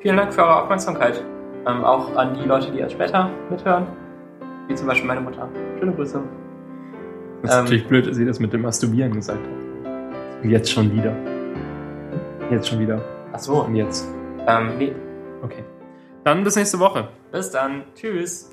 [0.00, 1.22] Vielen Dank für eure Aufmerksamkeit.
[1.66, 3.86] Ähm, auch an die Leute, die erst später mithören.
[4.68, 5.48] Wie zum Beispiel meine Mutter.
[5.78, 6.20] Schöne Grüße.
[7.42, 10.42] Das ist Ähm, natürlich blöd, dass sie das mit dem Masturbieren gesagt hat.
[10.42, 11.12] Und jetzt schon wieder.
[12.50, 13.00] Jetzt schon wieder.
[13.32, 13.62] Ach so.
[13.62, 14.06] Und jetzt.
[14.46, 14.92] Ähm, nee.
[15.42, 15.64] Okay.
[16.24, 17.08] Dann bis nächste Woche.
[17.30, 17.84] Bis dann.
[17.94, 18.50] Tschüss.